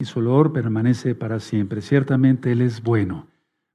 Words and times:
y 0.00 0.06
su 0.06 0.18
olor 0.18 0.52
permanece 0.52 1.14
para 1.14 1.38
siempre. 1.38 1.82
Ciertamente 1.82 2.50
Él 2.52 2.62
es 2.62 2.82
bueno. 2.82 3.26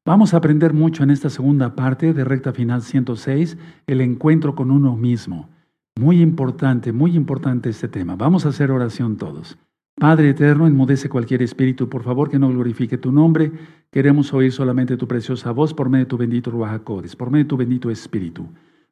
Vamos 0.06 0.33
a 0.33 0.38
aprender 0.38 0.74
mucho 0.74 1.04
en 1.04 1.12
esta 1.12 1.29
segunda 1.29 1.75
parte 1.75 2.13
de 2.13 2.24
Recta 2.24 2.51
Final 2.51 2.82
106, 2.82 3.58
el 3.87 4.01
encuentro 4.01 4.56
con 4.56 4.72
uno 4.72 4.96
mismo. 4.98 5.50
Muy 5.98 6.22
importante, 6.22 6.92
muy 6.92 7.16
importante 7.16 7.69
este 7.69 7.88
tema. 7.88 8.16
Vamos 8.16 8.46
a 8.46 8.50
hacer 8.50 8.71
oración 8.71 9.18
todos. 9.18 9.57
Padre 9.98 10.30
eterno, 10.30 10.68
enmudece 10.68 11.07
cualquier 11.07 11.41
espíritu, 11.41 11.88
por 11.88 12.04
favor, 12.04 12.30
que 12.30 12.38
no 12.38 12.50
glorifique 12.50 12.98
tu 12.98 13.12
nombre. 13.12 13.52
Queremos 13.92 14.34
oír 14.34 14.52
solamente 14.52 14.98
tu 14.98 15.07
preciosa 15.07 15.52
voz 15.52 15.73
por 15.73 15.89
medio 15.89 16.05
de 16.05 16.10
tu 16.10 16.18
bendito 16.18 16.52
Ruach 16.52 16.82
por 16.82 17.32
medio 17.32 17.46
de 17.46 17.50
tu 17.50 17.57
bendito 17.57 17.89
espíritu. 17.89 18.50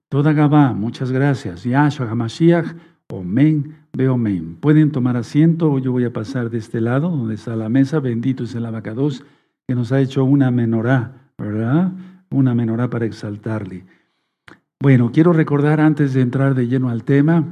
Toda 0.08 0.32
Gabá, 0.32 0.74
muchas 0.74 1.12
gracias. 1.12 1.64
Yahshua 1.64 2.10
HaMashiach, 2.10 2.74
Omen, 3.14 3.76
Beomen. 3.96 4.56
Pueden 4.56 4.92
tomar 4.92 5.18
asiento, 5.18 5.78
yo 5.80 5.92
voy 5.92 6.06
a 6.06 6.14
pasar 6.14 6.50
de 6.50 6.58
este 6.58 6.82
lado, 6.82 7.10
donde 7.10 7.36
está 7.36 7.56
la 7.56 7.70
mesa. 7.70 8.00
Bendito 8.00 8.44
es 8.44 8.56
el 8.56 8.66
abacados, 8.66 9.24
que 9.68 9.76
nos 9.76 9.92
ha 9.92 10.02
hecho 10.02 10.24
una 10.24 10.52
menorá, 10.52 11.30
¿verdad? 11.38 11.94
Una 12.30 12.56
menorá 12.56 12.90
para 12.90 13.06
exaltarle. 13.06 13.86
Bueno, 14.80 15.12
quiero 15.12 15.32
recordar 15.32 15.80
antes 15.80 16.14
de 16.14 16.22
entrar 16.22 16.56
de 16.56 16.68
lleno 16.68 16.90
al 16.90 17.04
tema, 17.04 17.46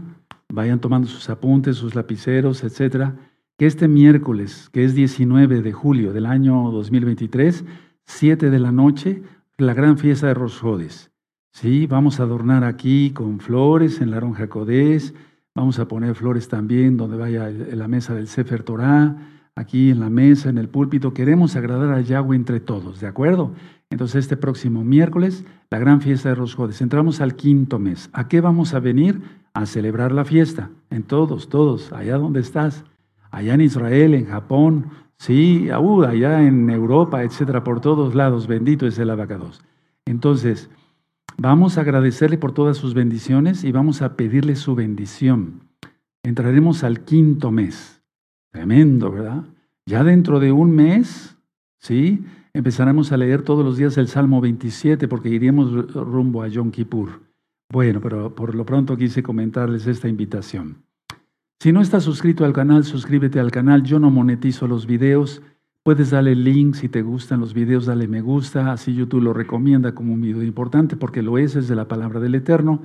vayan 0.50 0.80
tomando 0.80 1.08
sus 1.08 1.30
apuntes, 1.30 1.78
sus 1.78 1.96
lapiceros, 1.96 2.64
etcétera 2.64 3.16
que 3.62 3.68
este 3.68 3.88
miércoles, 3.88 4.72
que 4.74 4.84
es 4.84 4.96
19 4.96 5.62
de 5.62 5.72
julio 5.72 6.14
del 6.14 6.26
año 6.26 6.72
2023, 6.72 7.64
7 8.06 8.50
de 8.50 8.58
la 8.58 8.72
noche, 8.72 9.22
la 9.60 9.76
gran 9.76 10.00
fiesta 10.00 10.26
de 10.26 10.34
Rosjodes. 10.34 11.12
Sí, 11.54 11.86
vamos 11.86 12.20
a 12.20 12.24
adornar 12.24 12.64
aquí 12.64 13.12
con 13.12 13.40
flores 13.40 14.02
en 14.02 14.10
la 14.10 14.20
Ronja 14.20 14.48
Codés, 14.48 15.14
vamos 15.56 15.80
a 15.80 15.88
poner 15.88 16.16
flores 16.16 16.48
también 16.48 16.98
donde 16.98 17.18
vaya 17.18 17.50
la 17.50 17.88
mesa 17.88 18.16
del 18.16 18.28
Sefer 18.28 18.64
Torah, 18.64 19.18
aquí 19.56 19.90
en 19.90 20.00
la 20.00 20.10
mesa, 20.10 20.50
en 20.50 20.58
el 20.58 20.70
púlpito. 20.70 21.14
Queremos 21.14 21.56
agradar 21.56 21.94
a 21.94 22.02
Yahweh 22.02 22.36
entre 22.36 22.60
todos, 22.60 23.00
¿de 23.00 23.08
acuerdo? 23.08 23.54
Entonces, 23.90 24.24
este 24.24 24.38
próximo 24.38 24.84
miércoles, 24.84 25.44
la 25.70 25.80
gran 25.80 26.02
fiesta 26.02 26.30
de 26.30 26.36
Rosjodes. 26.36 26.82
Entramos 26.82 27.20
al 27.20 27.36
quinto 27.36 27.78
mes. 27.78 28.10
¿A 28.14 28.30
qué 28.30 28.40
vamos 28.40 28.74
a 28.74 28.80
venir? 28.80 29.22
A 29.54 29.66
celebrar 29.66 30.14
la 30.14 30.24
fiesta. 30.24 30.70
En 30.90 31.04
todos, 31.04 31.50
todos, 31.50 31.92
allá 31.92 32.18
donde 32.18 32.40
estás 32.40 32.86
allá 33.32 33.54
en 33.54 33.62
Israel, 33.62 34.14
en 34.14 34.26
Japón, 34.26 34.92
sí, 35.18 35.70
uh, 35.72 36.04
allá 36.04 36.44
en 36.44 36.70
Europa, 36.70 37.24
etcétera, 37.24 37.64
por 37.64 37.82
todos 37.82 38.14
lados. 38.14 38.48
Bendito 38.48 38.86
es 38.86 39.00
el 39.00 39.10
abacados. 39.10 39.62
Entonces, 40.06 40.70
vamos 41.38 41.78
a 41.78 41.82
agradecerle 41.82 42.38
por 42.38 42.54
todas 42.54 42.78
sus 42.78 42.94
bendiciones 42.94 43.64
y 43.64 43.72
vamos 43.72 44.02
a 44.02 44.16
pedirle 44.16 44.56
su 44.56 44.76
bendición. 44.76 45.62
Entraremos 46.24 46.84
al 46.84 47.02
quinto 47.04 47.52
mes. 47.52 48.04
Tremendo, 48.52 49.12
¿verdad? 49.12 49.46
Ya 49.86 50.04
dentro 50.04 50.40
de 50.40 50.52
un 50.52 50.72
mes, 50.72 51.38
¿sí? 51.80 52.24
Empezaremos 52.54 53.12
a 53.12 53.18
leer 53.18 53.44
todos 53.44 53.64
los 53.64 53.78
días 53.78 53.98
el 53.98 54.08
Salmo 54.08 54.42
27 54.42 55.08
porque 55.08 55.30
iríamos 55.30 55.94
rumbo 55.94 56.44
a 56.44 56.48
Yom 56.48 56.72
Kippur. 56.72 57.22
Bueno, 57.72 58.02
pero 58.02 58.36
por 58.36 58.54
lo 58.54 58.66
pronto 58.66 58.98
quise 58.98 59.24
comentarles 59.24 59.88
esta 59.88 60.10
invitación. 60.10 60.84
Si 61.62 61.72
no 61.72 61.82
estás 61.82 62.04
suscrito 62.04 62.44
al 62.44 62.54
canal, 62.54 62.84
suscríbete 62.84 63.40
al 63.40 63.52
canal. 63.52 63.84
Yo 63.84 64.00
no 64.00 64.12
monetizo 64.12 64.68
los 64.68 64.86
videos. 64.86 65.42
Puedes 65.84 66.12
darle 66.12 66.36
link 66.36 66.76
si 66.76 66.90
te 66.90 67.02
gustan 67.02 67.40
los 67.40 67.54
videos, 67.56 67.88
dale 67.88 68.08
me 68.08 68.22
gusta. 68.22 68.72
Así 68.72 68.94
YouTube 68.94 69.24
lo 69.24 69.34
recomienda 69.34 69.96
como 69.96 70.14
un 70.14 70.22
video 70.22 70.44
importante 70.44 70.96
porque 70.96 71.24
lo 71.24 71.38
es, 71.38 71.56
es 71.56 71.68
de 71.68 71.76
la 71.76 71.88
palabra 71.88 72.20
del 72.20 72.36
Eterno. 72.36 72.84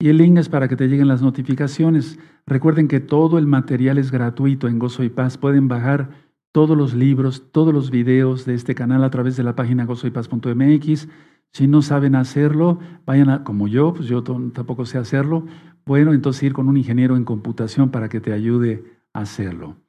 Y 0.00 0.08
el 0.08 0.18
link 0.18 0.38
es 0.38 0.48
para 0.48 0.66
que 0.66 0.74
te 0.74 0.88
lleguen 0.88 1.06
las 1.06 1.22
notificaciones. 1.22 2.18
Recuerden 2.46 2.88
que 2.88 2.98
todo 2.98 3.38
el 3.38 3.46
material 3.46 3.98
es 3.98 4.10
gratuito 4.10 4.66
en 4.66 4.80
Gozo 4.80 5.04
y 5.04 5.10
Paz. 5.10 5.38
Pueden 5.38 5.68
bajar 5.68 6.10
todos 6.54 6.76
los 6.76 6.94
libros, 6.94 7.50
todos 7.52 7.74
los 7.74 7.90
videos 7.90 8.44
de 8.44 8.54
este 8.54 8.74
canal 8.74 9.02
a 9.02 9.10
través 9.10 9.36
de 9.36 9.42
la 9.42 9.56
página 9.56 9.86
gozoypaz.mx. 9.86 11.08
Si 11.52 11.66
no 11.66 11.82
saben 11.82 12.14
hacerlo, 12.14 12.78
vayan 13.06 13.28
a, 13.28 13.44
como 13.44 13.68
yo, 13.68 13.92
pues 13.92 14.08
yo 14.08 14.22
tampoco 14.22 14.86
sé 14.86 14.98
hacerlo, 14.98 15.46
bueno, 15.86 16.12
entonces 16.12 16.42
ir 16.44 16.52
con 16.52 16.68
un 16.68 16.76
ingeniero 16.76 17.16
en 17.16 17.24
computación 17.24 17.90
para 17.90 18.08
que 18.08 18.20
te 18.20 18.32
ayude 18.32 18.84
a 19.12 19.20
hacerlo. 19.20 19.83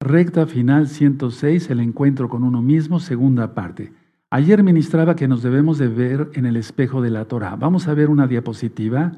Recta 0.00 0.46
final 0.46 0.88
106, 0.88 1.70
el 1.70 1.80
encuentro 1.80 2.28
con 2.28 2.44
uno 2.44 2.60
mismo, 2.60 3.00
segunda 3.00 3.54
parte. 3.54 3.92
Ayer 4.30 4.62
ministraba 4.62 5.16
que 5.16 5.26
nos 5.26 5.42
debemos 5.42 5.78
de 5.78 5.88
ver 5.88 6.30
en 6.34 6.44
el 6.44 6.56
espejo 6.56 7.00
de 7.00 7.10
la 7.10 7.24
Torah. 7.24 7.56
Vamos 7.56 7.88
a 7.88 7.94
ver 7.94 8.10
una 8.10 8.26
diapositiva 8.26 9.12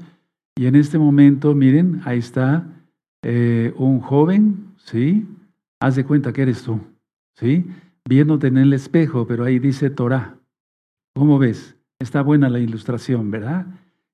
y 0.55 0.67
en 0.67 0.77
este 0.77 0.99
momento, 0.99 1.55
miren, 1.55 2.01
ahí 2.05 2.19
está 2.19 2.67
eh, 3.23 3.75
un 3.77 4.01
joven, 4.01 4.75
¿sí? 4.77 5.27
Haz 5.81 5.97
de 5.97 6.05
cuenta 6.05 6.33
que 6.33 6.43
eres 6.43 6.63
tú, 6.63 6.81
¿sí? 7.35 7.67
Viéndote 8.09 8.47
en 8.47 8.59
el 8.59 8.73
espejo, 8.73 9.27
pero 9.27 9.45
ahí 9.45 9.59
dice 9.59 9.91
Torah. 9.91 10.37
¿Cómo 11.15 11.39
ves? 11.39 11.77
Está 11.99 12.23
buena 12.23 12.49
la 12.49 12.61
ilustración, 12.61 13.33
¿verdad? 13.33 13.67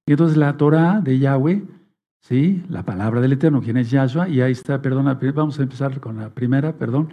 Y 0.06 0.12
entonces 0.12 0.38
la 0.38 0.56
Torah 0.56 1.00
de 1.02 1.18
Yahweh 1.18 1.62
¿sí? 2.24 2.62
La 2.70 2.84
palabra 2.84 3.20
del 3.20 3.34
Eterno, 3.34 3.60
quien 3.60 3.76
es 3.76 3.90
Yahshua, 3.90 4.28
y 4.28 4.40
ahí 4.40 4.52
está, 4.52 4.80
perdona, 4.80 5.18
vamos 5.34 5.58
a 5.58 5.62
empezar 5.62 6.00
con 6.00 6.16
la 6.16 6.30
primera, 6.30 6.72
perdón, 6.72 7.10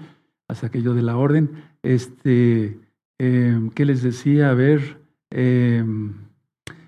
hasta 0.47 0.67
aquello 0.67 0.93
de 0.93 1.01
la 1.01 1.17
orden. 1.17 1.51
Este, 1.83 2.79
em, 3.19 3.69
¿Qué 3.71 3.85
les 3.85 4.03
decía? 4.03 4.49
A 4.49 4.53
ver, 4.53 5.01
eh, 5.31 5.83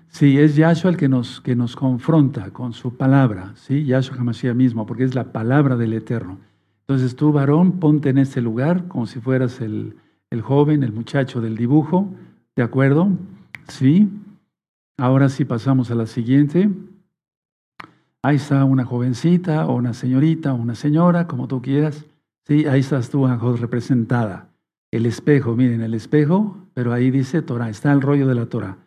sí, 0.08 0.38
es 0.38 0.56
Yahshua 0.56 0.90
el 0.90 0.96
que 0.96 1.08
nos, 1.08 1.40
que 1.42 1.54
nos 1.54 1.76
confronta 1.76 2.50
con 2.50 2.72
su 2.72 2.96
palabra, 2.96 3.52
¿sí? 3.56 3.84
Yahshua 3.84 4.16
Hamashiach 4.18 4.54
mismo, 4.54 4.86
porque 4.86 5.04
es 5.04 5.14
la 5.14 5.32
palabra 5.32 5.76
del 5.76 5.92
Eterno. 5.92 6.38
Entonces 6.80 7.16
tú, 7.16 7.30
varón, 7.30 7.72
ponte 7.78 8.08
en 8.08 8.18
este 8.18 8.40
lugar 8.40 8.88
como 8.88 9.06
si 9.06 9.20
fueras 9.20 9.60
el, 9.60 9.96
el 10.30 10.40
joven, 10.40 10.82
el 10.82 10.92
muchacho 10.92 11.42
del 11.42 11.56
dibujo, 11.56 12.08
¿de 12.56 12.62
acuerdo? 12.62 13.10
Sí. 13.68 14.08
Ahora 14.96 15.28
sí 15.28 15.44
pasamos 15.44 15.90
a 15.90 15.94
la 15.94 16.06
siguiente. 16.06 16.70
Ahí 18.24 18.36
está 18.36 18.64
una 18.64 18.86
jovencita 18.86 19.66
o 19.66 19.74
una 19.74 19.92
señorita 19.92 20.54
o 20.54 20.56
una 20.56 20.74
señora, 20.74 21.26
como 21.26 21.46
tú 21.46 21.60
quieras. 21.60 22.06
Sí, 22.46 22.64
ahí 22.64 22.80
estás 22.80 23.10
tú, 23.10 23.26
representada. 23.26 24.48
El 24.90 25.04
espejo, 25.04 25.54
miren, 25.54 25.82
el 25.82 25.92
espejo, 25.92 26.56
pero 26.72 26.94
ahí 26.94 27.10
dice 27.10 27.42
Torah, 27.42 27.68
está 27.68 27.92
el 27.92 28.00
rollo 28.00 28.26
de 28.26 28.34
la 28.34 28.46
Torah. 28.46 28.78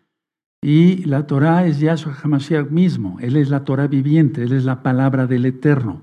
Y 0.60 1.06
la 1.06 1.28
Torah 1.28 1.68
es 1.68 1.80
Yahshua 1.80 2.18
HaMashiach 2.20 2.72
mismo, 2.72 3.20
Él 3.20 3.36
es 3.36 3.52
la 3.52 3.64
Torah 3.64 3.86
viviente, 3.86 4.42
Él 4.42 4.54
es 4.54 4.66
la 4.66 4.82
palabra 4.82 5.28
del 5.28 5.46
Eterno. 5.46 6.02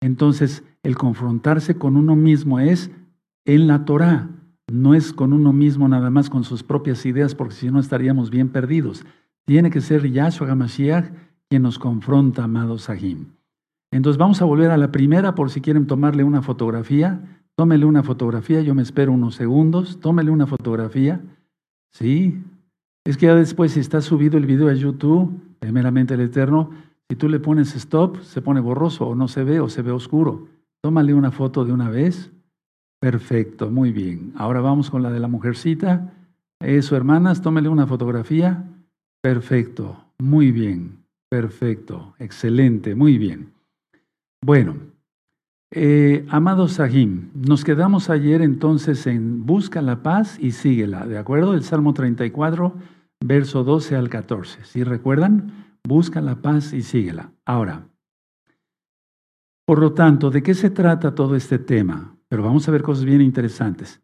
Entonces, 0.00 0.62
el 0.84 0.96
confrontarse 0.96 1.74
con 1.74 1.96
uno 1.96 2.14
mismo 2.14 2.60
es 2.60 2.92
en 3.46 3.66
la 3.66 3.84
Torah, 3.84 4.28
no 4.70 4.94
es 4.94 5.12
con 5.12 5.32
uno 5.32 5.52
mismo 5.52 5.88
nada 5.88 6.10
más 6.10 6.30
con 6.30 6.44
sus 6.44 6.62
propias 6.62 7.04
ideas, 7.04 7.34
porque 7.34 7.56
si 7.56 7.68
no 7.68 7.80
estaríamos 7.80 8.30
bien 8.30 8.50
perdidos. 8.50 9.04
Tiene 9.44 9.70
que 9.70 9.80
ser 9.80 10.08
Yahshua 10.08 10.52
HaMashiach 10.52 11.25
quien 11.48 11.62
nos 11.62 11.78
confronta, 11.78 12.44
amados 12.44 12.82
Sahim. 12.82 13.26
Entonces 13.92 14.18
vamos 14.18 14.42
a 14.42 14.44
volver 14.44 14.70
a 14.70 14.76
la 14.76 14.90
primera 14.90 15.34
por 15.34 15.50
si 15.50 15.60
quieren 15.60 15.86
tomarle 15.86 16.24
una 16.24 16.42
fotografía. 16.42 17.40
Tómele 17.56 17.86
una 17.86 18.02
fotografía, 18.02 18.60
yo 18.60 18.74
me 18.74 18.82
espero 18.82 19.12
unos 19.12 19.36
segundos. 19.36 20.00
Tómele 20.00 20.30
una 20.30 20.46
fotografía. 20.46 21.20
Sí. 21.92 22.42
Es 23.04 23.16
que 23.16 23.26
ya 23.26 23.34
después 23.34 23.72
si 23.72 23.80
está 23.80 24.00
subido 24.00 24.36
el 24.36 24.46
video 24.46 24.68
a 24.68 24.74
YouTube, 24.74 25.40
primeramente 25.60 26.14
el 26.14 26.20
Eterno, 26.20 26.70
si 27.08 27.16
tú 27.16 27.28
le 27.28 27.38
pones 27.38 27.74
stop, 27.76 28.20
se 28.22 28.42
pone 28.42 28.60
borroso 28.60 29.06
o 29.06 29.14
no 29.14 29.28
se 29.28 29.44
ve 29.44 29.60
o 29.60 29.68
se 29.68 29.82
ve 29.82 29.92
oscuro. 29.92 30.48
Tómale 30.82 31.14
una 31.14 31.30
foto 31.30 31.64
de 31.64 31.72
una 31.72 31.88
vez. 31.88 32.32
Perfecto, 33.00 33.70
muy 33.70 33.92
bien. 33.92 34.32
Ahora 34.36 34.60
vamos 34.60 34.90
con 34.90 35.02
la 35.02 35.10
de 35.12 35.20
la 35.20 35.28
mujercita. 35.28 36.12
Eso, 36.60 36.96
hermanas, 36.96 37.42
tómele 37.42 37.68
una 37.68 37.86
fotografía. 37.86 38.64
Perfecto, 39.22 40.04
muy 40.18 40.50
bien. 40.50 41.05
Perfecto, 41.28 42.14
excelente, 42.18 42.94
muy 42.94 43.18
bien. 43.18 43.52
Bueno, 44.44 44.76
eh, 45.72 46.24
amado 46.28 46.68
Sahim, 46.68 47.30
nos 47.34 47.64
quedamos 47.64 48.10
ayer 48.10 48.42
entonces 48.42 49.06
en 49.08 49.44
busca 49.44 49.82
la 49.82 50.02
paz 50.02 50.38
y 50.40 50.52
síguela, 50.52 51.04
¿de 51.06 51.18
acuerdo? 51.18 51.54
El 51.54 51.64
Salmo 51.64 51.94
34, 51.94 52.74
verso 53.24 53.64
12 53.64 53.96
al 53.96 54.08
14. 54.08 54.64
¿Sí 54.64 54.84
recuerdan? 54.84 55.78
Busca 55.82 56.20
la 56.20 56.36
paz 56.36 56.72
y 56.72 56.82
síguela. 56.82 57.32
Ahora, 57.44 57.88
por 59.66 59.80
lo 59.80 59.92
tanto, 59.94 60.30
¿de 60.30 60.44
qué 60.44 60.54
se 60.54 60.70
trata 60.70 61.16
todo 61.16 61.34
este 61.34 61.58
tema? 61.58 62.16
Pero 62.28 62.44
vamos 62.44 62.68
a 62.68 62.70
ver 62.70 62.82
cosas 62.82 63.04
bien 63.04 63.20
interesantes. 63.20 64.00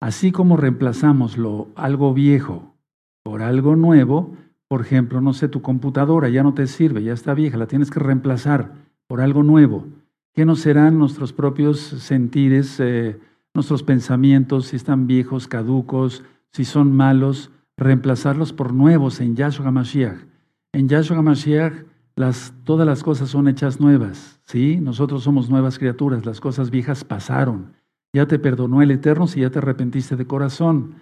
Así 0.00 0.30
como 0.30 0.56
reemplazamos 0.56 1.36
lo, 1.36 1.68
algo 1.74 2.14
viejo 2.14 2.76
por 3.24 3.42
algo 3.42 3.76
nuevo, 3.76 4.36
por 4.72 4.80
ejemplo, 4.80 5.20
no 5.20 5.34
sé, 5.34 5.48
tu 5.48 5.60
computadora 5.60 6.30
ya 6.30 6.42
no 6.42 6.54
te 6.54 6.66
sirve, 6.66 7.02
ya 7.02 7.12
está 7.12 7.34
vieja, 7.34 7.58
la 7.58 7.66
tienes 7.66 7.90
que 7.90 8.00
reemplazar 8.00 8.72
por 9.06 9.20
algo 9.20 9.42
nuevo. 9.42 9.86
¿Qué 10.32 10.46
no 10.46 10.56
serán 10.56 10.98
nuestros 10.98 11.34
propios 11.34 11.78
sentires, 11.78 12.80
eh, 12.80 13.20
nuestros 13.52 13.82
pensamientos, 13.82 14.68
si 14.68 14.76
están 14.76 15.06
viejos, 15.06 15.46
caducos, 15.46 16.24
si 16.52 16.64
son 16.64 16.90
malos, 16.96 17.50
reemplazarlos 17.76 18.54
por 18.54 18.72
nuevos 18.72 19.20
en 19.20 19.36
Yahshua 19.36 19.66
HaMashiach? 19.66 20.24
En 20.72 20.88
Yahshua 20.88 21.18
HaMashiach 21.18 21.74
las, 22.16 22.54
todas 22.64 22.86
las 22.86 23.02
cosas 23.02 23.28
son 23.28 23.48
hechas 23.48 23.78
nuevas, 23.78 24.40
¿sí? 24.46 24.78
Nosotros 24.80 25.22
somos 25.22 25.50
nuevas 25.50 25.78
criaturas, 25.78 26.24
las 26.24 26.40
cosas 26.40 26.70
viejas 26.70 27.04
pasaron. 27.04 27.74
Ya 28.14 28.24
te 28.24 28.38
perdonó 28.38 28.80
el 28.80 28.90
Eterno 28.90 29.26
si 29.26 29.42
ya 29.42 29.50
te 29.50 29.58
arrepentiste 29.58 30.16
de 30.16 30.26
corazón. 30.26 30.94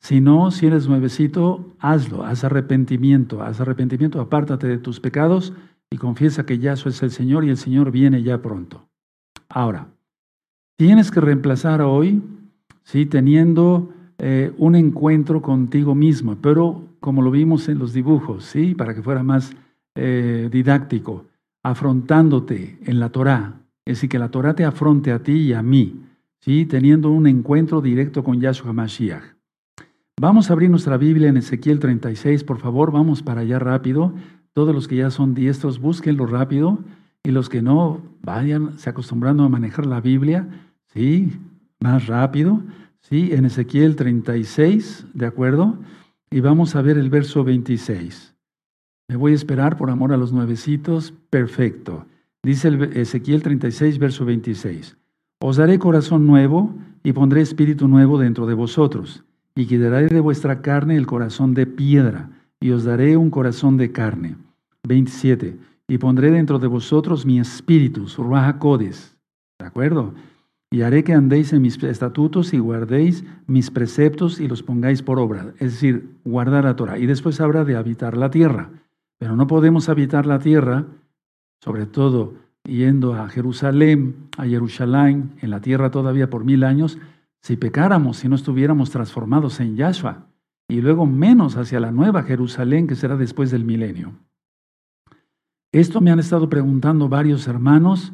Si 0.00 0.20
no, 0.20 0.50
si 0.50 0.66
eres 0.66 0.88
nuevecito, 0.88 1.74
hazlo, 1.78 2.24
haz 2.24 2.44
arrepentimiento, 2.44 3.42
haz 3.42 3.60
arrepentimiento, 3.60 4.20
apártate 4.20 4.66
de 4.66 4.78
tus 4.78 5.00
pecados 5.00 5.52
y 5.90 5.96
confiesa 5.96 6.46
que 6.46 6.58
Yahshua 6.58 6.90
es 6.90 7.02
el 7.02 7.10
Señor 7.10 7.44
y 7.44 7.50
el 7.50 7.56
Señor 7.56 7.90
viene 7.90 8.22
ya 8.22 8.40
pronto. 8.42 8.88
Ahora, 9.48 9.88
tienes 10.76 11.10
que 11.10 11.20
reemplazar 11.20 11.80
hoy, 11.80 12.22
¿sí? 12.82 13.06
teniendo 13.06 13.92
eh, 14.18 14.52
un 14.58 14.74
encuentro 14.74 15.42
contigo 15.42 15.94
mismo, 15.94 16.36
pero 16.40 16.84
como 17.00 17.22
lo 17.22 17.30
vimos 17.30 17.68
en 17.68 17.78
los 17.78 17.92
dibujos, 17.92 18.44
¿sí? 18.44 18.74
para 18.74 18.94
que 18.94 19.02
fuera 19.02 19.22
más 19.22 19.54
eh, 19.94 20.48
didáctico, 20.50 21.26
afrontándote 21.62 22.78
en 22.84 23.00
la 23.00 23.10
Torah, 23.10 23.60
es 23.84 23.96
decir, 23.96 24.10
que 24.10 24.18
la 24.18 24.30
Torah 24.30 24.54
te 24.54 24.64
afronte 24.64 25.12
a 25.12 25.22
ti 25.22 25.32
y 25.32 25.52
a 25.52 25.62
mí, 25.62 26.02
¿sí? 26.40 26.66
teniendo 26.66 27.10
un 27.10 27.26
encuentro 27.26 27.80
directo 27.80 28.24
con 28.24 28.40
Yahshua 28.40 28.72
Mashiach. 28.72 29.35
Vamos 30.18 30.48
a 30.48 30.54
abrir 30.54 30.70
nuestra 30.70 30.96
Biblia 30.96 31.28
en 31.28 31.36
Ezequiel 31.36 31.78
36, 31.78 32.42
por 32.42 32.58
favor, 32.58 32.90
vamos 32.90 33.22
para 33.22 33.42
allá 33.42 33.58
rápido. 33.58 34.14
Todos 34.54 34.74
los 34.74 34.88
que 34.88 34.96
ya 34.96 35.10
son 35.10 35.34
diestros, 35.34 35.78
búsquenlo 35.78 36.24
rápido. 36.24 36.78
Y 37.22 37.32
los 37.32 37.50
que 37.50 37.60
no, 37.60 38.00
vayan 38.22 38.78
se 38.78 38.88
acostumbrando 38.88 39.44
a 39.44 39.50
manejar 39.50 39.84
la 39.84 40.00
Biblia, 40.00 40.48
¿sí? 40.86 41.38
Más 41.80 42.06
rápido, 42.06 42.62
¿sí? 43.02 43.28
En 43.32 43.44
Ezequiel 43.44 43.94
36, 43.94 45.06
¿de 45.12 45.26
acuerdo? 45.26 45.76
Y 46.30 46.40
vamos 46.40 46.76
a 46.76 46.80
ver 46.80 46.96
el 46.96 47.10
verso 47.10 47.44
26. 47.44 48.34
Me 49.08 49.16
voy 49.16 49.32
a 49.32 49.34
esperar 49.34 49.76
por 49.76 49.90
amor 49.90 50.14
a 50.14 50.16
los 50.16 50.32
nuevecitos. 50.32 51.12
Perfecto. 51.28 52.06
Dice 52.42 52.68
el 52.68 52.82
Ezequiel 52.96 53.42
36, 53.42 53.98
verso 53.98 54.24
26. 54.24 54.96
Os 55.40 55.56
daré 55.58 55.78
corazón 55.78 56.26
nuevo 56.26 56.74
y 57.04 57.12
pondré 57.12 57.42
espíritu 57.42 57.86
nuevo 57.86 58.18
dentro 58.18 58.46
de 58.46 58.54
vosotros, 58.54 59.26
y 59.56 59.66
quitaré 59.66 60.06
de 60.06 60.20
vuestra 60.20 60.60
carne 60.60 60.96
el 60.96 61.06
corazón 61.06 61.54
de 61.54 61.66
piedra, 61.66 62.28
y 62.60 62.70
os 62.70 62.84
daré 62.84 63.16
un 63.16 63.30
corazón 63.30 63.76
de 63.78 63.90
carne. 63.90 64.36
27. 64.86 65.56
Y 65.88 65.98
pondré 65.98 66.30
dentro 66.30 66.58
de 66.58 66.66
vosotros 66.66 67.26
mi 67.26 67.40
espíritu, 67.40 68.06
Ruach 68.18 68.58
Codes. 68.58 69.16
¿De 69.58 69.66
acuerdo? 69.66 70.14
Y 70.70 70.82
haré 70.82 71.04
que 71.04 71.14
andéis 71.14 71.52
en 71.52 71.62
mis 71.62 71.82
estatutos 71.82 72.52
y 72.52 72.58
guardéis 72.58 73.24
mis 73.46 73.70
preceptos 73.70 74.40
y 74.40 74.48
los 74.48 74.62
pongáis 74.62 75.02
por 75.02 75.18
obra. 75.18 75.54
Es 75.58 75.72
decir, 75.72 76.10
guardar 76.24 76.64
la 76.64 76.76
Torah. 76.76 76.98
Y 76.98 77.06
después 77.06 77.40
habrá 77.40 77.64
de 77.64 77.76
habitar 77.76 78.16
la 78.16 78.30
tierra. 78.30 78.70
Pero 79.18 79.36
no 79.36 79.46
podemos 79.46 79.88
habitar 79.88 80.26
la 80.26 80.38
tierra, 80.38 80.84
sobre 81.60 81.86
todo 81.86 82.34
yendo 82.64 83.14
a 83.14 83.28
Jerusalén, 83.28 84.16
a 84.36 84.44
Jerusalén, 84.44 85.30
en 85.40 85.50
la 85.50 85.60
tierra 85.60 85.90
todavía 85.90 86.28
por 86.28 86.44
mil 86.44 86.64
años, 86.64 86.98
si 87.46 87.56
pecáramos, 87.56 88.16
si 88.16 88.28
no 88.28 88.34
estuviéramos 88.34 88.90
transformados 88.90 89.60
en 89.60 89.76
Yahshua, 89.76 90.26
y 90.68 90.80
luego 90.80 91.06
menos 91.06 91.56
hacia 91.56 91.78
la 91.78 91.92
nueva 91.92 92.24
Jerusalén 92.24 92.88
que 92.88 92.96
será 92.96 93.16
después 93.16 93.52
del 93.52 93.64
milenio. 93.64 94.14
Esto 95.70 96.00
me 96.00 96.10
han 96.10 96.18
estado 96.18 96.48
preguntando 96.48 97.08
varios 97.08 97.46
hermanos 97.46 98.12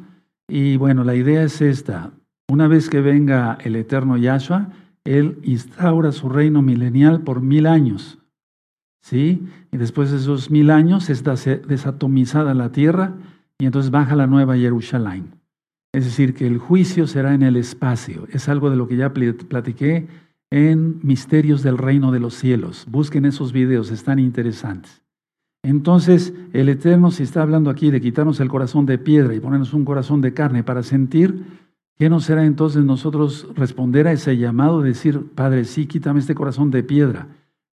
y 0.48 0.76
bueno, 0.76 1.02
la 1.02 1.14
idea 1.14 1.44
es 1.44 1.62
esta. 1.62 2.12
Una 2.46 2.68
vez 2.68 2.90
que 2.90 3.00
venga 3.00 3.56
el 3.64 3.76
eterno 3.76 4.18
Yahshua, 4.18 4.68
Él 5.02 5.38
instaura 5.44 6.12
su 6.12 6.28
reino 6.28 6.60
milenial 6.60 7.22
por 7.22 7.40
mil 7.40 7.66
años. 7.66 8.18
¿Sí? 9.00 9.46
Y 9.70 9.78
después 9.78 10.10
de 10.10 10.18
esos 10.18 10.50
mil 10.50 10.70
años 10.70 11.08
está 11.08 11.36
desatomizada 11.36 12.52
la 12.52 12.70
tierra 12.70 13.14
y 13.58 13.64
entonces 13.64 13.90
baja 13.90 14.14
la 14.14 14.26
nueva 14.26 14.58
Jerusalén. 14.58 15.41
Es 15.92 16.04
decir, 16.06 16.34
que 16.34 16.46
el 16.46 16.58
juicio 16.58 17.06
será 17.06 17.34
en 17.34 17.42
el 17.42 17.56
espacio. 17.56 18.26
Es 18.32 18.48
algo 18.48 18.70
de 18.70 18.76
lo 18.76 18.88
que 18.88 18.96
ya 18.96 19.12
platiqué 19.12 20.08
en 20.50 21.00
Misterios 21.02 21.62
del 21.62 21.78
Reino 21.78 22.12
de 22.12 22.20
los 22.20 22.34
Cielos. 22.34 22.86
Busquen 22.90 23.26
esos 23.26 23.52
videos, 23.52 23.90
están 23.90 24.18
interesantes. 24.18 25.02
Entonces, 25.62 26.34
el 26.52 26.68
Eterno, 26.68 27.10
si 27.10 27.22
está 27.22 27.42
hablando 27.42 27.70
aquí 27.70 27.90
de 27.90 28.00
quitarnos 28.00 28.40
el 28.40 28.48
corazón 28.48 28.84
de 28.84 28.98
piedra 28.98 29.34
y 29.34 29.40
ponernos 29.40 29.74
un 29.74 29.84
corazón 29.84 30.20
de 30.20 30.34
carne 30.34 30.64
para 30.64 30.82
sentir, 30.82 31.44
¿qué 31.98 32.10
no 32.10 32.20
será 32.20 32.44
entonces 32.44 32.84
nosotros 32.84 33.48
responder 33.54 34.08
a 34.08 34.12
ese 34.12 34.36
llamado, 34.36 34.82
decir, 34.82 35.24
Padre, 35.34 35.64
sí, 35.64 35.86
quítame 35.86 36.20
este 36.20 36.34
corazón 36.34 36.70
de 36.70 36.82
piedra? 36.82 37.28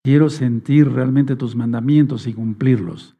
Quiero 0.02 0.30
sentir 0.30 0.90
realmente 0.90 1.36
tus 1.36 1.56
mandamientos 1.56 2.26
y 2.26 2.32
cumplirlos. 2.32 3.16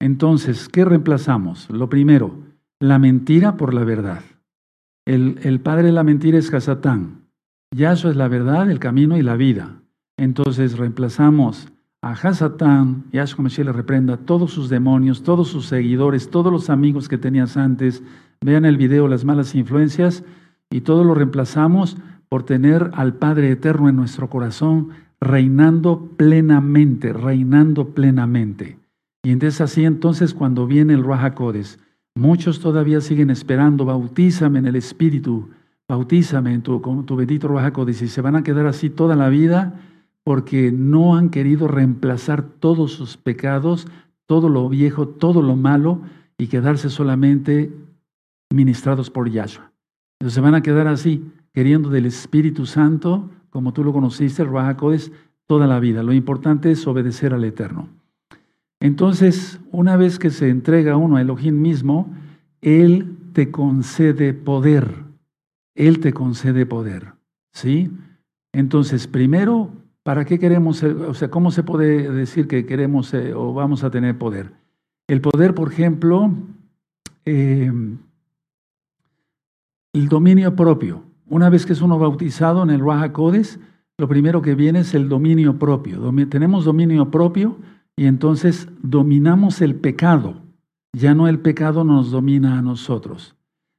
Entonces, 0.00 0.68
¿qué 0.68 0.84
reemplazamos? 0.84 1.68
Lo 1.68 1.90
primero, 1.90 2.38
la 2.80 2.98
mentira 2.98 3.56
por 3.56 3.74
la 3.74 3.84
verdad. 3.84 4.22
El, 5.06 5.38
el 5.42 5.60
padre 5.60 5.84
de 5.84 5.92
la 5.92 6.02
mentira 6.02 6.38
es 6.38 6.52
Hasatán. 6.52 7.26
Yahshua 7.76 8.10
es 8.10 8.16
la 8.16 8.28
verdad, 8.28 8.70
el 8.70 8.78
camino 8.78 9.16
y 9.16 9.22
la 9.22 9.36
vida. 9.36 9.82
Entonces 10.16 10.76
reemplazamos 10.76 11.68
a 12.02 12.12
Hasatán, 12.12 13.04
Yahshua 13.12 13.44
Mashiach 13.44 13.66
le 13.66 13.72
reprenda 13.72 14.16
todos 14.16 14.52
sus 14.52 14.70
demonios, 14.70 15.22
todos 15.22 15.48
sus 15.48 15.66
seguidores, 15.66 16.30
todos 16.30 16.50
los 16.50 16.70
amigos 16.70 17.08
que 17.08 17.18
tenías 17.18 17.58
antes. 17.58 18.02
Vean 18.40 18.64
el 18.64 18.78
video 18.78 19.06
Las 19.06 19.24
malas 19.24 19.54
influencias 19.54 20.24
y 20.70 20.80
todo 20.80 21.04
lo 21.04 21.14
reemplazamos 21.14 21.98
por 22.30 22.44
tener 22.44 22.90
al 22.94 23.14
Padre 23.14 23.50
Eterno 23.50 23.88
en 23.90 23.96
nuestro 23.96 24.30
corazón, 24.30 24.90
reinando 25.20 26.08
plenamente, 26.16 27.12
reinando 27.12 27.90
plenamente. 27.90 28.78
Y 29.22 29.32
entonces 29.32 29.60
así 29.60 29.84
entonces 29.84 30.32
cuando 30.32 30.66
viene 30.66 30.94
el 30.94 31.02
Ruach 31.02 31.34
muchos 32.14 32.60
todavía 32.60 33.00
siguen 33.00 33.30
esperando, 33.30 33.84
bautízame 33.84 34.58
en 34.58 34.66
el 34.66 34.76
Espíritu, 34.76 35.50
bautízame 35.88 36.54
en 36.54 36.62
tu, 36.62 36.80
tu 37.06 37.16
bendito 37.16 37.48
Ruach 37.48 37.72
y 37.88 37.94
se 37.94 38.20
van 38.20 38.36
a 38.36 38.42
quedar 38.42 38.66
así 38.66 38.90
toda 38.90 39.16
la 39.16 39.28
vida 39.28 39.80
porque 40.24 40.70
no 40.70 41.16
han 41.16 41.30
querido 41.30 41.66
reemplazar 41.66 42.42
todos 42.42 42.92
sus 42.92 43.16
pecados, 43.16 43.88
todo 44.26 44.48
lo 44.48 44.68
viejo, 44.68 45.08
todo 45.08 45.42
lo 45.42 45.56
malo, 45.56 46.02
y 46.38 46.46
quedarse 46.46 46.88
solamente 46.88 47.72
ministrados 48.50 49.10
por 49.10 49.30
Yahshua. 49.30 49.72
Se 50.26 50.40
van 50.40 50.54
a 50.54 50.62
quedar 50.62 50.86
así, 50.86 51.24
queriendo 51.52 51.90
del 51.90 52.06
Espíritu 52.06 52.66
Santo, 52.66 53.28
como 53.50 53.72
tú 53.72 53.84
lo 53.84 53.92
conociste, 53.92 54.42
el 54.42 54.48
toda 55.46 55.66
la 55.66 55.80
vida. 55.80 56.02
Lo 56.02 56.12
importante 56.12 56.70
es 56.70 56.86
obedecer 56.86 57.34
al 57.34 57.44
Eterno. 57.44 57.88
Entonces, 58.80 59.60
una 59.70 59.96
vez 59.96 60.18
que 60.18 60.30
se 60.30 60.48
entrega 60.48 60.96
uno 60.96 61.16
a 61.16 61.20
Elohim 61.20 61.60
mismo, 61.60 62.14
Él 62.60 63.16
te 63.32 63.50
concede 63.50 64.34
poder. 64.34 65.04
Él 65.74 66.00
te 66.00 66.12
concede 66.12 66.66
poder. 66.66 67.12
¿Sí? 67.52 67.90
Entonces, 68.52 69.06
primero 69.06 69.70
¿Para 70.02 70.24
qué 70.24 70.38
queremos, 70.38 70.82
o 70.82 71.12
sea, 71.12 71.30
cómo 71.30 71.50
se 71.50 71.62
puede 71.62 72.10
decir 72.10 72.48
que 72.48 72.64
queremos 72.64 73.12
eh, 73.12 73.34
o 73.34 73.52
vamos 73.52 73.84
a 73.84 73.90
tener 73.90 74.16
poder? 74.16 74.50
El 75.06 75.20
poder, 75.20 75.54
por 75.54 75.70
ejemplo, 75.70 76.32
em, 77.26 77.98
el 79.92 80.08
dominio 80.08 80.56
propio. 80.56 81.04
Una 81.28 81.50
vez 81.50 81.66
que 81.66 81.74
es 81.74 81.82
uno 81.82 81.98
bautizado 81.98 82.62
en 82.62 82.70
el 82.70 82.80
Raja 82.80 83.12
Codes, 83.12 83.60
lo 83.98 84.08
primero 84.08 84.40
que 84.40 84.54
viene 84.54 84.80
es 84.80 84.94
el 84.94 85.08
dominio 85.08 85.58
propio. 85.58 86.00
tenemos 86.30 86.64
dominio 86.64 87.10
propio 87.10 87.58
y 87.96 88.06
entonces 88.06 88.68
dominamos 88.82 89.60
el 89.60 89.74
pecado. 89.74 90.42
Ya 90.92 91.14
no 91.14 91.28
el 91.28 91.38
pecado 91.38 91.84
nos 91.84 92.10
domina 92.10 92.58
a 92.58 92.62
nosotros. 92.62 93.36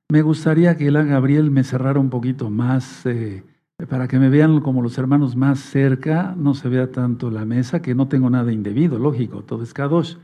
Me 0.09 0.21
gustaría 0.21 0.77
que 0.77 0.87
el 0.87 1.05
Gabriel 1.07 1.51
me 1.51 1.63
cerrara 1.63 1.99
un 1.99 2.09
poquito 2.09 2.49
más 2.49 3.05
eh, 3.05 3.43
para 3.89 4.07
que 4.07 4.19
me 4.19 4.29
vean 4.29 4.59
como 4.61 4.81
los 4.81 4.97
hermanos 4.97 5.35
más 5.35 5.59
cerca, 5.59 6.35
no 6.37 6.53
se 6.53 6.69
vea 6.69 6.91
tanto 6.91 7.31
la 7.31 7.45
mesa, 7.45 7.81
que 7.81 7.95
no 7.95 8.07
tengo 8.07 8.29
nada 8.29 8.51
indebido, 8.51 8.99
lógico, 8.99 9.43
todo 9.43 9.63
es 9.63 9.73
Kadosh, 9.73 10.17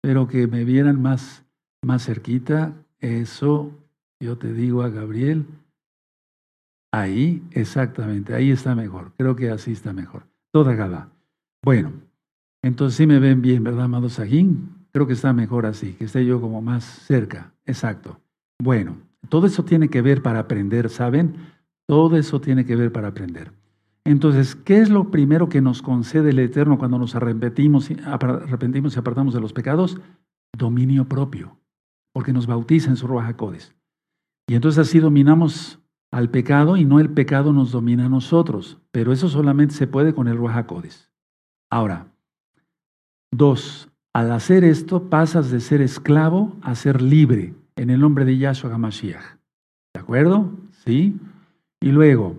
pero 0.00 0.28
que 0.28 0.46
me 0.46 0.64
vieran 0.64 1.00
más, 1.00 1.44
más 1.82 2.04
cerquita, 2.04 2.74
eso 2.98 3.70
yo 4.20 4.36
te 4.36 4.52
digo 4.52 4.82
a 4.82 4.90
Gabriel, 4.90 5.46
ahí 6.92 7.42
exactamente, 7.52 8.34
ahí 8.34 8.50
está 8.50 8.74
mejor, 8.74 9.12
creo 9.16 9.36
que 9.36 9.50
así 9.50 9.72
está 9.72 9.92
mejor, 9.92 10.24
toda 10.52 10.74
gala. 10.74 11.10
Bueno, 11.62 11.92
entonces 12.62 12.96
sí 12.96 13.06
me 13.06 13.18
ven 13.18 13.42
bien, 13.42 13.64
¿verdad, 13.64 13.84
amado 13.84 14.08
Sajín? 14.08 14.86
Creo 14.92 15.06
que 15.06 15.12
está 15.12 15.32
mejor 15.32 15.66
así, 15.66 15.92
que 15.92 16.04
esté 16.04 16.24
yo 16.24 16.40
como 16.40 16.60
más 16.62 16.84
cerca, 16.84 17.52
exacto. 17.66 18.20
Bueno, 18.60 18.96
todo 19.28 19.46
eso 19.46 19.64
tiene 19.64 19.88
que 19.88 20.02
ver 20.02 20.22
para 20.22 20.40
aprender, 20.40 20.90
¿saben? 20.90 21.36
Todo 21.86 22.16
eso 22.16 22.40
tiene 22.40 22.64
que 22.64 22.76
ver 22.76 22.92
para 22.92 23.08
aprender. 23.08 23.52
Entonces, 24.04 24.54
¿qué 24.54 24.80
es 24.80 24.88
lo 24.88 25.10
primero 25.10 25.48
que 25.48 25.60
nos 25.60 25.82
concede 25.82 26.30
el 26.30 26.38
Eterno 26.38 26.78
cuando 26.78 26.98
nos 26.98 27.14
arrepentimos, 27.14 27.90
arrepentimos 28.06 28.96
y 28.96 28.98
apartamos 28.98 29.34
de 29.34 29.40
los 29.40 29.52
pecados? 29.52 30.00
Dominio 30.56 31.06
propio, 31.08 31.58
porque 32.14 32.32
nos 32.32 32.46
bautiza 32.46 32.88
en 32.88 32.96
su 32.96 33.06
Codes. 33.36 33.74
Y 34.48 34.54
entonces 34.54 34.88
así 34.88 34.98
dominamos 34.98 35.78
al 36.10 36.30
pecado 36.30 36.78
y 36.78 36.86
no 36.86 37.00
el 37.00 37.10
pecado 37.10 37.52
nos 37.52 37.70
domina 37.70 38.06
a 38.06 38.08
nosotros, 38.08 38.78
pero 38.90 39.12
eso 39.12 39.28
solamente 39.28 39.74
se 39.74 39.86
puede 39.86 40.14
con 40.14 40.26
el 40.26 40.38
Codes. 40.66 41.10
Ahora, 41.70 42.06
dos, 43.30 43.88
al 44.12 44.32
hacer 44.32 44.64
esto 44.64 45.10
pasas 45.10 45.50
de 45.50 45.60
ser 45.60 45.80
esclavo 45.80 46.56
a 46.62 46.74
ser 46.74 47.02
libre 47.02 47.54
en 47.76 47.90
el 47.90 48.00
nombre 48.00 48.24
de 48.24 48.36
Yahshua 48.36 48.74
HaMashiach. 48.74 49.36
¿De 49.94 50.00
acuerdo? 50.00 50.50
¿Sí? 50.84 51.16
Y 51.80 51.92
luego, 51.92 52.36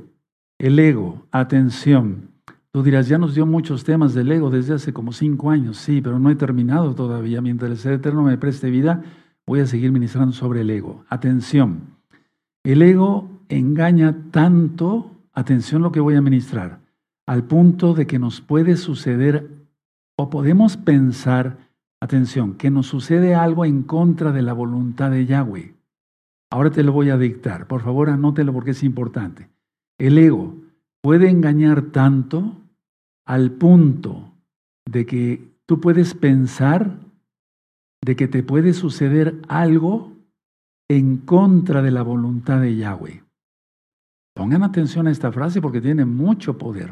el 0.59 0.77
ego, 0.79 1.25
atención. 1.31 2.29
Tú 2.71 2.83
dirás, 2.83 3.07
ya 3.07 3.17
nos 3.17 3.33
dio 3.33 3.45
muchos 3.45 3.83
temas 3.83 4.13
del 4.13 4.31
ego 4.31 4.49
desde 4.49 4.73
hace 4.73 4.93
como 4.93 5.13
cinco 5.13 5.49
años. 5.49 5.77
Sí, 5.77 6.01
pero 6.01 6.19
no 6.19 6.29
he 6.29 6.35
terminado 6.35 6.93
todavía. 6.93 7.41
Mientras 7.41 7.71
el 7.71 7.77
Ser 7.77 7.93
Eterno 7.93 8.23
me 8.23 8.37
preste 8.37 8.69
vida, 8.69 9.03
voy 9.47 9.61
a 9.61 9.65
seguir 9.65 9.91
ministrando 9.91 10.33
sobre 10.33 10.61
el 10.61 10.69
ego. 10.69 11.05
Atención. 11.09 11.95
El 12.63 12.81
ego 12.81 13.29
engaña 13.47 14.15
tanto, 14.31 15.11
atención 15.33 15.81
lo 15.81 15.91
que 15.91 15.99
voy 15.99 16.15
a 16.15 16.21
ministrar, 16.21 16.81
al 17.25 17.45
punto 17.45 17.93
de 17.93 18.05
que 18.05 18.19
nos 18.19 18.41
puede 18.41 18.75
suceder 18.75 19.58
o 20.19 20.29
podemos 20.29 20.75
pensar, 20.75 21.69
atención, 22.01 22.55
que 22.55 22.69
nos 22.69 22.87
sucede 22.87 23.35
algo 23.35 23.63
en 23.63 23.83
contra 23.83 24.33
de 24.33 24.41
la 24.41 24.51
voluntad 24.51 25.11
de 25.11 25.25
Yahweh. 25.25 25.75
Ahora 26.51 26.71
te 26.71 26.83
lo 26.83 26.91
voy 26.91 27.09
a 27.09 27.17
dictar. 27.17 27.67
Por 27.67 27.83
favor, 27.83 28.09
anótelo 28.09 28.51
porque 28.51 28.71
es 28.71 28.83
importante. 28.83 29.47
El 29.97 30.17
ego 30.17 30.57
puede 31.01 31.29
engañar 31.29 31.83
tanto 31.93 32.57
al 33.25 33.51
punto 33.51 34.33
de 34.85 35.05
que 35.05 35.53
tú 35.65 35.79
puedes 35.79 36.15
pensar 36.15 36.99
de 38.03 38.17
que 38.17 38.27
te 38.27 38.43
puede 38.43 38.73
suceder 38.73 39.39
algo 39.47 40.11
en 40.89 41.15
contra 41.15 41.81
de 41.81 41.91
la 41.91 42.01
voluntad 42.01 42.59
de 42.59 42.75
Yahweh. 42.75 43.23
Pongan 44.35 44.63
atención 44.63 45.07
a 45.07 45.11
esta 45.11 45.31
frase 45.31 45.61
porque 45.61 45.79
tiene 45.79 46.03
mucho 46.03 46.57
poder. 46.57 46.91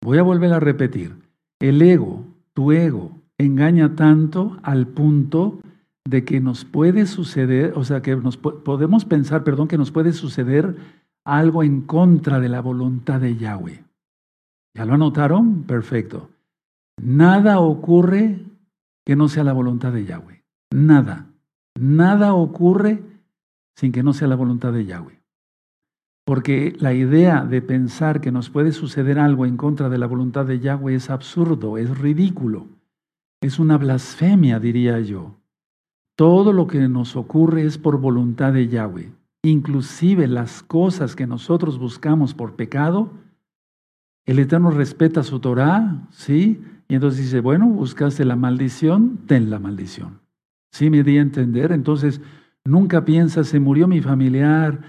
Voy 0.00 0.18
a 0.18 0.22
volver 0.22 0.52
a 0.52 0.60
repetir. 0.60 1.29
El 1.60 1.82
ego, 1.82 2.24
tu 2.54 2.72
ego, 2.72 3.12
engaña 3.38 3.94
tanto 3.94 4.58
al 4.62 4.86
punto 4.86 5.60
de 6.04 6.24
que 6.24 6.40
nos 6.40 6.64
puede 6.64 7.06
suceder, 7.06 7.74
o 7.76 7.84
sea, 7.84 8.02
que 8.02 8.16
nos 8.16 8.36
podemos 8.36 9.04
pensar, 9.04 9.44
perdón, 9.44 9.68
que 9.68 9.78
nos 9.78 9.90
puede 9.90 10.12
suceder 10.12 10.76
algo 11.24 11.62
en 11.62 11.82
contra 11.82 12.40
de 12.40 12.48
la 12.48 12.60
voluntad 12.60 13.20
de 13.20 13.36
Yahweh. 13.36 13.84
¿Ya 14.74 14.86
lo 14.86 14.94
anotaron? 14.94 15.64
Perfecto. 15.64 16.30
Nada 17.00 17.60
ocurre 17.60 18.44
que 19.04 19.16
no 19.16 19.28
sea 19.28 19.44
la 19.44 19.52
voluntad 19.52 19.92
de 19.92 20.04
Yahweh. 20.04 20.42
Nada. 20.72 21.26
Nada 21.78 22.34
ocurre 22.34 23.02
sin 23.76 23.92
que 23.92 24.02
no 24.02 24.12
sea 24.12 24.28
la 24.28 24.36
voluntad 24.36 24.72
de 24.72 24.86
Yahweh. 24.86 25.19
Porque 26.24 26.74
la 26.78 26.94
idea 26.94 27.44
de 27.44 27.62
pensar 27.62 28.20
que 28.20 28.32
nos 28.32 28.50
puede 28.50 28.72
suceder 28.72 29.18
algo 29.18 29.46
en 29.46 29.56
contra 29.56 29.88
de 29.88 29.98
la 29.98 30.06
voluntad 30.06 30.46
de 30.46 30.60
Yahweh 30.60 30.94
es 30.94 31.10
absurdo, 31.10 31.78
es 31.78 31.98
ridículo, 31.98 32.66
es 33.40 33.58
una 33.58 33.78
blasfemia, 33.78 34.60
diría 34.60 35.00
yo. 35.00 35.36
Todo 36.16 36.52
lo 36.52 36.66
que 36.66 36.88
nos 36.88 37.16
ocurre 37.16 37.64
es 37.64 37.78
por 37.78 37.98
voluntad 37.98 38.52
de 38.52 38.68
Yahweh. 38.68 39.12
Inclusive 39.42 40.26
las 40.28 40.62
cosas 40.62 41.16
que 41.16 41.26
nosotros 41.26 41.78
buscamos 41.78 42.34
por 42.34 42.56
pecado, 42.56 43.10
el 44.26 44.38
Eterno 44.38 44.70
respeta 44.70 45.22
su 45.22 45.40
Torah, 45.40 46.06
¿sí? 46.10 46.62
Y 46.88 46.94
entonces 46.94 47.24
dice, 47.24 47.40
bueno, 47.40 47.66
buscaste 47.66 48.24
la 48.24 48.36
maldición, 48.36 49.20
ten 49.26 49.48
la 49.48 49.58
maldición. 49.58 50.20
¿Sí 50.72 50.90
me 50.90 51.02
di 51.02 51.18
a 51.18 51.22
entender? 51.22 51.72
Entonces, 51.72 52.20
nunca 52.64 53.04
piensas, 53.04 53.48
se 53.48 53.58
murió 53.58 53.88
mi 53.88 54.00
familiar, 54.00 54.80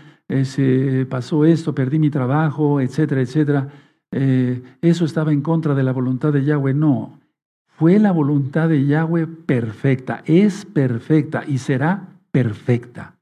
se 0.45 1.05
pasó 1.09 1.45
esto, 1.45 1.75
perdí 1.75 1.99
mi 1.99 2.09
trabajo, 2.09 2.79
etcétera, 2.79 3.21
etcétera. 3.21 3.67
Eh, 4.11 4.61
eso 4.81 5.05
estaba 5.05 5.31
en 5.31 5.41
contra 5.41 5.73
de 5.73 5.83
la 5.83 5.91
voluntad 5.91 6.33
de 6.33 6.43
Yahweh. 6.43 6.73
No, 6.73 7.19
fue 7.67 7.97
la 7.99 8.11
voluntad 8.11 8.69
de 8.69 8.85
Yahweh 8.85 9.25
perfecta, 9.27 10.21
es 10.25 10.65
perfecta 10.65 11.43
y 11.47 11.57
será 11.57 12.09
perfecta, 12.31 13.15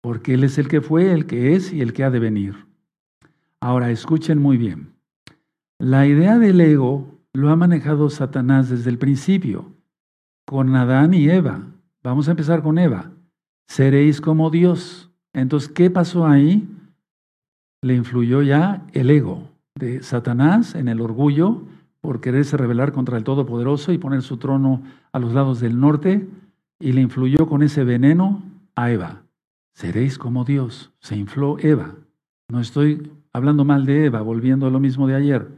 porque 0.00 0.34
Él 0.34 0.42
es 0.42 0.58
el 0.58 0.68
que 0.68 0.80
fue, 0.80 1.12
el 1.12 1.26
que 1.26 1.54
es 1.54 1.72
y 1.72 1.82
el 1.82 1.92
que 1.92 2.02
ha 2.02 2.10
de 2.10 2.18
venir. 2.18 2.66
Ahora, 3.60 3.92
escuchen 3.92 4.38
muy 4.38 4.56
bien. 4.56 4.94
La 5.78 6.04
idea 6.06 6.38
del 6.38 6.60
ego 6.60 7.06
lo 7.32 7.50
ha 7.50 7.56
manejado 7.56 8.10
Satanás 8.10 8.68
desde 8.68 8.90
el 8.90 8.98
principio, 8.98 9.66
con 10.44 10.74
Adán 10.74 11.14
y 11.14 11.28
Eva. 11.28 11.62
Vamos 12.02 12.26
a 12.26 12.32
empezar 12.32 12.62
con 12.62 12.78
Eva. 12.78 13.12
Seréis 13.68 14.20
como 14.20 14.50
Dios. 14.50 15.11
Entonces, 15.34 15.68
¿qué 15.68 15.90
pasó 15.90 16.26
ahí? 16.26 16.68
Le 17.82 17.94
influyó 17.94 18.42
ya 18.42 18.86
el 18.92 19.10
ego 19.10 19.48
de 19.74 20.02
Satanás 20.02 20.74
en 20.74 20.88
el 20.88 21.00
orgullo 21.00 21.62
por 22.02 22.20
quererse 22.20 22.56
rebelar 22.56 22.92
contra 22.92 23.16
el 23.16 23.24
Todopoderoso 23.24 23.92
y 23.92 23.98
poner 23.98 24.22
su 24.22 24.36
trono 24.36 24.82
a 25.12 25.18
los 25.18 25.32
lados 25.32 25.60
del 25.60 25.78
norte, 25.78 26.28
y 26.80 26.92
le 26.92 27.00
influyó 27.00 27.46
con 27.46 27.62
ese 27.62 27.84
veneno 27.84 28.42
a 28.74 28.90
Eva. 28.90 29.22
Seréis 29.72 30.18
como 30.18 30.44
Dios. 30.44 30.92
Se 30.98 31.16
infló 31.16 31.58
Eva. 31.60 31.94
No 32.48 32.60
estoy 32.60 33.12
hablando 33.32 33.64
mal 33.64 33.86
de 33.86 34.06
Eva, 34.06 34.20
volviendo 34.20 34.66
a 34.66 34.70
lo 34.70 34.80
mismo 34.80 35.06
de 35.06 35.14
ayer. 35.14 35.48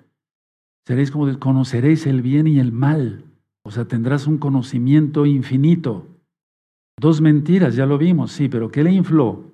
Seréis 0.86 1.10
como 1.10 1.24
Dios. 1.26 1.38
Conoceréis 1.38 2.06
el 2.06 2.20
bien 2.20 2.46
y 2.46 2.60
el 2.60 2.72
mal. 2.72 3.24
O 3.62 3.70
sea, 3.70 3.86
tendrás 3.86 4.26
un 4.26 4.36
conocimiento 4.36 5.24
infinito. 5.24 6.06
Dos 7.00 7.22
mentiras, 7.22 7.74
ya 7.74 7.86
lo 7.86 7.96
vimos, 7.96 8.30
sí, 8.30 8.50
pero 8.50 8.70
¿qué 8.70 8.84
le 8.84 8.92
infló? 8.92 9.53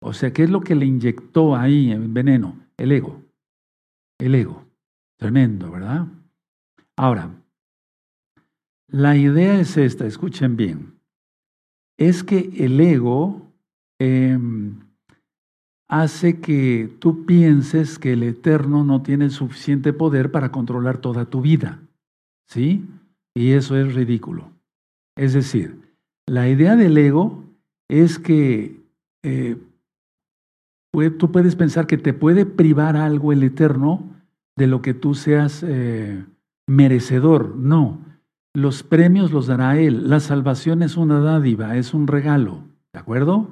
O 0.00 0.12
sea, 0.12 0.32
¿qué 0.32 0.44
es 0.44 0.50
lo 0.50 0.60
que 0.60 0.74
le 0.74 0.86
inyectó 0.86 1.56
ahí 1.56 1.90
en 1.90 2.14
veneno? 2.14 2.56
El 2.76 2.92
ego. 2.92 3.20
El 4.18 4.34
ego. 4.34 4.64
Tremendo, 5.18 5.70
¿verdad? 5.70 6.06
Ahora, 6.96 7.30
la 8.88 9.16
idea 9.16 9.60
es 9.60 9.76
esta, 9.76 10.06
escuchen 10.06 10.56
bien. 10.56 10.98
Es 11.98 12.22
que 12.22 12.50
el 12.56 12.80
ego 12.80 13.42
em, 13.98 14.78
hace 15.88 16.40
que 16.40 16.90
tú 16.98 17.26
pienses 17.26 17.98
que 17.98 18.12
el 18.12 18.22
Eterno 18.22 18.84
no 18.84 19.02
tiene 19.02 19.30
suficiente 19.30 19.92
poder 19.92 20.30
para 20.30 20.52
controlar 20.52 20.98
toda 20.98 21.24
tu 21.26 21.40
vida. 21.40 21.80
¿Sí? 22.46 22.84
Y 23.34 23.52
eso 23.52 23.76
es 23.76 23.94
ridículo. 23.94 24.50
Es 25.16 25.32
decir, 25.32 25.80
la 26.26 26.48
idea 26.48 26.76
del 26.76 26.96
ego 26.96 27.44
es 27.88 28.18
que 28.18 28.80
eh, 29.22 29.56
tú 31.18 31.30
puedes 31.32 31.56
pensar 31.56 31.86
que 31.86 31.98
te 31.98 32.12
puede 32.12 32.46
privar 32.46 32.96
algo 32.96 33.32
el 33.32 33.42
Eterno 33.42 34.02
de 34.56 34.66
lo 34.66 34.82
que 34.82 34.94
tú 34.94 35.14
seas 35.14 35.62
eh, 35.66 36.24
merecedor. 36.66 37.56
No, 37.56 38.00
los 38.54 38.82
premios 38.82 39.30
los 39.30 39.46
dará 39.46 39.78
Él. 39.78 40.08
La 40.10 40.20
salvación 40.20 40.82
es 40.82 40.96
una 40.96 41.20
dádiva, 41.20 41.76
es 41.76 41.94
un 41.94 42.06
regalo. 42.06 42.64
¿De 42.92 43.00
acuerdo? 43.00 43.48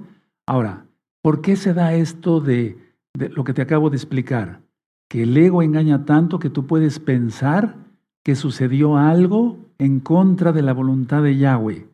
Ahora, 0.47 0.87
¿por 1.23 1.41
qué 1.41 1.57
se 1.57 1.75
da 1.75 1.95
esto 1.95 2.41
de, 2.41 2.79
de 3.15 3.29
lo 3.29 3.45
que 3.45 3.55
te 3.55 3.63
acabo 3.63 3.91
de 3.91 3.97
explicar? 3.97 4.63
Que 5.09 5.23
el 5.23 5.37
ego 5.37 5.63
engaña 5.63 6.05
tanto 6.05 6.39
que 6.39 6.51
tú 6.51 6.67
puedes 6.67 6.99
pensar 6.99 7.77
que 8.25 8.35
sucedió 8.35 8.97
algo 8.97 9.59
en 9.79 10.01
contra 10.01 10.53
de 10.53 10.63
la 10.63 10.73
voluntad 10.73 11.23
de 11.23 11.37
Yahweh. 11.37 11.89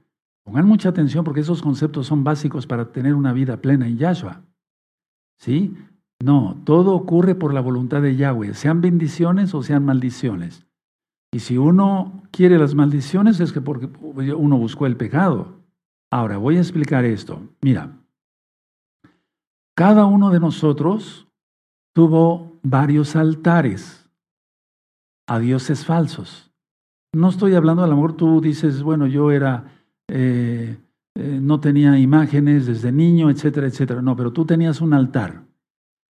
Pongan 0.44 0.66
mucha 0.66 0.88
atención 0.88 1.24
porque 1.24 1.40
esos 1.40 1.62
conceptos 1.62 2.06
son 2.06 2.24
básicos 2.24 2.66
para 2.66 2.90
tener 2.92 3.14
una 3.14 3.32
vida 3.32 3.58
plena 3.58 3.86
en 3.86 3.98
Yahshua. 3.98 4.42
¿Sí? 5.42 5.74
No, 6.22 6.62
todo 6.64 6.94
ocurre 6.94 7.34
por 7.34 7.52
la 7.52 7.60
voluntad 7.60 8.00
de 8.00 8.14
Yahweh, 8.14 8.54
sean 8.54 8.80
bendiciones 8.80 9.54
o 9.54 9.62
sean 9.64 9.84
maldiciones. 9.84 10.64
Y 11.32 11.40
si 11.40 11.58
uno 11.58 12.22
quiere 12.30 12.58
las 12.58 12.76
maldiciones 12.76 13.40
es 13.40 13.52
que 13.52 13.60
porque 13.60 13.86
uno 14.34 14.56
buscó 14.56 14.86
el 14.86 14.96
pecado. 14.96 15.56
Ahora, 16.12 16.36
voy 16.36 16.58
a 16.58 16.60
explicar 16.60 17.04
esto. 17.04 17.42
Mira, 17.60 17.90
cada 19.74 20.04
uno 20.06 20.30
de 20.30 20.38
nosotros 20.38 21.26
tuvo 21.92 22.52
varios 22.62 23.16
altares 23.16 24.08
a 25.26 25.40
dioses 25.40 25.84
falsos. 25.84 26.52
No 27.12 27.30
estoy 27.30 27.56
hablando, 27.56 27.82
a 27.82 27.88
lo 27.88 27.96
mejor 27.96 28.12
tú 28.12 28.40
dices, 28.40 28.84
bueno, 28.84 29.08
yo 29.08 29.32
era, 29.32 29.72
eh, 30.06 30.76
eh, 31.14 31.38
no 31.42 31.60
tenía 31.60 31.98
imágenes 31.98 32.66
desde 32.66 32.92
niño, 32.92 33.30
etcétera, 33.30 33.66
etcétera. 33.66 34.02
No, 34.02 34.16
pero 34.16 34.32
tú 34.32 34.44
tenías 34.44 34.80
un 34.80 34.94
altar. 34.94 35.42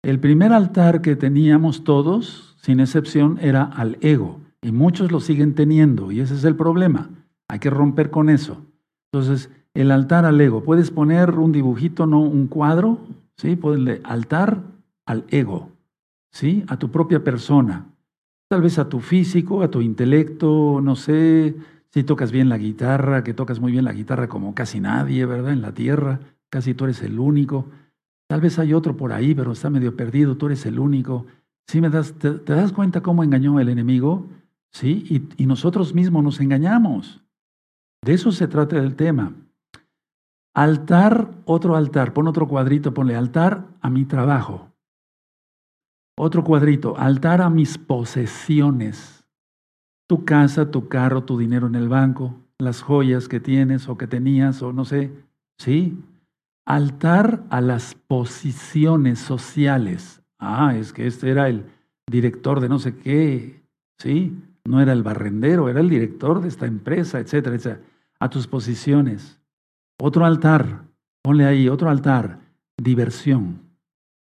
El 0.02 0.20
primer 0.20 0.52
altar 0.52 1.00
que 1.00 1.16
teníamos 1.16 1.82
todos, 1.82 2.56
sin 2.60 2.80
excepción, 2.80 3.38
era 3.40 3.64
al 3.64 3.98
ego. 4.00 4.40
Y 4.62 4.70
muchos 4.70 5.10
lo 5.10 5.20
siguen 5.20 5.54
teniendo. 5.54 6.12
Y 6.12 6.20
ese 6.20 6.34
es 6.34 6.44
el 6.44 6.56
problema. 6.56 7.10
Hay 7.48 7.58
que 7.58 7.70
romper 7.70 8.10
con 8.10 8.28
eso. 8.28 8.64
Entonces, 9.12 9.50
el 9.74 9.90
altar 9.90 10.24
al 10.24 10.40
ego. 10.40 10.62
Puedes 10.62 10.90
poner 10.90 11.38
un 11.38 11.52
dibujito, 11.52 12.06
no 12.06 12.20
un 12.20 12.46
cuadro. 12.46 12.98
¿sí? 13.36 13.56
Puedes 13.56 14.00
altar 14.04 14.62
al 15.06 15.24
ego. 15.28 15.70
¿sí? 16.30 16.64
A 16.68 16.78
tu 16.78 16.90
propia 16.90 17.24
persona. 17.24 17.86
Tal 18.48 18.62
vez 18.62 18.78
a 18.78 18.88
tu 18.88 19.00
físico, 19.00 19.62
a 19.62 19.70
tu 19.70 19.80
intelecto, 19.80 20.80
no 20.82 20.96
sé, 20.96 21.56
si 21.94 22.02
tocas 22.02 22.32
bien 22.32 22.48
la 22.48 22.58
guitarra, 22.58 23.22
que 23.22 23.34
tocas 23.34 23.60
muy 23.60 23.70
bien 23.70 23.84
la 23.84 23.92
guitarra 23.92 24.28
como 24.28 24.52
casi 24.52 24.80
nadie, 24.80 25.26
¿verdad? 25.26 25.52
En 25.52 25.62
la 25.62 25.74
tierra, 25.74 26.18
casi 26.50 26.74
tú 26.74 26.86
eres 26.86 27.00
el 27.02 27.20
único. 27.20 27.68
Tal 28.26 28.40
vez 28.40 28.58
hay 28.58 28.74
otro 28.74 28.96
por 28.96 29.12
ahí, 29.12 29.32
pero 29.32 29.52
está 29.52 29.70
medio 29.70 29.94
perdido, 29.94 30.36
tú 30.36 30.46
eres 30.46 30.66
el 30.66 30.80
único. 30.80 31.26
¿Sí 31.68 31.80
me 31.80 31.90
das, 31.90 32.14
te, 32.14 32.32
das 32.32 32.72
cuenta 32.72 33.00
cómo 33.00 33.22
engañó 33.22 33.60
el 33.60 33.68
enemigo? 33.68 34.26
¿Sí? 34.72 35.06
Y, 35.08 35.44
y 35.44 35.46
nosotros 35.46 35.94
mismos 35.94 36.24
nos 36.24 36.40
engañamos. 36.40 37.22
De 38.02 38.14
eso 38.14 38.32
se 38.32 38.48
trata 38.48 38.76
el 38.76 38.96
tema. 38.96 39.32
Altar, 40.52 41.30
otro 41.44 41.76
altar, 41.76 42.12
pon 42.12 42.26
otro 42.26 42.48
cuadrito, 42.48 42.92
ponle 42.92 43.14
altar 43.14 43.68
a 43.80 43.88
mi 43.88 44.04
trabajo. 44.04 44.72
Otro 46.18 46.42
cuadrito, 46.42 46.98
altar 46.98 47.40
a 47.40 47.50
mis 47.50 47.78
posesiones. 47.78 49.13
Tu 50.06 50.25
casa, 50.25 50.70
tu 50.70 50.88
carro, 50.88 51.25
tu 51.25 51.38
dinero 51.38 51.66
en 51.66 51.75
el 51.75 51.88
banco, 51.88 52.34
las 52.58 52.82
joyas 52.82 53.28
que 53.28 53.40
tienes 53.40 53.88
o 53.88 53.96
que 53.96 54.06
tenías 54.06 54.62
o 54.62 54.73
no 54.73 54.84
sé. 54.84 55.12
¿Sí? 55.58 55.99
Altar 56.66 57.44
a 57.50 57.61
las 57.61 57.94
posiciones 57.94 59.18
sociales. 59.18 60.23
Ah, 60.38 60.75
es 60.76 60.92
que 60.92 61.06
este 61.06 61.30
era 61.30 61.49
el 61.49 61.64
director 62.11 62.61
de 62.61 62.68
no 62.68 62.78
sé 62.78 62.96
qué. 62.96 63.62
¿Sí? 63.99 64.37
No 64.64 64.80
era 64.80 64.92
el 64.92 65.02
barrendero, 65.02 65.68
era 65.68 65.80
el 65.80 65.88
director 65.88 66.40
de 66.40 66.49
esta 66.49 66.66
empresa, 66.66 67.18
etcétera, 67.18 67.56
etcétera. 67.56 67.82
A 68.18 68.30
tus 68.30 68.46
posiciones. 68.46 69.38
Otro 70.00 70.25
altar, 70.25 70.84
ponle 71.23 71.44
ahí, 71.44 71.68
otro 71.68 71.90
altar, 71.90 72.40
diversión. 72.76 73.61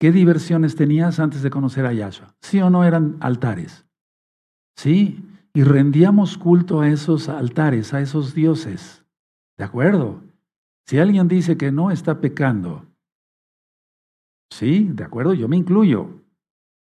¿Qué 0.01 0.13
diversiones 0.13 0.77
tenías 0.77 1.19
antes 1.21 1.43
de 1.43 1.51
conocer 1.51 1.87
a 1.87 1.93
Yahshua? 1.93 2.35
¿Sí 2.43 2.61
o 2.61 2.69
no 2.69 2.85
eran 2.85 3.17
altares? 3.21 3.87
Sí, 4.77 5.25
y 5.55 5.63
rendíamos 5.63 6.37
culto 6.37 6.81
a 6.81 6.89
esos 6.89 7.29
altares, 7.29 7.95
a 7.95 8.01
esos 8.01 8.35
dioses. 8.35 9.05
¿De 9.57 9.65
acuerdo? 9.65 10.21
Si 10.87 10.99
alguien 10.99 11.29
dice 11.29 11.57
que 11.57 11.71
no 11.71 11.91
está 11.93 12.21
pecando, 12.21 12.85
sí, 14.51 14.91
de 14.93 15.05
acuerdo, 15.05 15.33
yo 15.33 15.49
me 15.49 15.57
incluyo. 15.57 16.11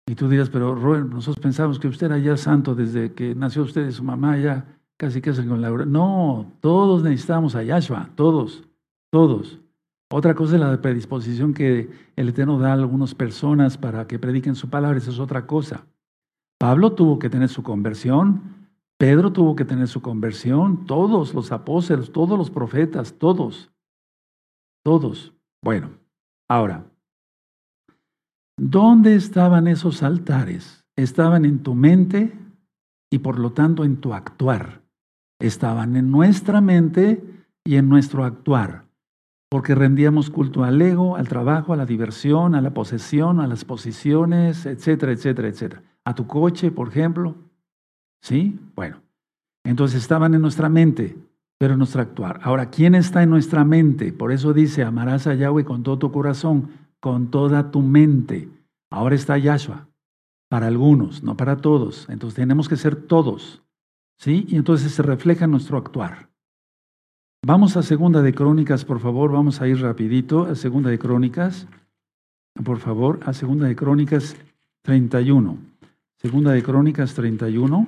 Y 0.09 0.17
tú 0.17 0.29
dirás, 0.29 0.51
pero 0.51 0.75
Robert, 0.75 1.09
nosotros 1.09 1.43
pensamos 1.43 1.79
que 1.79 1.89
usted 1.89 2.07
era 2.07 2.19
ya 2.19 2.37
santo 2.37 2.75
desde 2.75 3.13
que 3.13 3.35
nació 3.35 3.63
usted 3.63 3.89
y 3.89 3.93
su 3.93 4.05
mamá, 4.05 4.37
ya 4.37 4.79
casi 4.97 5.21
que 5.21 5.33
con 5.33 5.61
la... 5.61 5.71
No, 5.71 6.53
todos 6.61 7.03
necesitamos 7.03 7.55
a 7.55 7.63
Yahshua, 7.63 8.11
todos, 8.15 8.65
todos. 9.11 9.61
Otra 10.11 10.35
cosa 10.35 10.55
es 10.55 10.61
la 10.61 10.81
predisposición 10.81 11.55
que 11.55 11.91
el 12.15 12.29
Eterno 12.29 12.59
da 12.59 12.71
a 12.71 12.75
algunas 12.75 13.15
personas 13.15 13.79
para 13.79 14.07
que 14.07 14.19
prediquen 14.19 14.55
su 14.55 14.71
palabra, 14.71 14.99
esa 14.99 15.11
es 15.11 15.19
otra 15.19 15.47
cosa. 15.47 15.87
Pablo 16.59 16.93
tuvo 16.93 17.19
que 17.19 17.29
tener 17.29 17.49
su 17.49 17.63
conversión, 17.63 18.56
Pedro 18.99 19.33
tuvo 19.33 19.57
que 19.57 19.65
tener 19.65 19.89
su 19.89 20.01
conversión, 20.01 20.87
todos 20.87 21.35
los 21.35 21.53
apóstoles, 21.53 22.13
todos 22.13 22.39
los 22.39 22.51
profetas, 22.51 23.19
todos, 23.19 23.71
todos. 24.85 25.35
Bueno, 25.63 25.91
ahora, 26.49 26.87
¿dónde 28.57 29.15
estaban 29.15 29.67
esos 29.67 30.03
altares? 30.03 30.85
Estaban 30.97 31.45
en 31.45 31.63
tu 31.63 31.75
mente 31.75 32.39
y 33.11 33.19
por 33.19 33.39
lo 33.39 33.53
tanto 33.53 33.85
en 33.85 34.01
tu 34.01 34.15
actuar. 34.15 34.83
Estaban 35.39 35.97
en 35.97 36.11
nuestra 36.11 36.63
mente 36.63 37.23
y 37.65 37.77
en 37.77 37.89
nuestro 37.89 38.25
actuar 38.25 38.87
porque 39.49 39.75
rendíamos 39.75 40.31
culto 40.31 40.65
al 40.65 40.81
ego, 40.83 41.17
al 41.17 41.29
trabajo, 41.29 41.73
a 41.73 41.77
la 41.77 41.87
diversión, 41.87 42.55
a 42.55 42.61
la 42.61 42.75
posesión, 42.75 43.41
a 43.41 43.47
las 43.47 43.65
posiciones, 43.65 44.67
etcétera, 44.67 45.13
etcétera, 45.13 45.49
etcétera. 45.49 45.83
A 46.05 46.15
tu 46.15 46.27
coche, 46.27 46.71
por 46.71 46.89
ejemplo. 46.89 47.37
¿Sí? 48.21 48.59
Bueno, 48.75 49.01
entonces 49.65 50.03
estaban 50.03 50.35
en 50.35 50.43
nuestra 50.43 50.69
mente, 50.69 51.17
pero 51.59 51.75
en 51.75 51.79
nuestro 51.79 52.03
actuar. 52.03 52.41
Ahora, 52.43 52.71
¿quién 52.71 52.95
está 52.95 53.23
en 53.23 53.31
nuestra 53.31 53.65
mente? 53.65 54.13
Por 54.13 54.33
eso 54.33 54.53
dice, 54.53 54.83
amarás 54.83 55.27
a 55.27 55.35
Yahweh 55.35 55.65
con 55.65 55.83
todo 55.83 55.99
tu 55.99 56.13
corazón, 56.13 56.71
con 57.01 57.31
toda 57.31 57.71
tu 57.71 57.83
mente. 57.83 58.49
Ahora 58.91 59.15
está 59.15 59.39
Yahshua. 59.39 59.89
Para 60.49 60.69
algunos, 60.69 61.23
no 61.23 61.37
para 61.37 61.57
todos. 61.57 62.09
Entonces 62.09 62.37
tenemos 62.37 62.69
que 62.69 62.77
ser 62.77 62.97
todos. 62.97 63.63
¿Sí? 64.19 64.47
Y 64.49 64.57
entonces 64.57 64.93
se 64.93 65.03
refleja 65.03 65.45
en 65.45 65.51
nuestro 65.51 65.77
actuar. 65.77 66.29
Vamos 67.45 67.77
a 67.77 67.83
Segunda 67.83 68.23
de 68.23 68.35
Crónicas, 68.35 68.85
por 68.85 68.99
favor, 68.99 69.31
vamos 69.31 69.61
a 69.61 69.69
ir 69.69 69.81
rapidito 69.81 70.45
a 70.45 70.55
Segunda 70.55 70.91
de 70.91 70.99
Crónicas. 70.99 71.69
Por 72.65 72.79
favor, 72.79 73.21
a 73.25 73.33
Segunda 73.33 73.67
de 73.67 73.77
Crónicas 73.77 74.37
31. 74.83 75.59
Segunda 76.17 76.53
de 76.53 76.63
Crónicas 76.63 77.15
31. 77.15 77.87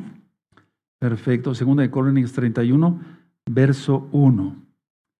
Perfecto, 0.98 1.54
Segunda 1.54 1.82
de 1.82 1.90
Crónicas 1.90 2.32
31, 2.32 3.00
verso 3.46 4.08
1. 4.10 4.56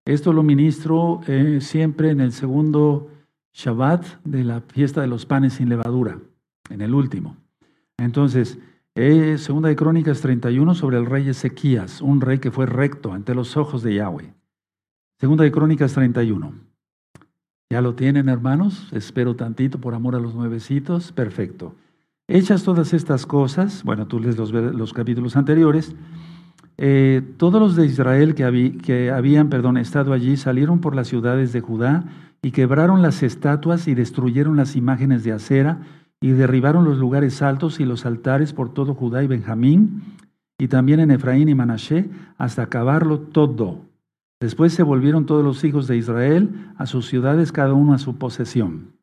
Esto 0.05 0.33
lo 0.33 0.43
ministro 0.43 1.21
eh, 1.27 1.59
siempre 1.61 2.09
en 2.09 2.19
el 2.19 2.33
segundo 2.33 3.09
Shabbat 3.53 4.05
de 4.23 4.43
la 4.43 4.61
fiesta 4.61 5.01
de 5.01 5.07
los 5.07 5.25
panes 5.25 5.53
sin 5.53 5.69
levadura, 5.69 6.19
en 6.69 6.81
el 6.81 6.93
último. 6.93 7.37
Entonces, 7.97 8.59
eh, 8.95 9.37
segunda 9.37 9.69
de 9.69 9.75
Crónicas 9.75 10.19
31 10.19 10.75
sobre 10.75 10.97
el 10.97 11.05
rey 11.05 11.29
Ezequías, 11.29 12.01
un 12.01 12.19
rey 12.19 12.39
que 12.39 12.51
fue 12.51 12.65
recto 12.65 13.13
ante 13.13 13.33
los 13.33 13.55
ojos 13.55 13.81
de 13.81 13.95
Yahweh. 13.95 14.33
Segunda 15.19 15.43
de 15.43 15.51
Crónicas 15.51 15.93
31. 15.93 16.53
¿Ya 17.71 17.81
lo 17.81 17.95
tienen, 17.95 18.29
hermanos? 18.29 18.89
Espero 18.91 19.35
tantito 19.35 19.79
por 19.79 19.93
amor 19.93 20.15
a 20.15 20.19
los 20.19 20.33
nuevecitos. 20.33 21.11
Perfecto. 21.11 21.75
Hechas 22.31 22.61
todas 22.61 22.93
estas 22.93 23.25
cosas, 23.25 23.83
bueno, 23.83 24.05
tú 24.05 24.19
lees 24.19 24.37
los, 24.37 24.93
capítulos 24.93 25.35
anteriores, 25.35 25.95
eh, 26.77 27.23
todos 27.37 27.59
los 27.59 27.75
de 27.75 27.87
Israel 27.87 28.35
que, 28.35 29.09
habían 29.11 29.77
estado 29.77 30.13
allí 30.13 30.37
salieron 30.37 30.79
por 30.79 30.95
las 30.95 31.07
ciudades 31.07 31.53
de 31.53 31.61
Judá 31.61 32.03
y 32.43 32.51
quebraron 32.51 33.01
las 33.01 33.23
estatuas 33.23 33.87
y 33.87 33.95
destruyeron 33.95 34.57
las 34.57 34.75
imágenes 34.75 35.23
de 35.23 35.31
acera 35.31 35.79
y 36.21 36.29
derribaron 36.29 36.85
los 36.85 36.99
lugares 36.99 37.41
altos 37.41 37.79
y 37.79 37.85
los 37.85 38.05
altares 38.05 38.53
por 38.53 38.75
todo 38.75 38.93
Judá 38.93 39.23
y 39.23 39.27
Benjamín, 39.27 40.03
y 40.59 40.67
también 40.67 40.99
en 40.99 41.09
Efraín 41.09 41.49
y 41.49 41.55
Manashe, 41.55 42.11
hasta 42.37 42.61
acabarlo 42.61 43.21
todo. 43.21 43.79
Después 44.39 44.71
se 44.71 44.83
volvieron 44.83 45.25
todos 45.25 45.43
los 45.43 45.63
hijos 45.63 45.87
de 45.87 45.97
Israel 45.97 46.73
a 46.77 46.85
sus 46.85 47.07
ciudades, 47.07 47.51
cada 47.51 47.73
uno 47.73 47.95
a 47.95 47.97
su 47.97 48.19
posesión. 48.19 48.98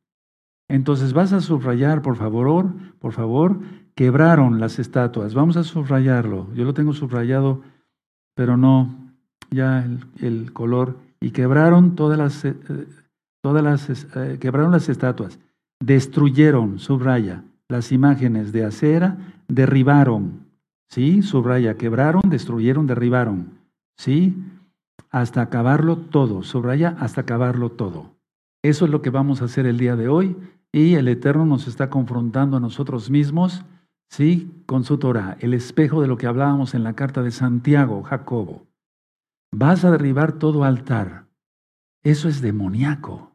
Entonces 0.69 1.13
vas 1.13 1.33
a 1.33 1.41
subrayar, 1.41 2.03
por 2.03 2.17
favor, 2.17 2.73
por 2.99 3.13
favor, 3.13 3.61
quebraron 3.95 4.61
las 4.61 4.79
estatuas. 4.79 5.35
Vamos 5.35 5.57
a 5.57 5.65
subrayarlo. 5.65 6.53
Yo 6.55 6.65
lo 6.65 6.75
tengo 6.75 6.93
subrayado, 6.93 7.63
pero 8.35 8.57
no 8.57 8.95
ya 9.51 9.87
el, 10.21 10.53
color. 10.53 10.99
Y 11.21 11.31
quebraron 11.31 11.95
todas 11.95 12.19
las, 12.19 12.45
eh, 12.45 12.55
todas 13.43 13.63
las, 13.63 13.89
eh, 14.17 14.39
quebraron 14.41 14.73
las 14.73 14.89
estatuas 14.89 15.39
destruyeron, 15.81 16.79
subraya, 16.79 17.45
las 17.69 17.93
imágenes 17.93 18.53
de 18.53 18.65
acera, 18.65 19.19
derribaron, 19.49 20.47
¿sí? 20.89 21.23
Subraya, 21.23 21.77
quebraron, 21.77 22.23
destruyeron, 22.29 22.87
derribaron, 22.87 23.59
¿sí? 23.97 24.37
Hasta 25.11 25.43
acabarlo 25.43 25.97
todo, 25.97 26.43
subraya, 26.43 26.97
hasta 27.01 27.23
acabarlo 27.23 27.71
todo. 27.71 28.15
Eso 28.63 28.85
es 28.87 28.91
lo 28.91 29.03
que 29.03 29.11
vamos 29.11 29.43
a 29.43 29.47
hacer 29.47 29.67
el 29.67 29.79
día 29.79 29.97
de 29.97 30.09
hoy 30.09 30.37
y 30.77 30.95
el 30.95 31.09
Eterno 31.09 31.47
nos 31.47 31.67
está 31.69 31.89
confrontando 31.89 32.59
a 32.59 32.61
nosotros 32.61 33.09
mismos, 33.09 33.65
¿sí? 34.11 34.51
Con 34.67 34.85
su 34.85 34.99
Torah, 34.99 35.39
el 35.41 35.55
espejo 35.55 36.03
de 36.03 36.07
lo 36.07 36.19
que 36.19 36.27
hablábamos 36.27 36.75
en 36.75 36.85
la 36.85 36.93
carta 36.93 37.23
de 37.23 37.31
Santiago, 37.31 38.03
Jacobo. 38.03 38.67
Vas 39.55 39.87
a 39.87 39.91
derribar 39.91 40.33
todo 40.33 40.65
altar. 40.65 41.29
Eso 42.05 42.29
es 42.29 42.43
demoníaco. 42.43 43.33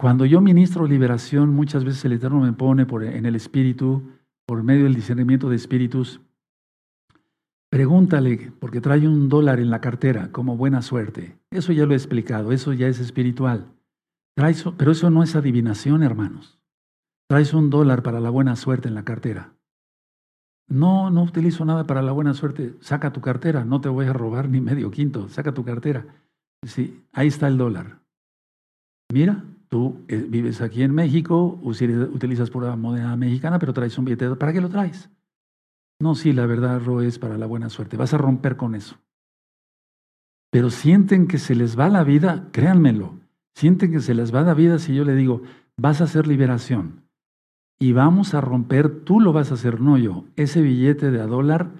Cuando 0.00 0.24
yo 0.24 0.40
ministro 0.40 0.88
liberación, 0.88 1.50
muchas 1.50 1.84
veces 1.84 2.04
el 2.06 2.14
Eterno 2.14 2.40
me 2.40 2.52
pone 2.52 2.86
por, 2.86 3.04
en 3.04 3.24
el 3.24 3.36
espíritu, 3.36 4.02
por 4.44 4.64
medio 4.64 4.82
del 4.82 4.96
discernimiento 4.96 5.48
de 5.48 5.54
espíritus, 5.54 6.20
pregúntale, 7.70 8.52
porque 8.58 8.80
trae 8.80 9.06
un 9.06 9.28
dólar 9.28 9.60
en 9.60 9.70
la 9.70 9.80
cartera 9.80 10.32
como 10.32 10.56
buena 10.56 10.82
suerte. 10.82 11.38
Eso 11.52 11.72
ya 11.72 11.86
lo 11.86 11.92
he 11.92 11.96
explicado, 11.96 12.50
eso 12.50 12.72
ya 12.72 12.88
es 12.88 12.98
espiritual. 12.98 13.77
Pero 14.76 14.92
eso 14.92 15.10
no 15.10 15.22
es 15.22 15.36
adivinación, 15.36 16.02
hermanos. 16.02 16.58
Traes 17.28 17.54
un 17.54 17.70
dólar 17.70 18.02
para 18.02 18.20
la 18.20 18.30
buena 18.30 18.56
suerte 18.56 18.88
en 18.88 18.94
la 18.94 19.04
cartera. 19.04 19.54
No, 20.68 21.10
no 21.10 21.22
utilizo 21.22 21.64
nada 21.64 21.84
para 21.84 22.02
la 22.02 22.12
buena 22.12 22.34
suerte. 22.34 22.74
Saca 22.80 23.12
tu 23.12 23.20
cartera, 23.20 23.64
no 23.64 23.80
te 23.80 23.88
voy 23.88 24.06
a 24.06 24.12
robar 24.12 24.48
ni 24.48 24.60
medio 24.60 24.90
quinto. 24.90 25.28
Saca 25.28 25.52
tu 25.52 25.64
cartera. 25.64 26.06
Sí, 26.66 27.04
ahí 27.12 27.28
está 27.28 27.48
el 27.48 27.58
dólar. 27.58 28.00
Mira, 29.12 29.44
Tú 29.68 30.04
eh, 30.08 30.16
vives 30.28 30.62
aquí 30.62 30.82
en 30.82 30.94
México, 30.94 31.58
utilizas 31.62 32.50
pura 32.50 32.74
moneda 32.74 33.14
mexicana, 33.16 33.58
pero 33.58 33.74
traes 33.74 33.98
un 33.98 34.06
billete. 34.06 34.34
¿Para 34.36 34.52
qué 34.52 34.60
lo 34.60 34.70
traes? 34.70 35.10
No, 36.00 36.14
sí, 36.14 36.32
la 36.32 36.46
verdad, 36.46 36.80
Ro, 36.82 37.02
es 37.02 37.18
para 37.18 37.36
la 37.36 37.46
buena 37.46 37.68
suerte. 37.68 37.96
Vas 37.96 38.14
a 38.14 38.18
romper 38.18 38.56
con 38.56 38.74
eso. 38.74 38.96
Pero 40.50 40.70
sienten 40.70 41.26
que 41.26 41.38
se 41.38 41.54
les 41.54 41.78
va 41.78 41.90
la 41.90 42.02
vida, 42.02 42.48
créanmelo. 42.50 43.17
Sienten 43.58 43.90
que 43.90 43.98
se 43.98 44.14
les 44.14 44.32
va 44.32 44.42
la 44.42 44.54
vida 44.54 44.78
si 44.78 44.94
yo 44.94 45.04
le 45.04 45.16
digo, 45.16 45.42
vas 45.76 46.00
a 46.00 46.04
hacer 46.04 46.28
liberación. 46.28 47.02
Y 47.80 47.90
vamos 47.90 48.34
a 48.34 48.40
romper, 48.40 49.00
tú 49.00 49.18
lo 49.18 49.32
vas 49.32 49.50
a 49.50 49.54
hacer, 49.54 49.80
no 49.80 49.98
yo. 49.98 50.26
Ese 50.36 50.62
billete 50.62 51.10
de 51.10 51.20
a 51.20 51.26
dólar, 51.26 51.72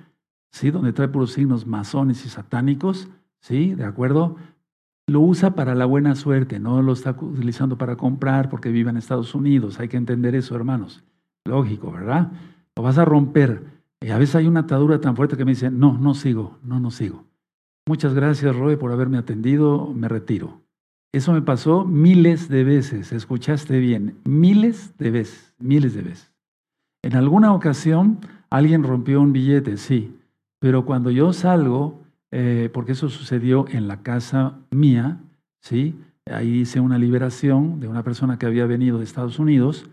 ¿sí? 0.51 0.73
Donde 0.73 0.93
trae 0.93 1.07
puros 1.07 1.35
signos 1.35 1.69
masones 1.69 2.27
y 2.27 2.31
satánicos, 2.31 3.07
¿sí? 3.41 3.77
¿De 3.77 3.85
acuerdo? 3.85 4.37
lo 5.07 5.21
usa 5.21 5.55
para 5.55 5.77
la 5.77 5.87
buena 5.87 6.17
suerte, 6.17 6.59
no 6.59 6.83
lo 6.83 6.93
está 6.93 7.13
utilizando 7.13 7.79
para 7.79 7.97
comprar 7.97 8.51
porque 8.51 8.71
vive 8.71 8.91
en 8.91 8.97
Estados 8.97 9.37
Unidos. 9.37 9.79
Hay 9.79 9.87
que 9.87 9.97
entender 9.97 10.35
eso, 10.35 10.57
hermanos. 10.57 11.05
Lógico, 11.45 11.93
¿verdad? 11.93 12.33
Lo 12.75 12.83
vas 12.83 12.99
a 12.99 13.05
romper. 13.05 13.63
Y 14.01 14.11
a 14.11 14.19
veces 14.19 14.35
hay 14.35 14.49
una 14.49 14.61
atadura 14.61 15.01
tan 15.01 15.15
fuerte 15.15 15.37
que 15.37 15.45
me 15.45 15.53
dice, 15.53 15.71
no, 15.71 15.97
no 15.97 16.15
sigo, 16.15 16.59
no, 16.65 16.81
no 16.81 16.91
sigo. 16.91 17.25
Muchas 17.87 18.15
gracias, 18.15 18.57
Roy, 18.57 18.75
por 18.75 18.91
haberme 18.91 19.17
atendido, 19.17 19.93
me 19.95 20.09
retiro. 20.09 20.61
Eso 21.13 21.33
me 21.33 21.43
pasó 21.43 21.85
miles 21.85 22.49
de 22.49 22.65
veces, 22.65 23.13
escuchaste 23.13 23.79
bien, 23.79 24.17
miles 24.25 24.97
de 24.99 25.11
veces, 25.11 25.55
miles 25.59 25.95
de 25.95 26.03
veces. 26.03 26.33
En 27.03 27.17
alguna 27.17 27.55
ocasión 27.55 28.19
alguien 28.51 28.83
rompió 28.83 29.21
un 29.21 29.33
billete, 29.33 29.79
sí, 29.79 30.15
pero 30.59 30.85
cuando 30.85 31.11
yo 31.11 31.33
salgo, 31.33 32.03
eh, 32.31 32.69
porque 32.73 32.93
eso 32.93 33.09
sucedió 33.09 33.67
en 33.69 33.89
la 33.89 34.03
casa 34.03 34.59
mía, 34.71 35.19
¿sí? 35.61 35.99
Ahí 36.27 36.61
hice 36.61 36.81
una 36.81 36.99
liberación 36.99 37.81
de 37.81 37.89
una 37.89 38.03
persona 38.03 38.39
que 38.39 38.47
había 38.47 38.67
venido 38.67 38.99
de 38.99 39.05
Estados 39.05 39.39
Unidos. 39.39 39.89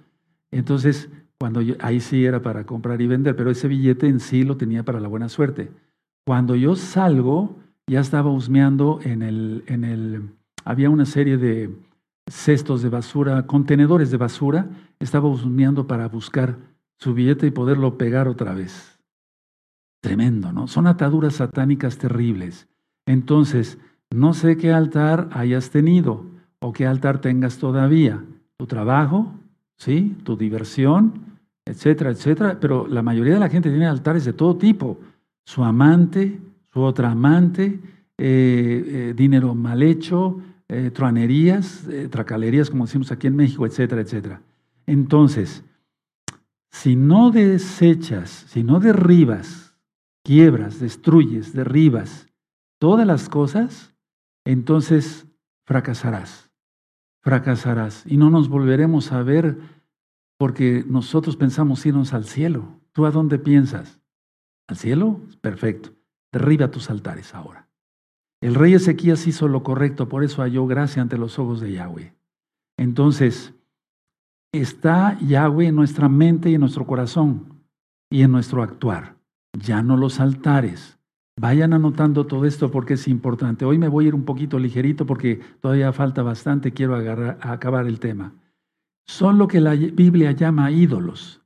Entonces, 0.51 1.09
cuando 1.39 1.61
ahí 1.79 1.99
sí 2.01 2.25
era 2.25 2.41
para 2.41 2.65
comprar 2.65 3.01
y 3.01 3.07
vender, 3.07 3.35
pero 3.35 3.51
ese 3.51 3.67
billete 3.67 4.07
en 4.07 4.19
sí 4.19 4.43
lo 4.43 4.57
tenía 4.57 4.83
para 4.83 4.99
la 4.99 5.07
buena 5.07 5.29
suerte. 5.29 5.71
Cuando 6.25 6.55
yo 6.55 6.75
salgo, 6.75 7.55
ya 7.87 7.99
estaba 7.99 8.31
husmeando 8.31 8.99
en 9.03 9.21
el, 9.21 9.63
en 9.67 9.83
el, 9.83 10.29
había 10.65 10.89
una 10.89 11.05
serie 11.05 11.37
de 11.37 11.73
cestos 12.27 12.81
de 12.81 12.89
basura, 12.89 13.45
contenedores 13.45 14.11
de 14.11 14.17
basura, 14.17 14.67
estaba 14.99 15.29
husmeando 15.29 15.87
para 15.87 16.07
buscar 16.07 16.57
su 16.97 17.13
billete 17.13 17.47
y 17.47 17.51
poderlo 17.51 17.97
pegar 17.97 18.27
otra 18.27 18.53
vez. 18.53 18.99
Tremendo, 20.01 20.51
¿no? 20.51 20.67
Son 20.67 20.87
ataduras 20.87 21.35
satánicas 21.35 21.97
terribles. 21.97 22.67
Entonces, 23.05 23.77
no 24.11 24.33
sé 24.33 24.57
qué 24.57 24.71
altar 24.73 25.29
hayas 25.31 25.69
tenido 25.69 26.25
o 26.59 26.73
qué 26.73 26.87
altar 26.87 27.21
tengas 27.21 27.57
todavía. 27.57 28.23
Tu 28.57 28.65
trabajo, 28.65 29.33
¿sí? 29.77 30.15
Tu 30.23 30.35
diversión, 30.35 31.13
etcétera, 31.65 32.11
etcétera. 32.11 32.57
Pero 32.59 32.87
la 32.87 33.01
mayoría 33.01 33.35
de 33.35 33.39
la 33.39 33.49
gente 33.49 33.69
tiene 33.69 33.87
altares 33.87 34.25
de 34.25 34.33
todo 34.33 34.55
tipo. 34.57 34.99
Su 35.45 35.63
amante, 35.63 36.39
su 36.73 36.81
otra 36.81 37.11
amante, 37.11 37.79
eh, 38.17 38.83
eh, 38.87 39.13
dinero 39.15 39.53
mal 39.53 39.83
hecho, 39.83 40.39
eh, 40.67 40.91
truanerías, 40.91 41.87
tracalerías, 42.09 42.69
como 42.69 42.85
decimos 42.85 43.11
aquí 43.11 43.27
en 43.27 43.35
México, 43.35 43.65
etcétera, 43.65 44.01
etcétera. 44.01 44.41
Entonces, 44.85 45.63
si 46.71 46.95
no 46.95 47.31
desechas, 47.31 48.29
si 48.29 48.63
no 48.63 48.79
derribas, 48.79 49.75
quiebras, 50.23 50.79
destruyes, 50.79 51.53
derribas 51.53 52.27
todas 52.79 53.07
las 53.07 53.29
cosas, 53.29 53.93
entonces 54.43 55.25
fracasarás, 55.65 56.51
fracasarás 57.21 58.03
y 58.05 58.17
no 58.17 58.29
nos 58.29 58.49
volveremos 58.49 59.11
a 59.11 59.23
ver 59.23 59.57
porque 60.37 60.83
nosotros 60.87 61.37
pensamos 61.37 61.85
irnos 61.85 62.13
al 62.13 62.25
cielo. 62.25 62.81
¿Tú 62.91 63.05
a 63.05 63.11
dónde 63.11 63.39
piensas? 63.39 63.99
¿Al 64.67 64.77
cielo? 64.77 65.21
Perfecto. 65.41 65.93
Derriba 66.31 66.71
tus 66.71 66.89
altares 66.89 67.33
ahora. 67.33 67.69
El 68.45 68.53
rey 68.53 68.75
Ezequías 68.75 69.25
hizo 69.25 69.47
lo 69.47 69.63
correcto, 69.63 70.07
por 70.07 70.23
eso 70.23 70.43
halló 70.43 70.67
gracia 70.67 71.01
ante 71.01 71.17
los 71.17 71.39
ojos 71.39 71.61
de 71.61 71.71
Yahweh. 71.71 72.13
Entonces, 72.77 73.55
está 74.51 75.17
Yahweh 75.19 75.69
en 75.69 75.75
nuestra 75.75 76.09
mente 76.09 76.51
y 76.51 76.53
en 76.53 76.61
nuestro 76.61 76.85
corazón 76.85 77.63
y 78.07 78.21
en 78.21 78.31
nuestro 78.31 78.61
actuar. 78.61 79.15
Ya 79.57 79.81
no 79.81 79.97
los 79.97 80.19
altares. 80.19 80.99
Vayan 81.41 81.73
anotando 81.73 82.27
todo 82.27 82.45
esto 82.45 82.69
porque 82.69 82.93
es 82.93 83.07
importante. 83.07 83.65
Hoy 83.65 83.79
me 83.79 83.87
voy 83.87 84.05
a 84.05 84.07
ir 84.09 84.13
un 84.13 84.25
poquito 84.25 84.59
ligerito 84.59 85.07
porque 85.07 85.39
todavía 85.59 85.91
falta 85.91 86.21
bastante, 86.21 86.71
quiero 86.71 86.93
acabar 87.41 87.87
el 87.87 87.99
tema. 87.99 88.35
Son 89.07 89.39
lo 89.39 89.47
que 89.47 89.59
la 89.59 89.73
Biblia 89.73 90.33
llama 90.33 90.69
ídolos. 90.69 91.41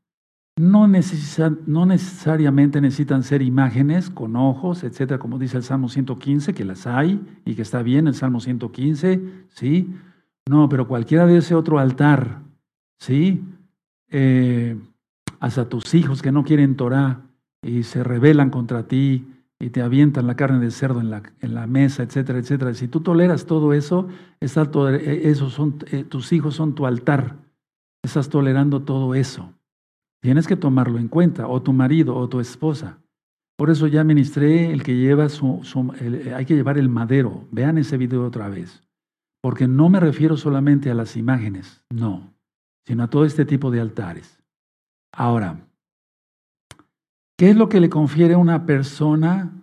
No, 0.60 0.88
no 0.88 1.86
necesariamente 1.86 2.82
necesitan 2.82 3.24
ser 3.24 3.42
imágenes 3.42 4.10
con 4.10 4.36
ojos, 4.36 4.84
etcétera, 4.84 5.18
como 5.18 5.40
dice 5.40 5.56
el 5.56 5.64
Salmo 5.64 5.88
115, 5.88 6.54
que 6.54 6.66
las 6.66 6.86
hay 6.86 7.26
y 7.46 7.56
que 7.56 7.62
está 7.62 7.82
bien 7.82 8.08
el 8.08 8.14
Salmo 8.14 8.42
115, 8.42 9.22
¿sí? 9.48 9.96
No, 10.50 10.68
pero 10.68 10.86
cualquiera 10.86 11.26
de 11.26 11.38
ese 11.38 11.56
otro 11.56 11.80
altar 11.80 12.42
¿sí? 13.00 13.42
Eh, 14.10 14.78
hasta 15.40 15.70
tus 15.70 15.94
hijos 15.94 16.22
que 16.22 16.34
no 16.34 16.44
quieren 16.44 16.76
Torah 16.76 17.22
y 17.62 17.84
se 17.84 18.04
rebelan 18.04 18.50
contra 18.50 18.84
ti 18.84 19.28
y 19.60 19.70
te 19.70 19.82
avientan 19.82 20.28
la 20.28 20.36
carne 20.36 20.60
de 20.60 20.72
cerdo 20.72 21.00
en 21.00 21.10
la, 21.10 21.24
en 21.40 21.54
la 21.54 21.68
mesa, 21.68 22.04
etcétera, 22.04 22.40
etcétera. 22.40 22.74
Si 22.74 22.90
tú 22.90 23.00
toleras 23.00 23.46
todo 23.46 23.72
eso, 23.72 24.10
está 24.42 24.70
eh, 24.90 25.22
esos 25.24 25.54
son, 25.54 25.78
eh, 25.92 26.04
tus 26.04 26.34
hijos 26.34 26.56
son 26.56 26.76
tu 26.76 26.86
altar. 26.86 27.38
Estás 28.04 28.28
tolerando 28.28 28.82
todo 28.82 29.16
eso. 29.16 29.54
Tienes 30.22 30.48
que 30.48 30.56
tomarlo 30.56 31.00
en 31.00 31.08
cuenta, 31.08 31.48
o 31.48 31.62
tu 31.62 31.74
marido, 31.74 32.16
o 32.16 32.28
tu 32.28 32.40
esposa. 32.40 33.00
Por 33.58 33.70
eso 33.70 33.88
ya 33.88 34.04
ministré 34.04 34.72
el 34.72 34.84
que 34.84 34.96
lleva 34.96 35.30
su, 35.30 35.62
hay 36.36 36.46
que 36.46 36.56
llevar 36.56 36.78
el 36.78 36.90
madero. 36.90 37.48
Vean 37.52 37.78
ese 37.78 37.98
video 37.98 38.26
otra 38.26 38.50
vez. 38.50 38.84
Porque 39.42 39.68
no 39.68 39.90
me 39.90 40.00
refiero 40.00 40.38
solamente 40.38 40.92
a 40.92 40.94
las 40.94 41.16
imágenes, 41.16 41.84
no 41.90 42.34
sino 42.90 43.04
a 43.04 43.08
todo 43.08 43.24
este 43.24 43.46
tipo 43.46 43.70
de 43.70 43.80
altares. 43.80 44.42
Ahora, 45.14 45.68
¿qué 47.38 47.52
es 47.52 47.56
lo 47.56 47.70
que 47.70 47.80
le 47.80 47.88
confiere 47.88 48.36
una 48.36 48.66
persona 48.66 49.62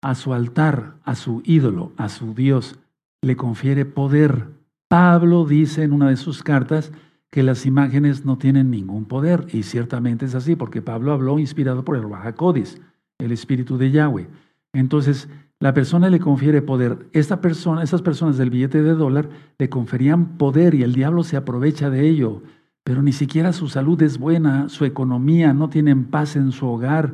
a 0.00 0.14
su 0.14 0.32
altar, 0.32 0.94
a 1.02 1.16
su 1.16 1.42
ídolo, 1.44 1.90
a 1.96 2.08
su 2.08 2.34
Dios? 2.34 2.78
Le 3.20 3.36
confiere 3.36 3.84
poder. 3.84 4.46
Pablo 4.86 5.44
dice 5.44 5.82
en 5.82 5.92
una 5.92 6.08
de 6.08 6.16
sus 6.16 6.44
cartas 6.44 6.92
que 7.30 7.42
las 7.42 7.66
imágenes 7.66 8.24
no 8.24 8.38
tienen 8.38 8.70
ningún 8.70 9.04
poder, 9.04 9.46
y 9.52 9.62
ciertamente 9.62 10.26
es 10.26 10.34
así, 10.34 10.56
porque 10.56 10.82
Pablo 10.82 11.12
habló 11.12 11.38
inspirado 11.38 11.84
por 11.84 11.96
el 11.96 12.34
Codis, 12.34 12.80
el 13.18 13.32
espíritu 13.32 13.76
de 13.76 13.90
Yahweh. 13.90 14.28
Entonces, 14.72 15.28
la 15.60 15.74
persona 15.74 16.08
le 16.08 16.20
confiere 16.20 16.62
poder. 16.62 17.08
Esta 17.12 17.40
persona, 17.40 17.82
esas 17.82 18.02
personas 18.02 18.38
del 18.38 18.50
billete 18.50 18.82
de 18.82 18.94
dólar 18.94 19.28
le 19.58 19.68
conferían 19.68 20.38
poder 20.38 20.74
y 20.74 20.82
el 20.82 20.94
diablo 20.94 21.24
se 21.24 21.36
aprovecha 21.36 21.90
de 21.90 22.08
ello 22.08 22.42
pero 22.88 23.02
ni 23.02 23.12
siquiera 23.12 23.52
su 23.52 23.68
salud 23.68 24.00
es 24.00 24.16
buena, 24.16 24.70
su 24.70 24.86
economía, 24.86 25.52
no 25.52 25.68
tienen 25.68 26.06
paz 26.06 26.36
en 26.36 26.52
su 26.52 26.66
hogar. 26.66 27.12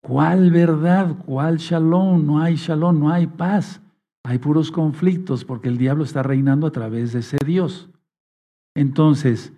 ¿Cuál 0.00 0.50
verdad? 0.50 1.16
¿Cuál 1.26 1.58
shalom? 1.58 2.24
No 2.24 2.40
hay 2.40 2.54
shalom, 2.54 2.98
no 2.98 3.10
hay 3.10 3.26
paz. 3.26 3.82
Hay 4.24 4.38
puros 4.38 4.70
conflictos 4.70 5.44
porque 5.44 5.68
el 5.68 5.76
diablo 5.76 6.04
está 6.04 6.22
reinando 6.22 6.66
a 6.66 6.72
través 6.72 7.12
de 7.12 7.18
ese 7.18 7.36
Dios. 7.44 7.90
Entonces, 8.74 9.52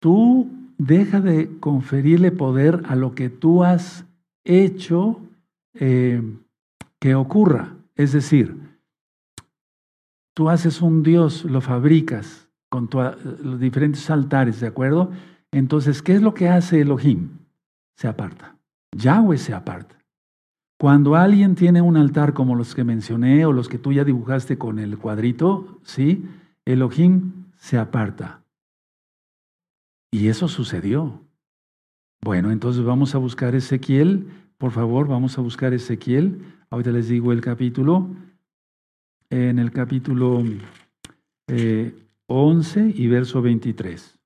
tú 0.00 0.50
deja 0.78 1.20
de 1.20 1.58
conferirle 1.58 2.30
poder 2.30 2.82
a 2.86 2.96
lo 2.96 3.14
que 3.14 3.28
tú 3.30 3.64
has 3.64 4.04
hecho 4.44 5.20
eh, 5.74 6.22
que 6.98 7.14
ocurra. 7.14 7.74
Es 7.94 8.12
decir, 8.12 8.56
tú 10.34 10.48
haces 10.48 10.82
un 10.82 11.02
Dios, 11.02 11.44
lo 11.44 11.60
fabricas, 11.60 12.48
con 12.68 12.88
los 12.92 13.60
diferentes 13.60 14.10
altares, 14.10 14.60
¿de 14.60 14.66
acuerdo? 14.66 15.10
Entonces, 15.52 16.02
¿qué 16.02 16.14
es 16.14 16.22
lo 16.22 16.34
que 16.34 16.48
hace 16.48 16.80
Elohim? 16.80 17.30
Se 17.96 18.08
aparta. 18.08 18.56
Yahweh 18.92 19.38
se 19.38 19.54
aparta. 19.54 19.96
Cuando 20.78 21.14
alguien 21.14 21.54
tiene 21.54 21.80
un 21.80 21.96
altar 21.96 22.34
como 22.34 22.54
los 22.54 22.74
que 22.74 22.84
mencioné 22.84 23.46
o 23.46 23.52
los 23.52 23.68
que 23.68 23.78
tú 23.78 23.92
ya 23.92 24.04
dibujaste 24.04 24.58
con 24.58 24.78
el 24.78 24.98
cuadrito, 24.98 25.80
¿sí? 25.84 26.26
Elohim 26.66 27.46
se 27.56 27.78
aparta. 27.78 28.42
Y 30.16 30.28
eso 30.28 30.48
sucedió. 30.48 31.20
Bueno, 32.22 32.50
entonces 32.50 32.82
vamos 32.82 33.14
a 33.14 33.18
buscar 33.18 33.54
Ezequiel. 33.54 34.26
Por 34.56 34.70
favor, 34.70 35.06
vamos 35.08 35.36
a 35.36 35.42
buscar 35.42 35.74
Ezequiel. 35.74 36.40
Ahorita 36.70 36.90
les 36.90 37.08
digo 37.08 37.32
el 37.32 37.42
capítulo. 37.42 38.08
En 39.28 39.58
el 39.58 39.72
capítulo 39.72 40.42
eh, 41.48 41.94
11 42.28 42.94
y 42.96 43.08
verso 43.08 43.42
23. 43.42 44.18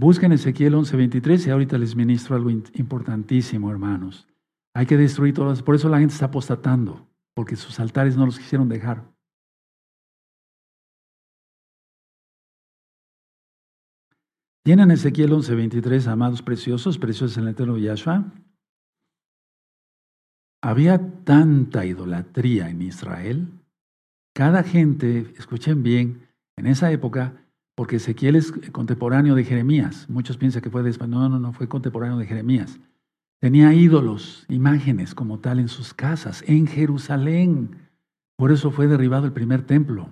Busquen 0.00 0.32
Ezequiel 0.32 0.74
11, 0.76 0.96
23 0.96 1.46
y 1.46 1.50
ahorita 1.50 1.76
les 1.76 1.94
ministro 1.94 2.34
algo 2.34 2.48
importantísimo, 2.48 3.70
hermanos. 3.70 4.26
Hay 4.74 4.86
que 4.86 4.96
destruir 4.96 5.34
todas, 5.34 5.62
por 5.62 5.74
eso 5.74 5.90
la 5.90 5.98
gente 5.98 6.14
está 6.14 6.26
apostatando, 6.26 7.06
porque 7.34 7.56
sus 7.56 7.78
altares 7.80 8.16
no 8.16 8.24
los 8.24 8.38
quisieron 8.38 8.70
dejar. 8.70 9.13
¿Tienen 14.64 14.90
Ezequiel 14.90 15.30
11, 15.30 15.54
23, 15.56 16.08
amados 16.08 16.40
preciosos, 16.40 16.96
preciosos 16.96 17.36
en 17.36 17.42
el 17.42 17.50
eterno 17.50 17.76
Yahshua? 17.76 18.32
Había 20.62 21.22
tanta 21.24 21.84
idolatría 21.84 22.70
en 22.70 22.80
Israel. 22.80 23.48
Cada 24.34 24.62
gente, 24.62 25.34
escuchen 25.36 25.82
bien, 25.82 26.28
en 26.56 26.66
esa 26.66 26.90
época, 26.90 27.44
porque 27.74 27.96
Ezequiel 27.96 28.36
es 28.36 28.52
contemporáneo 28.72 29.34
de 29.34 29.44
Jeremías. 29.44 30.08
Muchos 30.08 30.38
piensan 30.38 30.62
que 30.62 30.70
fue 30.70 30.82
de 30.82 30.96
No, 31.06 31.28
no, 31.28 31.38
no, 31.38 31.52
fue 31.52 31.68
contemporáneo 31.68 32.16
de 32.16 32.24
Jeremías. 32.24 32.80
Tenía 33.42 33.74
ídolos, 33.74 34.46
imágenes 34.48 35.14
como 35.14 35.40
tal 35.40 35.58
en 35.58 35.68
sus 35.68 35.92
casas, 35.92 36.42
en 36.46 36.66
Jerusalén. 36.66 37.90
Por 38.38 38.50
eso 38.50 38.70
fue 38.70 38.86
derribado 38.86 39.26
el 39.26 39.34
primer 39.34 39.66
templo. 39.66 40.08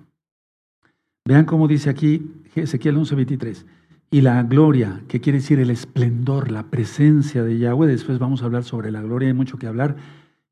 Vean 1.25 1.45
cómo 1.45 1.67
dice 1.67 1.89
aquí 1.89 2.43
Ezequiel 2.53 2.97
11:23. 2.97 3.65
Y 4.13 4.21
la 4.21 4.43
gloria, 4.43 5.01
que 5.07 5.21
quiere 5.21 5.39
decir 5.39 5.59
el 5.59 5.71
esplendor, 5.71 6.51
la 6.51 6.67
presencia 6.67 7.43
de 7.43 7.57
Yahweh. 7.57 7.87
Después 7.87 8.19
vamos 8.19 8.43
a 8.43 8.45
hablar 8.45 8.63
sobre 8.63 8.91
la 8.91 9.01
gloria, 9.01 9.29
hay 9.29 9.33
mucho 9.33 9.57
que 9.57 9.65
hablar. 9.65 9.95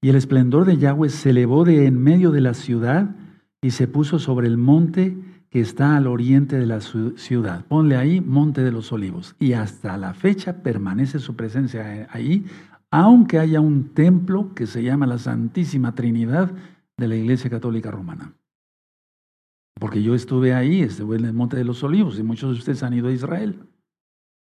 Y 0.02 0.10
el 0.10 0.16
esplendor 0.16 0.66
de 0.66 0.78
Yahweh 0.78 1.10
se 1.10 1.30
elevó 1.30 1.64
de 1.64 1.86
en 1.86 2.02
medio 2.02 2.32
de 2.32 2.42
la 2.42 2.56
ciudad 2.56 3.16
y 3.62 3.70
se 3.70 3.88
puso 3.88 4.18
sobre 4.18 4.48
el 4.48 4.58
monte 4.58 5.16
que 5.52 5.60
está 5.60 5.96
al 5.96 6.08
oriente 6.08 6.58
de 6.58 6.66
la 6.66 6.82
ciudad. 6.82 7.64
Ponle 7.68 7.98
ahí 7.98 8.20
Monte 8.20 8.64
de 8.64 8.72
los 8.72 8.92
Olivos. 8.92 9.36
Y 9.38 9.54
hasta 9.54 9.96
la 9.96 10.16
fecha 10.16 10.64
permanece 10.64 11.20
su 11.20 11.36
presencia 11.36 12.08
ahí, 12.10 12.48
aunque 12.90 13.38
haya 13.38 13.62
un 13.62 13.90
templo 13.94 14.56
que 14.56 14.66
se 14.66 14.82
llama 14.82 15.06
la 15.06 15.20
Santísima 15.20 15.94
Trinidad 15.94 16.52
de 16.98 17.08
la 17.08 17.16
Iglesia 17.16 17.52
Católica 17.52 17.92
Romana. 17.92 18.34
Porque 19.82 20.04
yo 20.04 20.14
estuve 20.14 20.54
ahí, 20.54 20.84
estuve 20.84 21.18
en 21.18 21.26
el 21.26 21.34
Monte 21.34 21.58
de 21.58 21.64
los 21.64 21.84
Olivos, 21.84 22.20
y 22.20 22.22
muchos 22.22 22.52
de 22.52 22.60
ustedes 22.60 22.84
han 22.84 22.94
ido 22.94 23.08
a 23.08 23.14
Israel. 23.14 23.64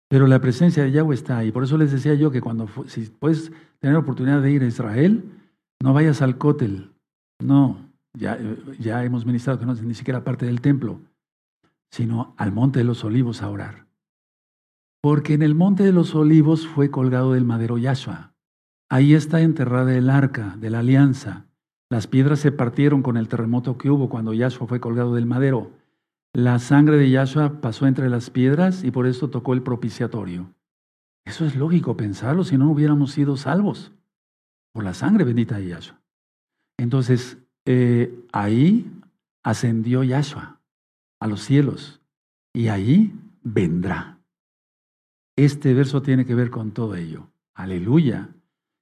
Pero 0.08 0.26
la 0.26 0.40
presencia 0.40 0.82
de 0.82 0.92
Yahweh 0.92 1.14
está 1.14 1.36
ahí. 1.36 1.52
Por 1.52 1.62
eso 1.62 1.76
les 1.76 1.92
decía 1.92 2.14
yo 2.14 2.30
que 2.30 2.40
cuando, 2.40 2.70
si 2.86 3.02
puedes 3.02 3.52
tener 3.78 3.96
oportunidad 3.96 4.40
de 4.40 4.50
ir 4.50 4.62
a 4.62 4.66
Israel, 4.66 5.30
no 5.82 5.92
vayas 5.92 6.22
al 6.22 6.38
cótel. 6.38 6.90
No, 7.38 7.76
ya, 8.14 8.38
ya 8.78 9.04
hemos 9.04 9.26
ministrado 9.26 9.58
que 9.58 9.66
no 9.66 9.74
es 9.74 9.82
ni 9.82 9.92
siquiera 9.92 10.24
parte 10.24 10.46
del 10.46 10.62
templo, 10.62 11.02
sino 11.90 12.32
al 12.38 12.52
monte 12.52 12.78
de 12.78 12.86
los 12.86 13.04
olivos 13.04 13.42
a 13.42 13.50
orar. 13.50 13.84
Porque 15.02 15.34
en 15.34 15.42
el 15.42 15.54
monte 15.54 15.82
de 15.82 15.92
los 15.92 16.14
olivos 16.14 16.66
fue 16.66 16.90
colgado 16.90 17.34
del 17.34 17.44
madero 17.44 17.76
Yahshua. 17.76 18.32
Ahí 18.88 19.12
está 19.12 19.42
enterrada 19.42 19.94
el 19.94 20.08
arca 20.08 20.56
de 20.56 20.70
la 20.70 20.78
alianza. 20.78 21.44
Las 21.88 22.06
piedras 22.06 22.40
se 22.40 22.52
partieron 22.52 23.02
con 23.02 23.16
el 23.16 23.28
terremoto 23.28 23.78
que 23.78 23.90
hubo 23.90 24.08
cuando 24.08 24.34
Yahshua 24.34 24.66
fue 24.66 24.80
colgado 24.80 25.14
del 25.14 25.26
madero. 25.26 25.70
La 26.32 26.58
sangre 26.58 26.96
de 26.96 27.10
Yahshua 27.10 27.60
pasó 27.60 27.86
entre 27.86 28.10
las 28.10 28.30
piedras 28.30 28.82
y 28.82 28.90
por 28.90 29.06
eso 29.06 29.30
tocó 29.30 29.54
el 29.54 29.62
propiciatorio. 29.62 30.52
Eso 31.24 31.44
es 31.44 31.56
lógico 31.56 31.96
pensarlo, 31.96 32.44
si 32.44 32.58
no 32.58 32.70
hubiéramos 32.70 33.12
sido 33.12 33.36
salvos 33.36 33.92
por 34.72 34.84
la 34.84 34.94
sangre 34.94 35.24
bendita 35.24 35.58
de 35.58 35.68
Yahshua. 35.68 36.00
Entonces, 36.78 37.38
eh, 37.64 38.14
ahí 38.32 38.90
ascendió 39.42 40.02
Yahshua 40.02 40.60
a 41.20 41.26
los 41.26 41.40
cielos 41.42 42.00
y 42.52 42.68
ahí 42.68 43.14
vendrá. 43.42 44.18
Este 45.36 45.72
verso 45.74 46.02
tiene 46.02 46.26
que 46.26 46.34
ver 46.34 46.50
con 46.50 46.72
todo 46.72 46.96
ello. 46.96 47.28
Aleluya. 47.54 48.28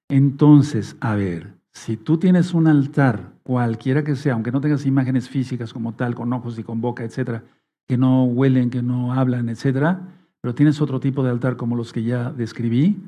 Entonces, 0.08 0.96
a 1.00 1.14
ver, 1.14 1.54
si 1.74 1.96
tú 1.96 2.18
tienes 2.18 2.54
un 2.54 2.68
altar, 2.68 3.32
cualquiera 3.42 4.04
que 4.04 4.16
sea, 4.16 4.34
aunque 4.34 4.52
no 4.52 4.60
tengas 4.60 4.86
imágenes 4.86 5.28
físicas 5.28 5.72
como 5.72 5.94
tal, 5.94 6.14
con 6.14 6.32
ojos 6.32 6.58
y 6.58 6.62
con 6.62 6.80
boca, 6.80 7.04
etcétera, 7.04 7.44
que 7.86 7.98
no 7.98 8.24
huelen, 8.24 8.70
que 8.70 8.82
no 8.82 9.12
hablan, 9.12 9.48
etcétera, 9.48 10.08
pero 10.40 10.54
tienes 10.54 10.80
otro 10.80 11.00
tipo 11.00 11.22
de 11.22 11.30
altar 11.30 11.56
como 11.56 11.76
los 11.76 11.92
que 11.92 12.02
ya 12.02 12.32
describí, 12.32 13.02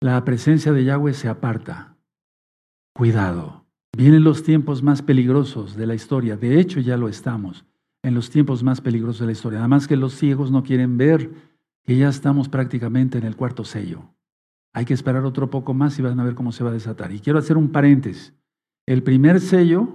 la 0.00 0.24
presencia 0.24 0.72
de 0.72 0.84
Yahweh 0.84 1.14
se 1.14 1.28
aparta. 1.28 1.94
Cuidado. 2.94 3.64
Vienen 3.96 4.24
los 4.24 4.42
tiempos 4.42 4.82
más 4.82 5.02
peligrosos 5.02 5.76
de 5.76 5.86
la 5.86 5.94
historia. 5.94 6.36
De 6.36 6.58
hecho, 6.58 6.80
ya 6.80 6.96
lo 6.96 7.08
estamos 7.08 7.64
en 8.02 8.14
los 8.14 8.30
tiempos 8.30 8.62
más 8.62 8.80
peligrosos 8.80 9.20
de 9.20 9.26
la 9.26 9.32
historia. 9.32 9.58
Además 9.58 9.86
que 9.86 9.96
los 9.96 10.14
ciegos 10.14 10.50
no 10.50 10.62
quieren 10.62 10.96
ver 10.96 11.30
que 11.84 11.96
ya 11.96 12.08
estamos 12.08 12.48
prácticamente 12.48 13.18
en 13.18 13.24
el 13.24 13.36
cuarto 13.36 13.64
sello. 13.64 14.04
Hay 14.72 14.84
que 14.84 14.94
esperar 14.94 15.24
otro 15.24 15.50
poco 15.50 15.74
más 15.74 15.98
y 15.98 16.02
van 16.02 16.20
a 16.20 16.24
ver 16.24 16.34
cómo 16.34 16.52
se 16.52 16.64
va 16.64 16.70
a 16.70 16.74
desatar. 16.74 17.12
Y 17.12 17.20
quiero 17.20 17.38
hacer 17.38 17.56
un 17.56 17.70
paréntesis. 17.70 18.34
El 18.86 19.02
primer 19.02 19.40
sello 19.40 19.88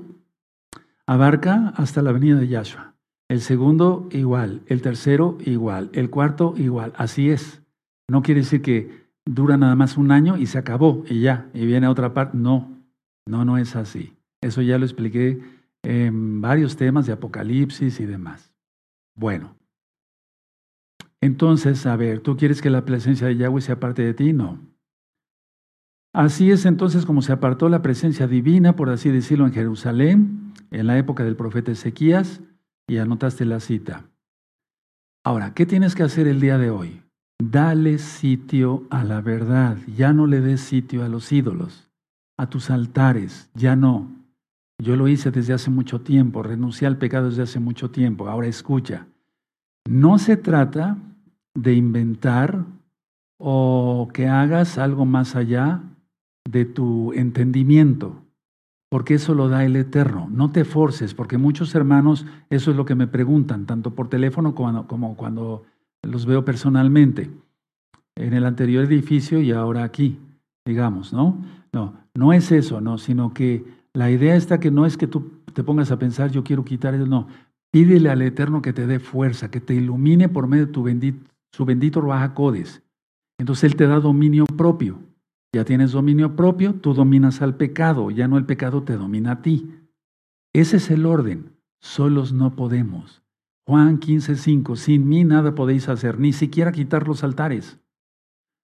abarca 1.07 1.73
hasta 1.75 2.01
la 2.01 2.11
venida 2.11 2.37
de 2.37 2.47
Yahshua. 2.47 2.95
El 3.29 3.41
segundo 3.41 4.07
igual. 4.11 4.61
El 4.67 4.81
tercero 4.81 5.37
igual. 5.45 5.89
El 5.93 6.09
cuarto 6.09 6.53
igual. 6.57 6.93
Así 6.95 7.29
es. 7.29 7.61
No 8.09 8.21
quiere 8.21 8.41
decir 8.41 8.61
que 8.61 9.05
dura 9.25 9.57
nada 9.57 9.75
más 9.75 9.97
un 9.97 10.11
año 10.11 10.37
y 10.37 10.45
se 10.45 10.57
acabó 10.57 11.03
y 11.09 11.21
ya. 11.21 11.49
Y 11.53 11.65
viene 11.65 11.87
a 11.87 11.91
otra 11.91 12.13
parte. 12.13 12.37
No. 12.37 12.71
No, 13.25 13.45
no 13.45 13.57
es 13.57 13.75
así. 13.75 14.13
Eso 14.41 14.61
ya 14.61 14.77
lo 14.77 14.85
expliqué 14.85 15.41
en 15.83 16.41
varios 16.41 16.75
temas 16.75 17.07
de 17.07 17.13
Apocalipsis 17.13 17.99
y 17.99 18.05
demás. 18.05 18.53
Bueno, 19.15 19.55
entonces, 21.25 21.85
a 21.85 21.95
ver, 21.95 22.19
¿tú 22.19 22.37
quieres 22.37 22.61
que 22.61 22.69
la 22.69 22.85
presencia 22.85 23.27
de 23.27 23.37
Yahweh 23.37 23.61
sea 23.61 23.79
parte 23.79 24.03
de 24.03 24.13
ti? 24.13 24.33
No. 24.33 24.59
Así 26.13 26.51
es 26.51 26.65
entonces 26.65 27.05
como 27.05 27.21
se 27.21 27.33
apartó 27.33 27.67
la 27.67 27.81
presencia 27.81 28.27
divina, 28.27 28.75
por 28.75 28.89
así 28.89 29.09
decirlo, 29.09 29.45
en 29.45 29.53
Jerusalén, 29.53 30.53
en 30.71 30.87
la 30.87 30.97
época 30.97 31.23
del 31.23 31.35
profeta 31.35 31.71
Ezequías, 31.71 32.41
y 32.87 32.97
anotaste 32.97 33.45
la 33.45 33.59
cita. 33.59 34.05
Ahora, 35.25 35.53
¿qué 35.53 35.65
tienes 35.65 35.95
que 35.95 36.03
hacer 36.03 36.27
el 36.27 36.39
día 36.39 36.57
de 36.57 36.69
hoy? 36.69 37.01
Dale 37.43 37.97
sitio 37.97 38.83
a 38.89 39.03
la 39.03 39.19
verdad, 39.21 39.77
ya 39.87 40.13
no 40.13 40.27
le 40.27 40.39
des 40.39 40.61
sitio 40.61 41.03
a 41.03 41.09
los 41.09 41.31
ídolos 41.31 41.85
a 42.37 42.49
tus 42.49 42.69
altares, 42.69 43.49
ya 43.53 43.75
no. 43.75 44.11
Yo 44.77 44.95
lo 44.95 45.07
hice 45.07 45.31
desde 45.31 45.53
hace 45.53 45.69
mucho 45.69 46.01
tiempo, 46.01 46.43
renuncié 46.43 46.87
al 46.87 46.97
pecado 46.97 47.29
desde 47.29 47.43
hace 47.43 47.59
mucho 47.59 47.91
tiempo. 47.91 48.27
Ahora 48.27 48.47
escucha, 48.47 49.07
no 49.87 50.17
se 50.17 50.35
trata 50.35 50.97
de 51.55 51.73
inventar 51.73 52.65
o 53.37 54.09
que 54.13 54.27
hagas 54.27 54.77
algo 54.77 55.05
más 55.05 55.35
allá 55.35 55.81
de 56.49 56.65
tu 56.65 57.11
entendimiento, 57.13 58.21
porque 58.89 59.15
eso 59.15 59.33
lo 59.33 59.49
da 59.49 59.65
el 59.65 59.75
Eterno. 59.75 60.27
No 60.31 60.51
te 60.51 60.63
forces, 60.63 61.13
porque 61.13 61.37
muchos 61.37 61.73
hermanos 61.73 62.25
eso 62.49 62.71
es 62.71 62.77
lo 62.77 62.85
que 62.85 62.95
me 62.95 63.07
preguntan, 63.07 63.65
tanto 63.65 63.95
por 63.95 64.09
teléfono 64.09 64.53
como, 64.53 65.15
cuando 65.15 65.63
los 66.03 66.25
veo 66.25 66.45
personalmente, 66.45 67.31
en 68.15 68.33
el 68.33 68.45
anterior 68.45 68.85
edificio 68.85 69.41
y 69.41 69.51
ahora 69.51 69.83
aquí, 69.83 70.19
digamos, 70.65 71.11
¿no? 71.11 71.43
No, 71.73 71.93
no 72.13 72.31
es 72.31 72.51
eso, 72.51 72.79
no, 72.79 72.97
sino 72.97 73.33
que 73.33 73.65
la 73.93 74.11
idea 74.11 74.35
está 74.35 74.59
que 74.59 74.71
no 74.71 74.85
es 74.85 74.97
que 74.97 75.07
tú 75.07 75.31
te 75.53 75.63
pongas 75.63 75.91
a 75.91 75.99
pensar, 75.99 76.31
yo 76.31 76.43
quiero 76.43 76.63
quitar 76.63 76.93
eso, 76.93 77.05
no. 77.05 77.27
Pídele 77.71 78.09
al 78.09 78.21
Eterno 78.21 78.61
que 78.61 78.71
te 78.71 78.87
dé 78.87 78.99
fuerza, 78.99 79.51
que 79.51 79.59
te 79.59 79.73
ilumine 79.73 80.29
por 80.29 80.47
medio 80.47 80.67
de 80.67 80.71
tu 80.71 80.83
bendito, 80.83 81.19
su 81.55 81.63
bendito 81.63 82.01
Ruaja 82.01 82.33
Codes. 82.33 82.83
Entonces 83.39 83.63
Él 83.63 83.77
te 83.77 83.87
da 83.87 84.01
dominio 84.01 84.45
propio. 84.45 84.99
Ya 85.53 85.63
tienes 85.63 85.93
dominio 85.93 86.35
propio, 86.35 86.73
tú 86.73 86.93
dominas 86.93 87.41
al 87.41 87.55
pecado, 87.55 88.11
ya 88.11 88.27
no 88.27 88.37
el 88.37 88.45
pecado 88.45 88.83
te 88.83 88.97
domina 88.97 89.31
a 89.31 89.41
ti. 89.41 89.71
Ese 90.53 90.77
es 90.77 90.91
el 90.91 91.05
orden. 91.05 91.53
Solos 91.79 92.33
no 92.33 92.57
podemos. 92.57 93.23
Juan 93.65 94.01
15:5, 94.01 94.75
sin 94.75 95.07
mí 95.07 95.23
nada 95.23 95.55
podéis 95.55 95.87
hacer, 95.87 96.19
ni 96.19 96.33
siquiera 96.33 96.73
quitar 96.73 97.07
los 97.07 97.23
altares. 97.23 97.79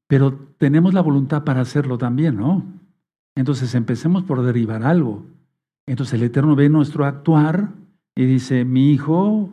Pero 0.09 0.33
tenemos 0.57 0.93
la 0.93 1.01
voluntad 1.01 1.45
para 1.45 1.61
hacerlo 1.61 1.97
también, 1.97 2.35
¿no? 2.35 2.65
Entonces 3.37 3.73
empecemos 3.73 4.23
por 4.23 4.41
derivar 4.41 4.83
algo. 4.83 5.25
Entonces 5.87 6.15
el 6.15 6.23
Eterno 6.23 6.57
ve 6.57 6.67
nuestro 6.67 7.05
actuar 7.05 7.69
y 8.15 8.25
dice, 8.25 8.65
mi 8.65 8.91
hijo 8.91 9.49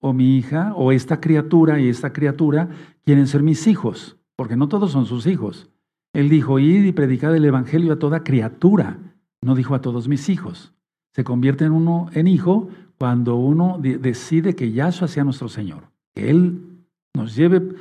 o 0.00 0.12
mi 0.12 0.36
hija 0.36 0.72
o 0.74 0.92
esta 0.92 1.20
criatura 1.20 1.78
y 1.80 1.88
esta 1.88 2.12
criatura 2.12 2.68
quieren 3.04 3.26
ser 3.26 3.42
mis 3.42 3.66
hijos, 3.66 4.18
porque 4.36 4.56
no 4.56 4.68
todos 4.68 4.92
son 4.92 5.06
sus 5.06 5.26
hijos. 5.26 5.70
Él 6.12 6.28
dijo, 6.28 6.58
id 6.58 6.84
y 6.84 6.92
predicad 6.92 7.36
el 7.36 7.44
Evangelio 7.44 7.92
a 7.92 7.98
toda 7.98 8.24
criatura, 8.24 8.98
no 9.42 9.54
dijo 9.54 9.74
a 9.74 9.80
todos 9.80 10.08
mis 10.08 10.28
hijos. 10.28 10.72
Se 11.14 11.24
convierte 11.24 11.64
en 11.64 11.72
uno 11.72 12.08
en 12.12 12.26
hijo 12.26 12.68
cuando 12.98 13.36
uno 13.36 13.78
decide 13.78 14.54
que 14.54 14.72
Yahshua 14.72 15.08
sea 15.08 15.24
nuestro 15.24 15.48
Señor, 15.48 15.90
que 16.14 16.30
Él 16.30 16.84
nos 17.14 17.34
lleve. 17.34 17.74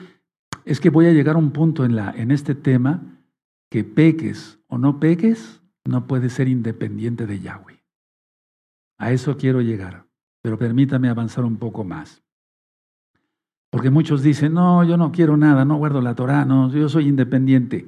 Es 0.66 0.80
que 0.80 0.90
voy 0.90 1.08
a 1.08 1.14
llegar 1.14 1.36
a 1.36 1.40
un 1.40 1.52
punto 1.52 1.86
en, 1.86 1.96
la, 1.96 2.12
en 2.12 2.32
este 2.32 2.56
tema 2.56 3.02
que 3.70 3.84
peques 3.84 4.60
o 4.68 4.78
no 4.78 5.00
peques, 5.00 5.62
no 5.86 6.08
puedes 6.08 6.34
ser 6.34 6.48
independiente 6.48 7.26
de 7.26 7.40
Yahweh. 7.40 7.84
A 8.98 9.12
eso 9.12 9.38
quiero 9.38 9.62
llegar, 9.62 10.06
pero 10.42 10.58
permítame 10.58 11.10
avanzar 11.10 11.44
un 11.46 11.58
poco 11.58 11.84
más. 11.84 12.22
Porque 13.72 13.90
muchos 13.90 14.24
dicen, 14.24 14.54
no, 14.54 14.84
yo 14.84 14.98
no 14.98 15.12
quiero 15.12 15.38
nada, 15.38 15.64
no 15.66 15.78
guardo 15.78 16.02
la 16.02 16.16
Torah, 16.16 16.46
no, 16.46 16.72
yo 16.72 16.90
soy 16.90 17.08
independiente. 17.08 17.88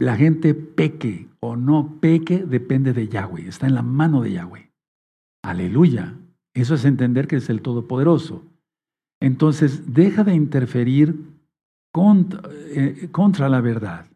La 0.00 0.16
gente 0.16 0.54
peque 0.54 1.28
o 1.40 1.56
no 1.56 1.98
peque 2.00 2.44
depende 2.44 2.92
de 2.92 3.08
Yahweh, 3.08 3.46
está 3.46 3.66
en 3.66 3.74
la 3.74 3.82
mano 3.82 4.22
de 4.22 4.32
Yahweh. 4.32 4.72
Aleluya. 5.42 6.14
Eso 6.54 6.74
es 6.74 6.84
entender 6.84 7.26
que 7.26 7.36
es 7.36 7.50
el 7.50 7.62
Todopoderoso. 7.62 8.44
Entonces, 9.20 9.92
deja 9.92 10.24
de 10.24 10.34
interferir 10.34 11.16
contra, 11.92 12.42
eh, 12.68 13.08
contra 13.10 13.48
la 13.48 13.60
verdad. 13.60 14.06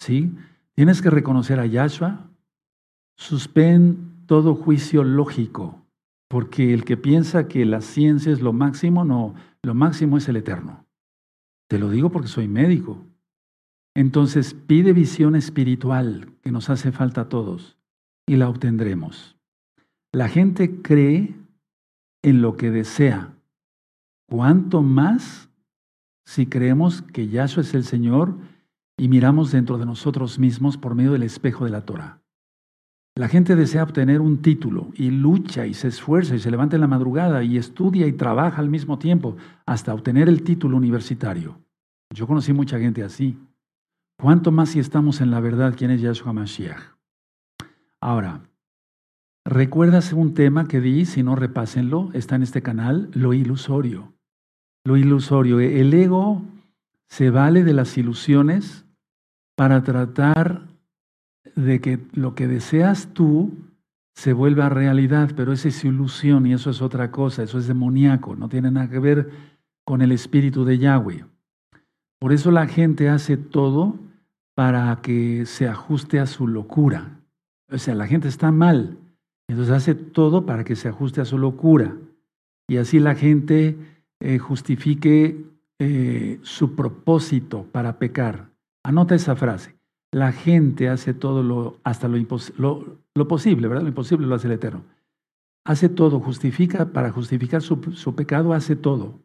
¿Sí? 0.00 0.34
Tienes 0.74 1.00
que 1.00 1.10
reconocer 1.10 1.60
a 1.60 1.66
Yahshua. 1.66 2.28
Suspend 3.16 4.26
todo 4.26 4.54
juicio 4.54 5.04
lógico, 5.04 5.83
porque 6.34 6.74
el 6.74 6.84
que 6.84 6.96
piensa 6.96 7.46
que 7.46 7.64
la 7.64 7.80
ciencia 7.80 8.32
es 8.32 8.40
lo 8.40 8.52
máximo, 8.52 9.04
no, 9.04 9.36
lo 9.62 9.72
máximo 9.72 10.18
es 10.18 10.28
el 10.28 10.34
eterno. 10.34 10.84
Te 11.68 11.78
lo 11.78 11.90
digo 11.90 12.10
porque 12.10 12.26
soy 12.26 12.48
médico. 12.48 13.06
Entonces 13.94 14.52
pide 14.52 14.92
visión 14.92 15.36
espiritual 15.36 16.32
que 16.42 16.50
nos 16.50 16.70
hace 16.70 16.90
falta 16.90 17.20
a 17.20 17.28
todos 17.28 17.78
y 18.26 18.34
la 18.34 18.48
obtendremos. 18.48 19.36
La 20.10 20.28
gente 20.28 20.82
cree 20.82 21.36
en 22.24 22.42
lo 22.42 22.56
que 22.56 22.72
desea. 22.72 23.38
¿Cuánto 24.28 24.82
más 24.82 25.48
si 26.26 26.46
creemos 26.46 27.00
que 27.00 27.28
Yahshua 27.28 27.62
es 27.62 27.74
el 27.74 27.84
Señor 27.84 28.34
y 28.98 29.06
miramos 29.06 29.52
dentro 29.52 29.78
de 29.78 29.86
nosotros 29.86 30.40
mismos 30.40 30.78
por 30.78 30.96
medio 30.96 31.12
del 31.12 31.22
espejo 31.22 31.64
de 31.64 31.70
la 31.70 31.82
Torah. 31.82 32.23
La 33.16 33.28
gente 33.28 33.54
desea 33.54 33.84
obtener 33.84 34.20
un 34.20 34.42
título 34.42 34.88
y 34.94 35.10
lucha 35.10 35.66
y 35.66 35.74
se 35.74 35.86
esfuerza 35.86 36.34
y 36.34 36.40
se 36.40 36.50
levanta 36.50 36.76
en 36.76 36.80
la 36.80 36.88
madrugada 36.88 37.44
y 37.44 37.58
estudia 37.58 38.08
y 38.08 38.12
trabaja 38.12 38.60
al 38.60 38.68
mismo 38.68 38.98
tiempo 38.98 39.36
hasta 39.66 39.94
obtener 39.94 40.28
el 40.28 40.42
título 40.42 40.76
universitario. 40.76 41.60
Yo 42.12 42.26
conocí 42.26 42.52
mucha 42.52 42.80
gente 42.80 43.04
así. 43.04 43.38
¿Cuánto 44.20 44.50
más 44.50 44.70
si 44.70 44.80
estamos 44.80 45.20
en 45.20 45.30
la 45.30 45.38
verdad 45.38 45.74
quién 45.76 45.92
es 45.92 46.00
Yahshua 46.00 46.32
Mashiach? 46.32 46.80
Ahora, 48.00 48.40
¿recuerdas 49.44 50.12
un 50.12 50.34
tema 50.34 50.66
que 50.66 50.80
di? 50.80 51.04
Si 51.04 51.22
no, 51.22 51.36
repásenlo. 51.36 52.10
Está 52.14 52.34
en 52.34 52.42
este 52.42 52.62
canal, 52.62 53.10
lo 53.14 53.32
ilusorio. 53.32 54.12
Lo 54.84 54.96
ilusorio. 54.96 55.60
El 55.60 55.94
ego 55.94 56.42
se 57.08 57.30
vale 57.30 57.62
de 57.62 57.74
las 57.74 57.96
ilusiones 57.96 58.86
para 59.56 59.84
tratar 59.84 60.73
de 61.54 61.80
que 61.80 61.98
lo 62.12 62.34
que 62.34 62.48
deseas 62.48 63.08
tú 63.12 63.52
se 64.14 64.32
vuelva 64.32 64.68
realidad, 64.68 65.32
pero 65.36 65.52
esa 65.52 65.68
es 65.68 65.84
ilusión 65.84 66.46
y 66.46 66.52
eso 66.52 66.70
es 66.70 66.80
otra 66.82 67.10
cosa, 67.10 67.42
eso 67.42 67.58
es 67.58 67.66
demoníaco, 67.66 68.36
no 68.36 68.48
tiene 68.48 68.70
nada 68.70 68.88
que 68.88 68.98
ver 68.98 69.30
con 69.84 70.02
el 70.02 70.12
espíritu 70.12 70.64
de 70.64 70.78
Yahweh. 70.78 71.24
Por 72.20 72.32
eso 72.32 72.50
la 72.50 72.66
gente 72.66 73.08
hace 73.08 73.36
todo 73.36 73.98
para 74.54 75.00
que 75.02 75.46
se 75.46 75.68
ajuste 75.68 76.20
a 76.20 76.26
su 76.26 76.46
locura. 76.46 77.20
O 77.70 77.78
sea, 77.78 77.94
la 77.94 78.06
gente 78.06 78.28
está 78.28 78.52
mal, 78.52 78.96
entonces 79.48 79.74
hace 79.74 79.94
todo 79.94 80.46
para 80.46 80.64
que 80.64 80.76
se 80.76 80.88
ajuste 80.88 81.20
a 81.20 81.24
su 81.24 81.38
locura. 81.38 81.96
Y 82.68 82.78
así 82.78 82.98
la 82.98 83.14
gente 83.14 83.76
eh, 84.20 84.38
justifique 84.38 85.44
eh, 85.78 86.38
su 86.42 86.74
propósito 86.74 87.66
para 87.70 87.98
pecar. 87.98 88.48
Anota 88.84 89.14
esa 89.14 89.36
frase. 89.36 89.73
La 90.14 90.30
gente 90.30 90.88
hace 90.88 91.12
todo 91.12 91.42
lo, 91.42 91.78
hasta 91.82 92.06
lo, 92.06 92.16
lo, 93.16 93.26
posible, 93.26 93.66
¿verdad? 93.66 93.82
Lo 93.82 93.88
imposible 93.88 94.28
lo 94.28 94.36
hace 94.36 94.46
el 94.46 94.52
Eterno. 94.52 94.84
Hace 95.66 95.88
todo, 95.88 96.20
justifica, 96.20 96.92
para 96.92 97.10
justificar 97.10 97.62
su, 97.62 97.82
su 97.94 98.14
pecado, 98.14 98.52
hace 98.52 98.76
todo. 98.76 99.18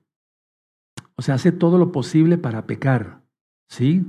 O 1.15 1.21
sea, 1.21 1.36
hace 1.36 1.52
todo 1.52 1.78
lo 1.78 1.91
posible 1.91 2.39
para 2.39 2.65
pecar. 2.65 3.21
¿Sí? 3.69 4.04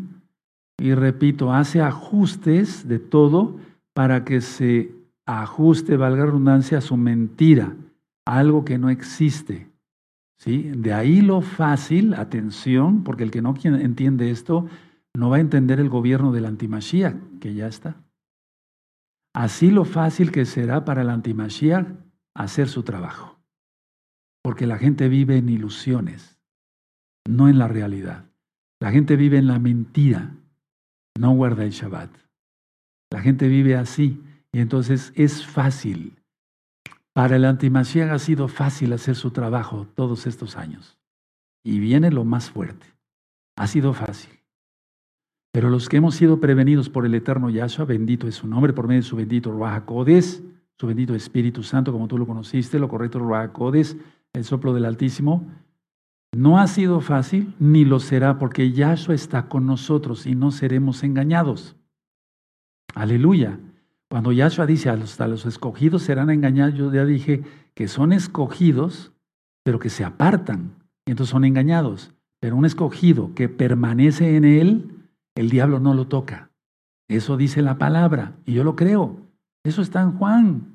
Y 0.79 0.95
repito, 0.95 1.53
hace 1.53 1.83
ajustes 1.83 2.89
de 2.89 2.99
todo 2.99 3.59
para 3.93 4.25
que 4.25 4.41
se 4.41 4.91
ajuste, 5.27 5.99
valga 5.99 6.25
redundancia, 6.25 6.79
a 6.79 6.81
su 6.81 6.97
mentira, 6.97 7.77
algo 8.25 8.65
que 8.65 8.79
no 8.79 8.89
existe. 8.89 9.69
¿Sí? 10.39 10.63
De 10.75 10.95
ahí 10.95 11.21
lo 11.21 11.43
fácil, 11.43 12.15
atención, 12.15 13.05
porque 13.05 13.25
el 13.25 13.31
que 13.31 13.43
no 13.43 13.55
entiende 13.63 14.31
esto, 14.31 14.67
no 15.15 15.31
va 15.31 15.37
a 15.37 15.41
entender 15.41 15.81
el 15.81 15.89
gobierno 15.89 16.33
del 16.33 16.47
antimashiach, 16.47 17.39
que 17.41 17.55
ya 17.55 17.67
está. 17.67 18.03
Así 19.35 19.71
lo 19.71 19.85
fácil 19.85 20.33
que 20.33 20.45
será 20.45 20.85
para 20.85 21.03
el 21.03 21.11
antimashiach 21.11 21.87
hacer 22.35 22.69
su 22.69 22.83
trabajo. 22.83 23.39
Porque 24.43 24.67
la 24.67 24.79
gente 24.79 25.09
vive 25.09 25.37
en 25.37 25.49
ilusiones, 25.49 26.39
no 27.29 27.49
en 27.49 27.59
la 27.59 27.69
realidad. 27.69 28.31
La 28.81 28.91
gente 28.91 29.17
vive 29.17 29.39
en 29.39 29.47
la 29.47 29.59
mentira, 29.59 30.35
no 31.19 31.33
guarda 31.33 31.65
el 31.65 31.71
Shabbat. 31.71 32.11
La 33.13 33.21
gente 33.21 33.49
vive 33.49 33.77
así 33.77 34.23
y 34.53 34.61
entonces 34.61 35.13
es 35.17 35.47
fácil. 35.47 36.17
Para 37.13 37.37
el 37.37 37.45
antimashiach 37.45 38.11
ha 38.11 38.19
sido 38.19 38.49
fácil 38.49 38.93
hacer 38.93 39.17
su 39.17 39.33
trabajo 39.33 39.87
todos 39.95 40.27
estos 40.27 40.57
años. 40.57 40.99
Y 41.63 41.79
viene 41.79 42.11
lo 42.11 42.25
más 42.25 42.51
fuerte. 42.51 42.87
Ha 43.57 43.67
sido 43.67 43.93
fácil. 43.93 44.40
Pero 45.53 45.69
los 45.69 45.89
que 45.89 45.97
hemos 45.97 46.15
sido 46.15 46.41
prevenidos 46.41 46.89
por 46.89 47.05
el 47.05 47.15
eterno 47.15 47.51
Yahshua, 47.51 47.85
bendito 47.85 48.29
es 48.29 48.37
su 48.37 48.47
nombre, 48.47 48.73
por 48.73 48.87
medio 48.87 49.01
de 49.01 49.07
su 49.09 49.17
bendito 49.17 49.51
Ruach 49.51 49.85
su 50.79 50.87
bendito 50.87 51.15
Espíritu 51.15 51.63
Santo, 51.63 51.93
como 51.93 52.09
tú 52.09 52.17
lo 52.17 52.27
conociste, 52.27 52.79
lo 52.79 52.89
correcto 52.89 53.19
Ruach 53.19 53.51
el 54.33 54.45
soplo 54.45 54.73
del 54.73 54.85
Altísimo, 54.85 55.47
no 56.33 56.59
ha 56.59 56.69
sido 56.69 57.01
fácil, 57.01 57.55
ni 57.59 57.85
lo 57.85 57.99
será, 57.99 58.39
porque 58.39 58.71
Yahshua 58.71 59.15
está 59.15 59.49
con 59.49 59.67
nosotros 59.67 60.27
y 60.27 60.37
no 60.37 60.53
seremos 60.53 61.03
engañados. 61.03 61.77
Aleluya. 62.95 63.59
Cuando 64.09 64.33
Yahshua 64.33 64.67
dice 64.67 64.91
hasta 64.91 65.29
los 65.29 65.47
escogidos 65.47 66.03
serán 66.03 66.31
engañados, 66.31 66.75
yo 66.75 66.93
ya 66.93 67.05
dije 67.05 67.43
que 67.75 67.89
son 67.89 68.13
escogidos, 68.13 69.13
pero 69.65 69.79
que 69.79 69.91
se 69.91 70.05
apartan, 70.05 70.77
y 71.07 71.13
entonces 71.13 71.31
son 71.33 71.45
engañados. 71.45 72.13
Pero 72.41 72.57
un 72.57 72.65
escogido 72.65 73.35
que 73.35 73.49
permanece 73.49 74.37
en 74.37 74.45
él, 74.45 75.00
el 75.35 75.51
diablo 75.51 75.81
no 75.81 75.95
lo 75.95 76.07
toca. 76.07 76.51
Eso 77.09 77.37
dice 77.37 77.63
la 77.63 77.79
palabra 77.79 78.35
y 78.45 78.55
yo 78.55 78.65
lo 78.65 78.77
creo. 78.77 79.17
Eso 79.65 79.83
está 79.83 80.01
en 80.01 80.13
Juan. 80.13 80.75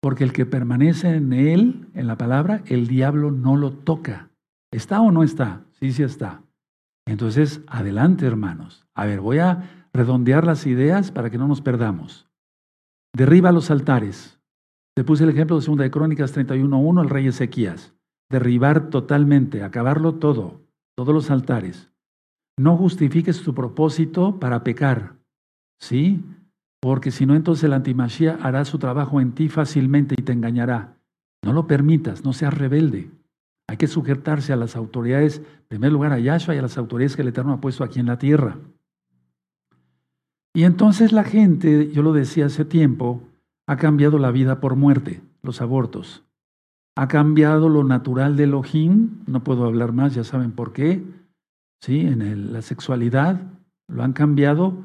Porque 0.00 0.22
el 0.22 0.32
que 0.32 0.46
permanece 0.46 1.16
en 1.16 1.32
él, 1.32 1.88
en 1.94 2.06
la 2.06 2.16
palabra, 2.16 2.62
el 2.66 2.86
diablo 2.86 3.32
no 3.32 3.56
lo 3.56 3.72
toca. 3.72 4.30
¿Está 4.70 5.00
o 5.00 5.10
no 5.10 5.22
está? 5.24 5.64
Sí, 5.72 5.92
sí 5.92 6.02
está. 6.02 6.42
Entonces, 7.06 7.62
adelante, 7.66 8.26
hermanos. 8.26 8.86
A 8.94 9.06
ver, 9.06 9.20
voy 9.20 9.38
a 9.38 9.88
redondear 9.92 10.46
las 10.46 10.66
ideas 10.66 11.10
para 11.10 11.30
que 11.30 11.38
no 11.38 11.48
nos 11.48 11.60
perdamos. 11.62 12.28
Derriba 13.14 13.50
los 13.50 13.70
altares. 13.70 14.38
Te 14.94 15.04
puse 15.04 15.24
el 15.24 15.30
ejemplo 15.30 15.56
de 15.56 15.62
Segunda 15.62 15.84
de 15.84 15.90
Crónicas 15.90 16.36
31.1, 16.36 17.02
el 17.02 17.08
rey 17.08 17.26
Ezequías. 17.26 17.94
Derribar 18.30 18.90
totalmente, 18.90 19.62
acabarlo 19.62 20.16
todo, 20.16 20.60
todos 20.96 21.14
los 21.14 21.30
altares. 21.30 21.87
No 22.58 22.76
justifiques 22.76 23.42
tu 23.42 23.54
propósito 23.54 24.38
para 24.40 24.64
pecar, 24.64 25.14
¿sí? 25.80 26.24
Porque 26.80 27.12
si 27.12 27.24
no, 27.24 27.36
entonces 27.36 27.64
el 27.64 27.72
antimachía 27.72 28.38
hará 28.42 28.64
su 28.64 28.78
trabajo 28.78 29.20
en 29.20 29.32
ti 29.32 29.48
fácilmente 29.48 30.16
y 30.18 30.22
te 30.22 30.32
engañará. 30.32 30.96
No 31.44 31.52
lo 31.52 31.68
permitas, 31.68 32.24
no 32.24 32.32
seas 32.32 32.52
rebelde. 32.52 33.10
Hay 33.68 33.76
que 33.76 33.86
sujetarse 33.86 34.52
a 34.52 34.56
las 34.56 34.74
autoridades, 34.74 35.38
en 35.38 35.68
primer 35.68 35.92
lugar 35.92 36.12
a 36.12 36.18
Yahshua 36.18 36.56
y 36.56 36.58
a 36.58 36.62
las 36.62 36.78
autoridades 36.78 37.14
que 37.14 37.22
el 37.22 37.28
Eterno 37.28 37.52
ha 37.52 37.60
puesto 37.60 37.84
aquí 37.84 38.00
en 38.00 38.06
la 38.06 38.18
tierra. 38.18 38.56
Y 40.52 40.64
entonces 40.64 41.12
la 41.12 41.22
gente, 41.22 41.92
yo 41.92 42.02
lo 42.02 42.12
decía 42.12 42.46
hace 42.46 42.64
tiempo, 42.64 43.22
ha 43.68 43.76
cambiado 43.76 44.18
la 44.18 44.32
vida 44.32 44.58
por 44.58 44.74
muerte, 44.74 45.20
los 45.42 45.60
abortos. 45.60 46.24
Ha 46.96 47.06
cambiado 47.06 47.68
lo 47.68 47.84
natural 47.84 48.36
de 48.36 48.44
Elohim, 48.44 49.10
no 49.28 49.44
puedo 49.44 49.64
hablar 49.64 49.92
más, 49.92 50.14
ya 50.14 50.24
saben 50.24 50.50
por 50.50 50.72
qué 50.72 51.04
¿sí? 51.80 52.00
en 52.00 52.52
la 52.52 52.62
sexualidad, 52.62 53.40
lo 53.88 54.02
han 54.02 54.12
cambiado, 54.12 54.84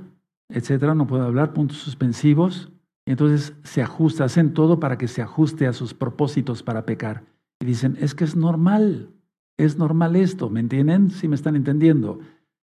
etcétera, 0.49 0.95
no 0.95 1.07
puedo 1.07 1.23
hablar, 1.23 1.53
puntos 1.53 1.77
suspensivos. 1.77 2.71
Y 3.05 3.11
entonces 3.11 3.53
se 3.63 3.81
ajusta, 3.81 4.23
hacen 4.23 4.53
todo 4.53 4.79
para 4.79 4.97
que 4.97 5.07
se 5.07 5.21
ajuste 5.21 5.67
a 5.67 5.73
sus 5.73 5.93
propósitos 5.93 6.63
para 6.63 6.85
pecar. 6.85 7.23
Y 7.59 7.65
dicen, 7.65 7.97
es 7.99 8.15
que 8.15 8.23
es 8.23 8.35
normal, 8.35 9.09
es 9.57 9.77
normal 9.77 10.15
esto, 10.15 10.49
¿me 10.49 10.61
entienden? 10.61 11.11
Si 11.11 11.27
me 11.27 11.35
están 11.35 11.55
entendiendo. 11.55 12.19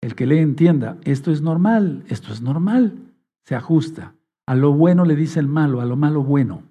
El 0.02 0.16
que 0.16 0.26
le 0.26 0.42
entienda, 0.42 0.98
esto 1.04 1.32
es 1.32 1.42
normal, 1.42 2.04
esto 2.10 2.34
es 2.34 2.42
normal, 2.42 3.14
se 3.44 3.56
ajusta. 3.56 4.14
A 4.46 4.56
lo 4.56 4.74
bueno 4.74 5.06
le 5.06 5.16
dice 5.16 5.40
el 5.40 5.48
malo, 5.48 5.82
a 5.82 5.86
lo 5.86 5.96
malo 5.96 6.22
bueno. 6.24 6.64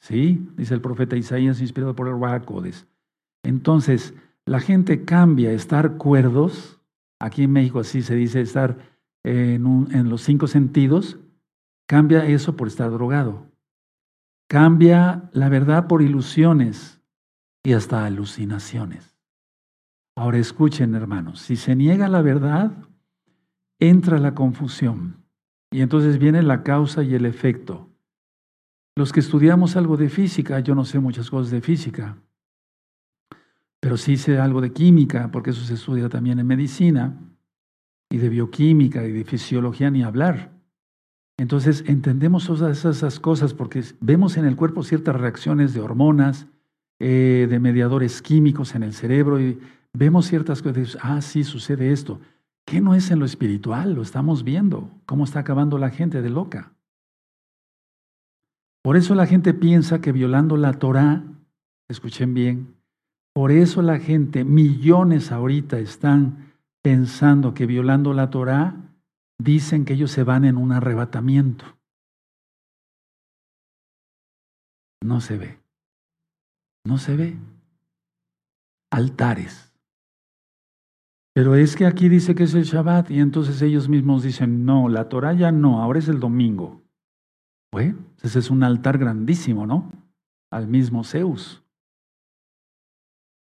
¿Sí? 0.00 0.48
Dice 0.56 0.74
el 0.74 0.80
profeta 0.80 1.16
Isaías, 1.16 1.60
inspirado 1.60 1.94
por 1.94 2.08
el 2.08 2.14
Wahakodes. 2.14 2.86
Entonces, 3.42 4.14
la 4.46 4.60
gente 4.60 5.04
cambia 5.04 5.52
estar 5.52 5.96
cuerdos, 5.96 6.80
aquí 7.20 7.44
en 7.44 7.52
México 7.52 7.80
así 7.80 8.02
se 8.02 8.14
dice 8.14 8.40
estar 8.40 8.78
en, 9.24 10.08
los 10.08 10.22
cinco 10.22 10.46
sentidos, 10.46 11.18
cambia 11.88 12.26
eso 12.26 12.56
por 12.56 12.68
estar 12.68 12.90
drogado. 12.90 13.50
Cambia 14.48 15.30
la 15.32 15.48
verdad 15.48 15.86
por 15.86 16.02
ilusiones 16.02 17.00
y 17.64 17.72
hasta 17.72 18.04
alucinaciones. 18.04 19.16
Ahora 20.16 20.38
escuchen, 20.38 20.94
hermanos, 20.94 21.40
si 21.40 21.56
se 21.56 21.74
niega 21.74 22.08
la 22.08 22.22
verdad, 22.22 22.72
entra 23.80 24.18
la 24.18 24.34
confusión 24.34 25.24
y 25.72 25.80
entonces 25.80 26.18
viene 26.18 26.42
la 26.42 26.62
causa 26.62 27.02
y 27.02 27.14
el 27.14 27.24
efecto. 27.24 27.88
Los 28.96 29.12
que 29.12 29.20
estudiamos 29.20 29.74
algo 29.74 29.96
de 29.96 30.08
física, 30.08 30.60
yo 30.60 30.74
no 30.74 30.84
sé 30.84 31.00
muchas 31.00 31.30
cosas 31.30 31.50
de 31.50 31.62
física, 31.62 32.18
pero 33.84 33.98
sí 33.98 34.16
sé 34.16 34.38
algo 34.38 34.62
de 34.62 34.72
química, 34.72 35.30
porque 35.30 35.50
eso 35.50 35.62
se 35.62 35.74
estudia 35.74 36.08
también 36.08 36.38
en 36.38 36.46
medicina, 36.46 37.20
y 38.10 38.16
de 38.16 38.30
bioquímica 38.30 39.04
y 39.04 39.12
de 39.12 39.24
fisiología 39.24 39.90
ni 39.90 40.02
hablar. 40.02 40.52
Entonces 41.36 41.84
entendemos 41.86 42.46
todas 42.46 42.82
esas 42.86 43.20
cosas 43.20 43.52
porque 43.52 43.84
vemos 44.00 44.38
en 44.38 44.46
el 44.46 44.56
cuerpo 44.56 44.84
ciertas 44.84 45.16
reacciones 45.16 45.74
de 45.74 45.82
hormonas, 45.82 46.46
eh, 46.98 47.46
de 47.50 47.60
mediadores 47.60 48.22
químicos 48.22 48.74
en 48.74 48.84
el 48.84 48.94
cerebro, 48.94 49.38
y 49.38 49.60
vemos 49.92 50.28
ciertas 50.28 50.62
cosas. 50.62 50.96
Ah, 51.02 51.20
sí, 51.20 51.44
sucede 51.44 51.92
esto. 51.92 52.20
¿Qué 52.64 52.80
no 52.80 52.94
es 52.94 53.10
en 53.10 53.18
lo 53.18 53.26
espiritual? 53.26 53.92
Lo 53.92 54.00
estamos 54.00 54.44
viendo. 54.44 54.88
¿Cómo 55.04 55.24
está 55.24 55.40
acabando 55.40 55.76
la 55.76 55.90
gente 55.90 56.22
de 56.22 56.30
loca? 56.30 56.72
Por 58.82 58.96
eso 58.96 59.14
la 59.14 59.26
gente 59.26 59.52
piensa 59.52 60.00
que 60.00 60.10
violando 60.10 60.56
la 60.56 60.72
Torah, 60.72 61.22
escuchen 61.90 62.32
bien, 62.32 62.74
por 63.34 63.50
eso 63.50 63.82
la 63.82 63.98
gente, 63.98 64.44
millones 64.44 65.32
ahorita 65.32 65.78
están 65.78 66.54
pensando 66.82 67.52
que 67.52 67.66
violando 67.66 68.14
la 68.14 68.30
Torá, 68.30 68.76
dicen 69.38 69.84
que 69.84 69.94
ellos 69.94 70.12
se 70.12 70.22
van 70.22 70.44
en 70.44 70.56
un 70.56 70.70
arrebatamiento. 70.70 71.64
No 75.02 75.20
se 75.20 75.36
ve. 75.36 75.58
No 76.86 76.98
se 76.98 77.16
ve. 77.16 77.36
Altares. 78.92 79.72
Pero 81.34 81.56
es 81.56 81.74
que 81.74 81.86
aquí 81.86 82.08
dice 82.08 82.36
que 82.36 82.44
es 82.44 82.54
el 82.54 82.62
Shabbat 82.62 83.10
y 83.10 83.18
entonces 83.18 83.60
ellos 83.60 83.88
mismos 83.88 84.22
dicen, 84.22 84.64
no, 84.64 84.88
la 84.88 85.08
Torah 85.08 85.32
ya 85.32 85.50
no, 85.50 85.82
ahora 85.82 85.98
es 85.98 86.06
el 86.06 86.20
domingo. 86.20 86.82
Bueno, 87.72 87.98
ese 88.22 88.38
es 88.38 88.50
un 88.50 88.62
altar 88.62 88.98
grandísimo, 88.98 89.66
¿no? 89.66 89.90
Al 90.52 90.68
mismo 90.68 91.02
Zeus. 91.02 91.63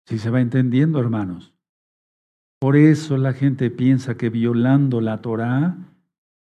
Si 0.06 0.20
se 0.20 0.30
va 0.30 0.42
entendiendo, 0.42 1.00
hermanos. 1.00 1.54
Por 2.60 2.78
eso 2.78 3.18
la 3.18 3.34
gente 3.34 3.70
piensa 3.70 4.16
que 4.16 4.30
violando 4.30 5.02
la 5.02 5.22
Torah 5.22 5.76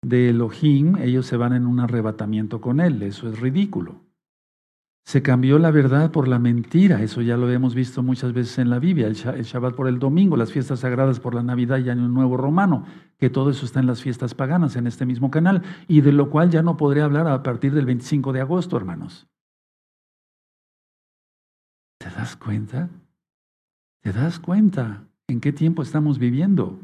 de 0.03 0.31
Elohim, 0.31 0.97
ellos 0.97 1.27
se 1.27 1.37
van 1.37 1.53
en 1.53 1.67
un 1.67 1.81
arrebatamiento 1.81 2.61
con 2.61 2.81
él. 2.81 3.03
Eso 3.03 3.29
es 3.29 3.39
ridículo. 3.39 4.01
Se 5.05 5.23
cambió 5.23 5.59
la 5.59 5.71
verdad 5.71 6.13
por 6.13 6.29
la 6.29 6.39
mentira, 6.39 7.03
eso 7.03 7.21
ya 7.23 7.37
lo 7.37 7.51
hemos 7.51 7.75
visto 7.75 8.03
muchas 8.03 8.33
veces 8.33 8.59
en 8.59 8.71
la 8.71 8.79
Biblia, 8.79 9.09
el 9.09 9.15
Shabbat 9.15 9.75
por 9.75 9.89
el 9.89 9.99
domingo, 9.99 10.37
las 10.37 10.53
fiestas 10.53 10.81
sagradas 10.81 11.19
por 11.19 11.35
la 11.35 11.43
Navidad 11.43 11.79
y 11.79 11.91
Año 11.91 12.07
Nuevo 12.07 12.37
Romano, 12.37 12.85
que 13.19 13.31
todo 13.31 13.51
eso 13.51 13.65
está 13.65 13.81
en 13.81 13.87
las 13.87 14.03
fiestas 14.03 14.35
paganas 14.35 14.77
en 14.77 14.87
este 14.87 15.07
mismo 15.07 15.31
canal, 15.31 15.63
y 15.89 16.03
de 16.03 16.13
lo 16.13 16.31
cual 16.31 16.51
ya 16.51 16.63
no 16.63 16.77
podré 16.77 17.03
hablar 17.03 17.27
a 17.27 17.43
partir 17.43 17.73
del 17.73 17.87
25 17.87 18.33
de 18.33 18.41
agosto, 18.41 18.77
hermanos. 18.77 19.27
¿Te 21.99 22.11
das 22.11 22.37
cuenta? 22.37 22.89
¿Te 24.03 24.13
das 24.13 24.39
cuenta 24.39 25.05
en 25.29 25.41
qué 25.41 25.53
tiempo 25.53 25.83
estamos 25.83 26.19
viviendo? 26.19 26.79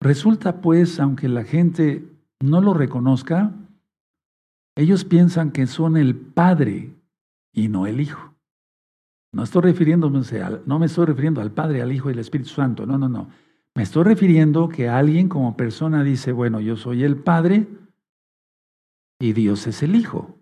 Resulta 0.00 0.60
pues, 0.60 0.98
aunque 1.00 1.28
la 1.28 1.44
gente 1.44 2.04
no 2.40 2.60
lo 2.60 2.74
reconozca, 2.74 3.52
ellos 4.76 5.04
piensan 5.04 5.52
que 5.52 5.66
son 5.66 5.96
el 5.96 6.16
Padre 6.16 6.90
y 7.52 7.68
no 7.68 7.86
el 7.86 8.00
Hijo. 8.00 8.34
No 9.32 9.42
estoy 9.42 9.62
refiriéndome 9.62 10.20
no 10.66 10.78
me 10.78 10.86
estoy 10.86 11.06
refiriendo 11.06 11.40
al 11.40 11.50
Padre, 11.50 11.82
al 11.82 11.92
Hijo 11.92 12.10
y 12.10 12.14
al 12.14 12.18
Espíritu 12.18 12.50
Santo. 12.50 12.84
No, 12.86 12.98
no, 12.98 13.08
no. 13.08 13.28
Me 13.74 13.82
estoy 13.82 14.04
refiriendo 14.04 14.68
que 14.68 14.88
alguien 14.88 15.28
como 15.28 15.56
persona 15.56 16.02
dice, 16.02 16.32
bueno, 16.32 16.60
yo 16.60 16.76
soy 16.76 17.04
el 17.04 17.16
Padre 17.16 17.68
y 19.18 19.32
Dios 19.34 19.66
es 19.66 19.82
el 19.82 19.94
Hijo. 19.94 20.34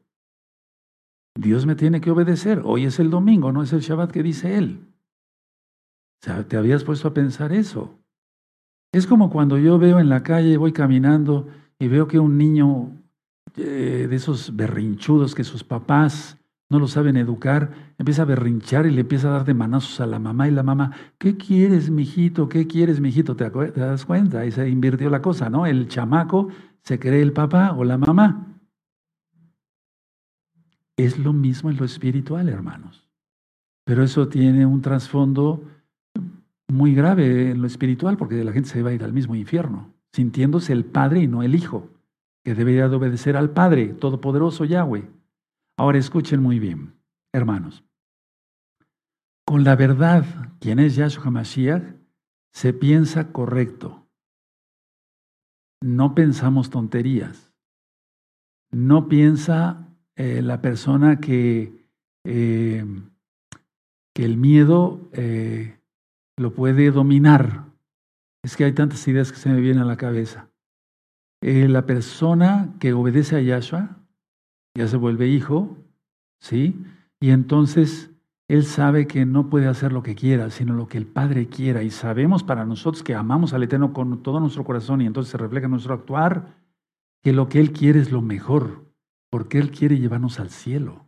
Dios 1.37 1.67
me 1.67 1.75
tiene 1.75 2.01
que 2.01 2.11
obedecer. 2.11 2.63
Hoy 2.65 2.85
es 2.85 2.99
el 3.01 3.11
domingo, 3.11 3.53
no 3.53 3.63
es 3.63 3.73
el 3.73 3.81
Shabbat 3.81 4.11
que 4.11 4.23
dice 4.23 4.57
Él. 4.57 4.94
Sea, 6.25 6.43
¿te 6.49 6.57
habías 6.57 6.85
puesto 6.85 7.09
a 7.09 7.13
pensar 7.13 7.53
eso? 7.53 7.99
Es 8.93 9.07
como 9.07 9.29
cuando 9.29 9.59
yo 9.59 9.79
veo 9.79 10.01
en 10.01 10.09
la 10.09 10.23
calle, 10.23 10.57
voy 10.57 10.73
caminando 10.73 11.49
y 11.79 11.89
veo 11.89 12.09
que 12.09 12.19
un 12.19 12.39
niño 12.39 12.93
eh, 13.59 14.07
de 14.09 14.17
esos 14.17 14.57
berrinchudos 14.57 15.35
que 15.35 15.45
sus 15.45 15.65
papás 15.65 16.39
no 16.71 16.79
lo 16.79 16.89
saben 16.89 17.19
educar, 17.19 17.93
empieza 17.99 18.23
a 18.23 18.25
berrinchar 18.25 18.87
y 18.87 18.91
le 18.91 19.03
empieza 19.03 19.29
a 19.29 19.33
dar 19.33 19.45
de 19.45 19.53
manazos 19.53 20.01
a 20.01 20.07
la 20.07 20.19
mamá 20.19 20.49
y 20.49 20.53
la 20.53 20.63
mamá, 20.63 20.93
¿qué 21.19 21.37
quieres, 21.37 21.91
mijito? 21.91 22.49
¿Qué 22.49 22.67
quieres, 22.67 23.01
mijito? 23.01 23.37
¿Te, 23.37 23.51
¿Te 23.51 23.81
das 23.81 24.07
cuenta? 24.07 24.41
Ahí 24.41 24.51
se 24.51 24.67
invirtió 24.67 25.11
la 25.11 25.21
cosa, 25.21 25.51
¿no? 25.51 25.67
El 25.67 25.89
chamaco 25.89 26.49
se 26.81 26.99
cree 26.99 27.21
el 27.21 27.35
papá 27.35 27.75
o 27.77 27.85
la 27.85 27.99
mamá. 27.99 28.63
Es 30.97 31.19
lo 31.19 31.35
mismo 31.35 31.69
en 31.69 31.77
lo 31.77 31.85
espiritual, 31.85 32.49
hermanos. 32.49 33.07
Pero 33.85 34.03
eso 34.03 34.29
tiene 34.29 34.65
un 34.65 34.81
trasfondo 34.81 35.74
muy 36.69 36.95
grave 36.95 37.51
en 37.51 37.61
lo 37.61 37.67
espiritual, 37.67 38.17
porque 38.17 38.43
la 38.43 38.53
gente 38.53 38.69
se 38.69 38.83
va 38.83 38.91
a 38.91 38.95
ir 38.95 39.05
al 39.05 39.13
mismo 39.13 39.35
infierno, 39.35 39.95
sintiéndose 40.13 40.73
el 40.73 40.85
padre 40.85 41.21
y 41.21 41.27
no 41.27 41.43
el 41.43 41.55
hijo 41.55 41.95
que 42.45 42.55
debería 42.55 42.89
de 42.89 42.97
obedecer 42.97 43.37
al 43.37 43.51
Padre 43.51 43.89
Todopoderoso 43.95 44.65
Yahweh. 44.65 45.11
Ahora 45.79 45.99
escuchen 45.99 46.43
muy 46.43 46.59
bien, 46.59 46.95
hermanos. 47.33 47.83
Con 49.47 49.65
la 49.65 49.77
verdad, 49.77 50.25
quien 50.61 50.79
es 50.79 50.95
Yahshua 50.95 51.25
HaMashiach, 51.25 51.97
se 52.53 52.73
piensa 52.73 53.33
correcto. 53.33 54.07
No 55.83 56.15
pensamos 56.15 56.71
tonterías. 56.71 57.51
No 58.71 59.09
piensa 59.09 59.89
eh, 60.17 60.43
la 60.43 60.61
persona 60.61 61.21
que, 61.21 61.89
eh, 62.25 62.85
que 64.15 64.25
el 64.25 64.37
miedo 64.37 65.09
eh, 65.13 65.79
lo 66.37 66.53
puede 66.55 66.91
dominar. 66.91 67.65
Es 68.43 68.57
que 68.57 68.65
hay 68.65 68.73
tantas 68.73 69.07
ideas 69.09 69.33
que 69.33 69.39
se 69.39 69.49
me 69.49 69.61
vienen 69.61 69.83
a 69.83 69.87
la 69.87 69.97
cabeza. 69.97 70.51
Eh, 71.41 71.69
la 71.69 71.87
persona 71.87 72.75
que 72.81 72.93
obedece 72.93 73.37
a 73.37 73.41
Yahshua 73.41 73.99
ya 74.77 74.89
se 74.89 74.97
vuelve 74.97 75.29
hijo, 75.29 75.77
¿sí? 76.41 76.83
Y 77.21 77.31
entonces 77.31 78.11
él 78.49 78.65
sabe 78.65 79.07
que 79.07 79.25
no 79.25 79.49
puede 79.49 79.67
hacer 79.67 79.93
lo 79.93 80.03
que 80.03 80.15
quiera, 80.15 80.51
sino 80.51 80.75
lo 80.75 80.87
que 80.87 80.99
el 80.99 81.07
Padre 81.07 81.49
quiera. 81.49 81.83
Y 81.83 81.91
sabemos 81.91 82.43
para 82.43 82.67
nosotros 82.67 83.03
que 83.03 83.15
amamos 83.15 83.55
al 83.55 83.63
Eterno 83.63 83.93
con 83.93 84.23
todo 84.23 84.41
nuestro 84.41 84.65
corazón 84.65 85.01
y 85.01 85.07
entonces 85.07 85.31
se 85.31 85.39
refleja 85.39 85.65
en 85.65 85.73
nuestro 85.73 85.95
actuar, 85.95 86.55
que 87.23 87.33
lo 87.33 87.49
que 87.49 87.61
Él 87.61 87.73
quiere 87.73 88.01
es 88.01 88.13
lo 88.13 88.21
mejor, 88.21 88.93
porque 89.31 89.59
Él 89.59 89.71
quiere 89.71 89.99
llevarnos 89.99 90.41
al 90.41 90.51
cielo. 90.51 91.07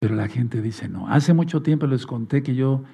Pero 0.00 0.14
la 0.14 0.28
gente 0.28 0.62
dice 0.62 0.88
no. 0.88 1.08
Hace 1.08 1.34
mucho 1.34 1.62
tiempo 1.62 1.86
les 1.86 2.06
conté 2.06 2.42
que 2.42 2.54
yo 2.54 2.84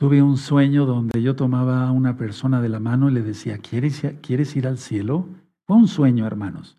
tuve 0.00 0.22
un 0.22 0.38
sueño 0.38 0.86
donde 0.86 1.20
yo 1.20 1.36
tomaba 1.36 1.86
a 1.86 1.92
una 1.92 2.16
persona 2.16 2.62
de 2.62 2.70
la 2.70 2.80
mano 2.80 3.10
y 3.10 3.12
le 3.12 3.20
decía, 3.20 3.58
¿quieres, 3.58 4.02
¿quieres 4.22 4.56
ir 4.56 4.66
al 4.66 4.78
cielo? 4.78 5.28
Fue 5.66 5.76
un 5.76 5.88
sueño, 5.88 6.26
hermanos. 6.26 6.78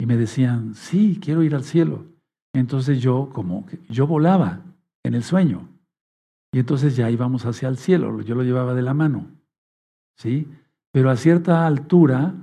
Y 0.00 0.06
me 0.06 0.16
decían, 0.16 0.74
sí, 0.74 1.20
quiero 1.22 1.42
ir 1.42 1.54
al 1.54 1.62
cielo. 1.62 2.06
Entonces 2.54 3.02
yo, 3.02 3.28
como, 3.34 3.66
yo 3.90 4.06
volaba 4.06 4.62
en 5.02 5.12
el 5.12 5.24
sueño. 5.24 5.68
Y 6.50 6.60
entonces 6.60 6.96
ya 6.96 7.10
íbamos 7.10 7.44
hacia 7.44 7.68
el 7.68 7.76
cielo, 7.76 8.22
yo 8.22 8.34
lo 8.34 8.42
llevaba 8.42 8.72
de 8.72 8.82
la 8.82 8.94
mano. 8.94 9.26
¿Sí? 10.16 10.48
Pero 10.90 11.10
a 11.10 11.16
cierta 11.16 11.66
altura, 11.66 12.34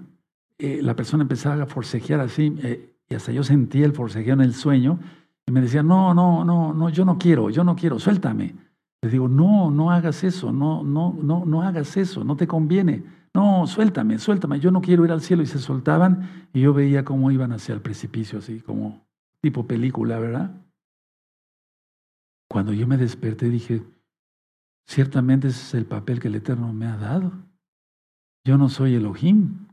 eh, 0.59 0.81
la 0.83 0.95
persona 0.95 1.23
empezaba 1.23 1.63
a 1.63 1.65
forcejear 1.65 2.19
así, 2.19 2.55
eh, 2.61 2.95
y 3.09 3.15
hasta 3.15 3.31
yo 3.31 3.43
sentía 3.43 3.87
el 3.87 3.93
forcejeo 3.93 4.35
en 4.35 4.41
el 4.41 4.53
sueño, 4.53 4.99
y 5.47 5.51
me 5.51 5.61
decía, 5.61 5.81
no, 5.81 6.13
no, 6.13 6.45
no, 6.45 6.75
no, 6.75 6.89
yo 6.89 7.05
no 7.05 7.17
quiero, 7.17 7.49
yo 7.49 7.63
no 7.63 7.75
quiero, 7.75 7.97
suéltame. 7.97 8.53
Le 9.01 9.09
digo, 9.09 9.27
no, 9.27 9.69
no 9.69 9.91
hagas 9.91 10.23
eso, 10.23 10.51
no, 10.51 10.83
no, 10.83 11.15
no, 11.21 11.45
no 11.45 11.61
hagas 11.61 11.95
eso, 11.97 12.23
no 12.23 12.35
te 12.35 12.47
conviene. 12.47 13.03
No, 13.33 13.67
suéltame, 13.67 14.17
suéltame, 14.17 14.59
yo 14.59 14.71
no 14.71 14.81
quiero 14.81 15.03
ir 15.03 15.11
al 15.11 15.21
cielo. 15.21 15.43
Y 15.43 15.47
se 15.47 15.59
soltaban 15.59 16.47
y 16.53 16.61
yo 16.61 16.73
veía 16.73 17.03
cómo 17.03 17.31
iban 17.31 17.51
hacia 17.51 17.73
el 17.73 17.81
precipicio, 17.81 18.39
así 18.39 18.61
como 18.61 19.05
tipo 19.41 19.67
película, 19.67 20.17
¿verdad? 20.19 20.51
Cuando 22.49 22.73
yo 22.73 22.87
me 22.87 22.97
desperté 22.97 23.49
dije, 23.49 23.83
ciertamente 24.87 25.49
ese 25.49 25.61
es 25.61 25.73
el 25.73 25.85
papel 25.85 26.19
que 26.19 26.29
el 26.29 26.35
Eterno 26.35 26.71
me 26.73 26.87
ha 26.87 26.97
dado. 26.97 27.33
Yo 28.45 28.57
no 28.57 28.69
soy 28.69 28.95
Elohim, 28.95 29.67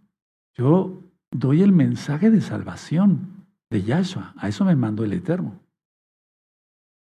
yo 0.54 1.00
doy 1.30 1.62
el 1.62 1.72
mensaje 1.72 2.30
de 2.30 2.40
salvación 2.40 3.46
de 3.70 3.82
Yahshua, 3.82 4.34
a 4.36 4.48
eso 4.48 4.64
me 4.64 4.76
mandó 4.76 5.04
el 5.04 5.12
Eterno. 5.12 5.60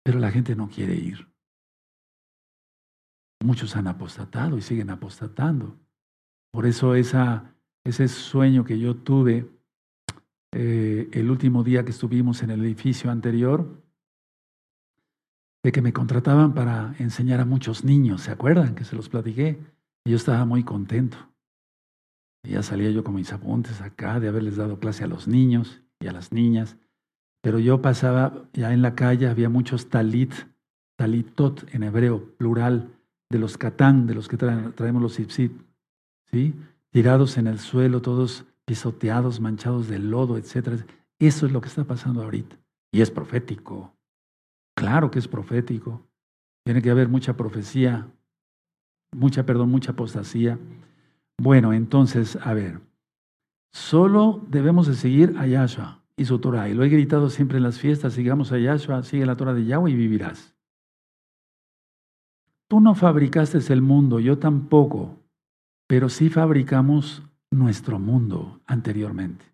Pero 0.05 0.19
la 0.19 0.31
gente 0.31 0.55
no 0.55 0.69
quiere 0.69 0.95
ir. 0.95 1.27
Muchos 3.45 3.77
han 3.77 3.87
apostatado 3.87 4.57
y 4.59 4.63
siguen 4.63 4.91
apostatando. 4.91 5.77
Por 6.53 6.67
eso 6.67 6.95
esa, 6.95 7.55
ese 7.85 8.09
sueño 8.09 8.65
que 8.65 8.79
yo 8.79 8.97
tuve 8.97 9.49
eh, 10.53 11.11
el 11.13 11.31
último 11.31 11.63
día 11.63 11.85
que 11.85 11.91
estuvimos 11.91 12.43
en 12.43 12.51
el 12.51 12.65
edificio 12.65 13.11
anterior, 13.11 13.83
de 15.63 15.73
que 15.73 15.83
me 15.83 15.93
contrataban 15.93 16.55
para 16.55 16.95
enseñar 16.99 17.41
a 17.41 17.45
muchos 17.45 17.85
niños, 17.85 18.23
¿se 18.23 18.31
acuerdan? 18.31 18.75
Que 18.75 18.85
se 18.85 18.97
los 18.97 19.09
platiqué. 19.09 19.59
Y 20.05 20.11
yo 20.11 20.17
estaba 20.17 20.45
muy 20.45 20.63
contento. 20.63 21.19
Ya 22.45 22.63
salía 22.63 22.91
yo 22.91 23.03
con 23.03 23.17
mis 23.17 23.33
apuntes 23.33 23.81
acá 23.81 24.21
de 24.21 24.29
haberles 24.29 24.57
dado 24.57 24.79
clase 24.79 25.05
a 25.05 25.09
los 25.09 25.27
niños 25.27 25.83
y 25.99 26.07
a 26.07 26.13
las 26.13 26.33
niñas. 26.33 26.77
Pero 27.43 27.59
yo 27.59 27.83
pasaba, 27.83 28.49
ya 28.53 28.73
en 28.73 28.81
la 28.81 28.95
calle 28.95 29.29
había 29.29 29.49
muchos 29.49 29.89
talit, 29.89 30.33
talitot 30.97 31.67
en 31.75 31.83
hebreo, 31.83 32.37
plural, 32.37 32.96
de 33.31 33.39
los 33.39 33.59
catán, 33.59 34.07
de 34.07 34.15
los 34.15 34.29
que 34.29 34.37
traemos 34.37 35.03
los 35.03 35.19
ipsit. 35.19 35.53
¿sí? 36.31 36.55
tirados 36.97 37.37
en 37.37 37.47
el 37.47 37.59
suelo, 37.59 38.01
todos 38.01 38.47
pisoteados, 38.65 39.39
manchados 39.39 39.87
de 39.87 39.99
lodo, 39.99 40.39
etc. 40.39 40.83
Eso 41.19 41.45
es 41.45 41.53
lo 41.53 41.61
que 41.61 41.69
está 41.69 41.85
pasando 41.85 42.23
ahorita. 42.23 42.57
Y 42.91 43.03
es 43.03 43.11
profético. 43.11 43.93
Claro 44.75 45.11
que 45.11 45.19
es 45.19 45.29
profético. 45.29 46.01
Tiene 46.65 46.81
que 46.81 46.89
haber 46.91 47.09
mucha 47.09 47.37
profecía, 47.37 48.09
mucha, 49.13 49.45
perdón, 49.45 49.69
mucha 49.69 49.93
apostasía. 49.93 50.59
Bueno, 51.39 51.75
entonces, 51.75 52.39
a 52.41 52.55
ver, 52.55 52.81
solo 53.75 54.43
debemos 54.49 54.87
de 54.87 54.95
seguir 54.95 55.35
a 55.37 55.47
Yahshua 55.47 56.03
y 56.17 56.25
su 56.25 56.39
Torah. 56.39 56.71
Y 56.71 56.73
lo 56.73 56.83
he 56.83 56.89
gritado 56.89 57.29
siempre 57.29 57.59
en 57.59 57.65
las 57.65 57.79
fiestas, 57.79 58.15
sigamos 58.15 58.53
a 58.53 58.59
Yahshua, 58.59 59.03
sigue 59.03 59.27
la 59.27 59.37
Torah 59.37 59.53
de 59.53 59.67
Yahweh 59.67 59.91
y 59.91 59.97
vivirás. 59.97 60.56
Tú 62.69 62.81
no 62.81 62.95
fabricaste 62.95 63.59
el 63.73 63.83
mundo, 63.83 64.21
yo 64.21 64.39
tampoco 64.39 65.17
pero 65.87 66.09
sí 66.09 66.29
fabricamos 66.29 67.23
nuestro 67.51 67.99
mundo 67.99 68.61
anteriormente. 68.67 69.45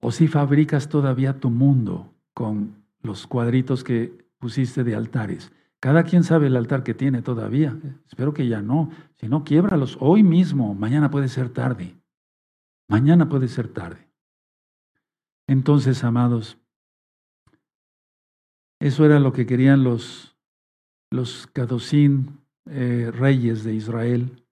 O 0.00 0.12
si 0.12 0.28
fabricas 0.28 0.88
todavía 0.88 1.40
tu 1.40 1.50
mundo 1.50 2.12
con 2.32 2.84
los 3.02 3.26
cuadritos 3.26 3.84
que 3.84 4.30
pusiste 4.38 4.82
de 4.82 4.94
altares. 4.94 5.52
Cada 5.78 6.04
quien 6.04 6.24
sabe 6.24 6.46
el 6.46 6.56
altar 6.56 6.82
que 6.82 6.94
tiene 6.94 7.22
todavía. 7.22 7.78
Espero 8.06 8.32
que 8.32 8.48
ya 8.48 8.62
no. 8.62 8.90
Si 9.16 9.28
no, 9.28 9.44
quiebralos 9.44 9.98
hoy 10.00 10.22
mismo. 10.22 10.74
Mañana 10.74 11.10
puede 11.10 11.28
ser 11.28 11.50
tarde. 11.50 11.96
Mañana 12.88 13.28
puede 13.28 13.48
ser 13.48 13.68
tarde. 13.68 14.08
Entonces, 15.46 16.02
amados, 16.04 16.58
eso 18.78 19.04
era 19.04 19.20
lo 19.20 19.32
que 19.32 19.46
querían 19.46 19.84
los, 19.84 20.36
los 21.10 21.48
cadocín 21.52 22.38
eh, 22.66 23.10
reyes 23.12 23.64
de 23.64 23.74
Israel. 23.74 24.44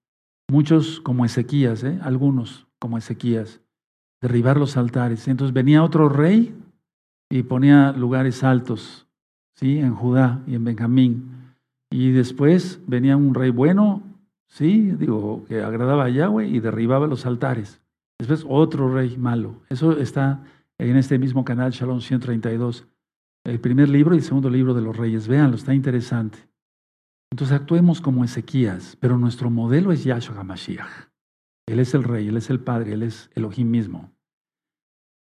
Muchos 0.49 0.99
como 0.99 1.25
Ezequías, 1.25 1.83
¿eh? 1.83 1.99
algunos 2.01 2.67
como 2.79 2.97
Ezequías, 2.97 3.61
derribar 4.21 4.57
los 4.57 4.77
altares. 4.77 5.27
Entonces 5.27 5.53
venía 5.53 5.83
otro 5.83 6.09
rey 6.09 6.55
y 7.29 7.43
ponía 7.43 7.91
lugares 7.93 8.43
altos, 8.43 9.07
¿sí? 9.55 9.79
En 9.79 9.93
Judá 9.93 10.41
y 10.47 10.55
en 10.55 10.63
Benjamín. 10.63 11.53
Y 11.91 12.11
después 12.11 12.81
venía 12.87 13.15
un 13.15 13.33
rey 13.33 13.51
bueno, 13.51 14.01
¿sí? 14.47 14.91
Digo, 14.97 15.45
que 15.47 15.61
agradaba 15.61 16.05
a 16.05 16.09
Yahweh 16.09 16.47
y 16.47 16.59
derribaba 16.59 17.07
los 17.07 17.25
altares. 17.25 17.79
Después 18.17 18.45
otro 18.47 18.93
rey 18.93 19.17
malo. 19.17 19.61
Eso 19.69 19.97
está 19.97 20.43
en 20.77 20.97
este 20.97 21.17
mismo 21.19 21.45
canal, 21.45 21.71
Shalom 21.71 22.01
132. 22.01 22.85
El 23.45 23.59
primer 23.59 23.89
libro 23.89 24.15
y 24.15 24.17
el 24.17 24.23
segundo 24.23 24.49
libro 24.49 24.73
de 24.73 24.81
los 24.81 24.97
reyes. 24.97 25.27
Véanlo, 25.27 25.55
está 25.55 25.73
interesante. 25.73 26.48
Entonces 27.31 27.55
actuemos 27.55 28.01
como 28.01 28.23
Ezequías, 28.23 28.97
pero 28.99 29.17
nuestro 29.17 29.49
modelo 29.49 29.91
es 29.91 30.03
Yahshua 30.03 30.39
HaMashiach. 30.39 31.09
Él 31.67 31.79
es 31.79 31.93
el 31.93 32.03
rey, 32.03 32.27
Él 32.27 32.37
es 32.37 32.49
el 32.49 32.59
padre, 32.59 32.93
Él 32.93 33.03
es 33.03 33.29
Elohim 33.35 33.69
mismo. 33.69 34.11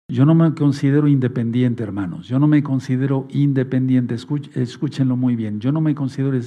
Yo 0.09 0.25
no 0.25 0.35
me 0.35 0.53
considero 0.53 1.07
independiente, 1.07 1.83
hermanos. 1.83 2.27
Yo 2.27 2.39
no 2.39 2.47
me 2.47 2.63
considero 2.63 3.27
independiente. 3.29 4.15
escúchenlo 4.15 5.17
muy 5.17 5.35
bien. 5.35 5.59
Yo 5.59 5.71
no 5.71 5.81
me 5.81 5.95
considero 5.95 6.39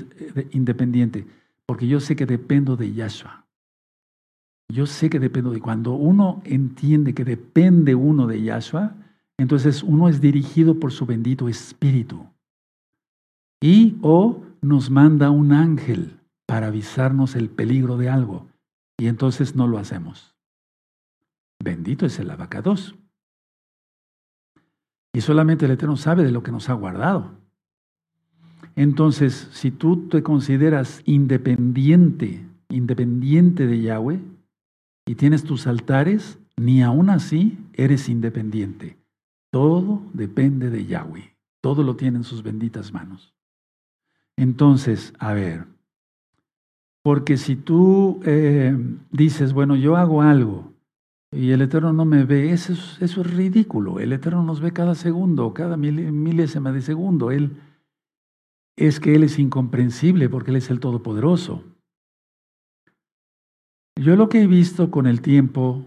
independiente 0.52 1.26
porque 1.66 1.86
yo 1.86 2.00
sé 2.00 2.16
que 2.16 2.26
dependo 2.26 2.76
de 2.76 2.92
Yahshua. 2.92 3.46
Yo 4.72 4.86
sé 4.86 5.10
que 5.10 5.20
dependo 5.20 5.50
de... 5.50 5.60
Cuando 5.60 5.92
uno 5.92 6.40
entiende 6.44 7.12
que 7.14 7.24
depende 7.24 7.94
uno 7.94 8.26
de 8.26 8.42
Yahshua, 8.42 8.94
entonces 9.38 9.82
uno 9.82 10.08
es 10.08 10.20
dirigido 10.20 10.80
por 10.80 10.90
su 10.90 11.06
bendito 11.06 11.48
espíritu. 11.48 12.26
Y 13.60 13.98
o 14.00 14.42
nos 14.62 14.90
manda 14.90 15.30
un 15.30 15.52
ángel 15.52 16.20
para 16.46 16.68
avisarnos 16.68 17.36
el 17.36 17.48
peligro 17.50 17.96
de 17.96 18.08
algo. 18.08 18.48
Y 18.98 19.06
entonces 19.06 19.56
no 19.56 19.66
lo 19.66 19.78
hacemos. 19.78 20.34
Bendito 21.62 22.06
es 22.06 22.18
el 22.18 22.30
abacados. 22.30 22.96
Y 25.12 25.20
solamente 25.22 25.66
el 25.66 25.72
Eterno 25.72 25.96
sabe 25.96 26.22
de 26.22 26.32
lo 26.32 26.42
que 26.42 26.52
nos 26.52 26.68
ha 26.68 26.74
guardado. 26.74 27.30
Entonces, 28.76 29.48
si 29.52 29.70
tú 29.70 30.08
te 30.08 30.22
consideras 30.22 31.02
independiente, 31.04 32.46
independiente 32.68 33.66
de 33.66 33.80
Yahweh, 33.80 34.20
y 35.06 35.14
tienes 35.16 35.44
tus 35.44 35.66
altares, 35.66 36.38
ni 36.56 36.82
aún 36.82 37.10
así 37.10 37.58
eres 37.72 38.08
independiente. 38.08 38.96
Todo 39.50 40.02
depende 40.12 40.70
de 40.70 40.86
Yahweh. 40.86 41.36
Todo 41.60 41.82
lo 41.82 41.96
tiene 41.96 42.18
en 42.18 42.24
sus 42.24 42.42
benditas 42.42 42.92
manos. 42.92 43.34
Entonces, 44.40 45.12
a 45.18 45.34
ver, 45.34 45.66
porque 47.04 47.36
si 47.36 47.56
tú 47.56 48.22
eh, 48.24 48.74
dices, 49.12 49.52
bueno, 49.52 49.76
yo 49.76 49.96
hago 49.96 50.22
algo 50.22 50.72
y 51.30 51.50
el 51.50 51.60
Eterno 51.60 51.92
no 51.92 52.06
me 52.06 52.24
ve, 52.24 52.50
eso 52.50 52.72
es, 52.72 52.96
eso 53.02 53.20
es 53.20 53.34
ridículo. 53.34 54.00
El 54.00 54.14
Eterno 54.14 54.42
nos 54.42 54.62
ve 54.62 54.72
cada 54.72 54.94
segundo, 54.94 55.52
cada 55.52 55.76
milésima 55.76 56.72
de 56.72 56.80
segundo. 56.80 57.30
Él 57.30 57.58
es 58.78 58.98
que 58.98 59.14
Él 59.14 59.24
es 59.24 59.38
incomprensible 59.38 60.30
porque 60.30 60.52
Él 60.52 60.56
es 60.56 60.70
el 60.70 60.80
Todopoderoso. 60.80 61.62
Yo 63.94 64.16
lo 64.16 64.30
que 64.30 64.40
he 64.40 64.46
visto 64.46 64.90
con 64.90 65.06
el 65.06 65.20
tiempo, 65.20 65.84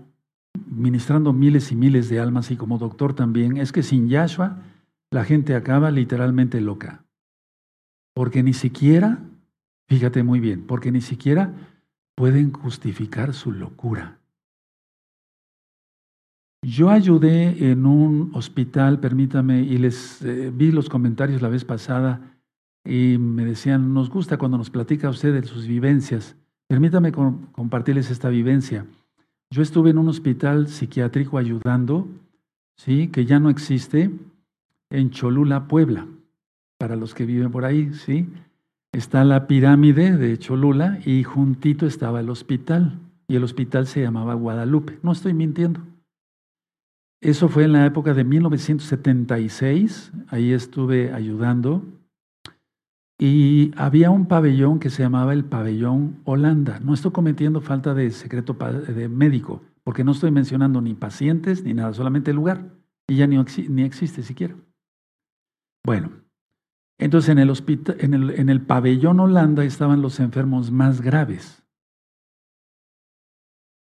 ministrando 0.67 1.33
miles 1.33 1.71
y 1.71 1.75
miles 1.75 2.07
de 2.07 2.19
almas 2.19 2.51
y 2.51 2.55
como 2.55 2.77
doctor 2.77 3.15
también, 3.15 3.57
es 3.57 3.71
que 3.71 3.81
sin 3.81 4.09
Yahshua 4.09 4.61
la 5.09 5.25
gente 5.25 5.55
acaba 5.55 5.89
literalmente 5.89 6.61
loca. 6.61 7.02
Porque 8.13 8.43
ni 8.43 8.53
siquiera, 8.53 9.19
fíjate 9.87 10.23
muy 10.23 10.39
bien, 10.39 10.65
porque 10.65 10.91
ni 10.91 11.01
siquiera 11.01 11.53
pueden 12.15 12.51
justificar 12.51 13.33
su 13.33 13.51
locura. 13.51 14.19
Yo 16.63 16.89
ayudé 16.89 17.71
en 17.71 17.85
un 17.85 18.31
hospital, 18.33 18.99
permítame, 18.99 19.61
y 19.61 19.77
les 19.77 20.21
eh, 20.21 20.49
vi 20.53 20.71
los 20.71 20.87
comentarios 20.87 21.41
la 21.41 21.49
vez 21.49 21.65
pasada 21.65 22.39
y 22.85 23.17
me 23.17 23.43
decían, 23.45 23.93
nos 23.93 24.09
gusta 24.09 24.37
cuando 24.37 24.57
nos 24.57 24.69
platica 24.69 25.09
usted 25.09 25.33
de 25.33 25.45
sus 25.47 25.67
vivencias. 25.67 26.37
Permítame 26.67 27.11
compartirles 27.11 28.09
esta 28.11 28.29
vivencia. 28.29 28.85
Yo 29.51 29.61
estuve 29.61 29.89
en 29.89 29.97
un 29.97 30.07
hospital 30.07 30.67
psiquiátrico 30.67 31.37
ayudando, 31.37 32.07
¿sí? 32.77 33.09
que 33.09 33.25
ya 33.25 33.39
no 33.39 33.49
existe, 33.49 34.09
en 34.89 35.09
Cholula, 35.09 35.67
Puebla, 35.67 36.07
para 36.83 36.97
los 36.97 37.13
que 37.13 37.25
viven 37.25 37.49
por 37.49 37.63
ahí, 37.63 37.93
¿sí? 37.93 38.27
Está 38.91 39.23
la 39.23 39.47
pirámide 39.47 40.17
de 40.17 40.37
Cholula 40.37 40.99
y 41.05 41.23
juntito 41.23 41.85
estaba 41.85 42.19
el 42.19 42.29
hospital, 42.29 42.99
y 43.25 43.37
el 43.37 43.45
hospital 43.45 43.87
se 43.87 44.01
llamaba 44.01 44.33
Guadalupe. 44.33 44.99
No 45.01 45.13
estoy 45.13 45.33
mintiendo. 45.33 45.79
Eso 47.21 47.47
fue 47.47 47.63
en 47.63 47.71
la 47.71 47.85
época 47.85 48.13
de 48.13 48.25
1976, 48.25 50.11
ahí 50.27 50.51
estuve 50.51 51.13
ayudando. 51.13 51.85
Y 53.17 53.71
había 53.77 54.09
un 54.09 54.25
pabellón 54.25 54.79
que 54.79 54.89
se 54.89 55.03
llamaba 55.03 55.31
el 55.31 55.45
pabellón 55.45 56.17
Holanda. 56.25 56.81
No 56.81 56.93
estoy 56.93 57.11
cometiendo 57.11 57.61
falta 57.61 57.93
de 57.93 58.11
secreto 58.11 58.55
de 58.55 59.07
médico, 59.07 59.61
porque 59.85 60.03
no 60.03 60.11
estoy 60.11 60.31
mencionando 60.31 60.81
ni 60.81 60.95
pacientes 60.95 61.63
ni 61.63 61.73
nada, 61.73 61.93
solamente 61.93 62.31
el 62.31 62.35
lugar. 62.35 62.65
Y 63.07 63.15
ya 63.15 63.25
ni, 63.25 63.41
ni 63.69 63.83
existe 63.83 64.21
siquiera. 64.21 64.53
Bueno, 65.85 66.22
entonces 66.99 67.29
en 67.29 67.39
el, 67.39 67.49
hospital, 67.49 67.97
en, 67.99 68.13
el, 68.13 68.29
en 68.31 68.49
el 68.49 68.61
pabellón 68.61 69.19
Holanda 69.19 69.63
estaban 69.65 70.01
los 70.01 70.19
enfermos 70.19 70.71
más 70.71 71.01
graves 71.01 71.63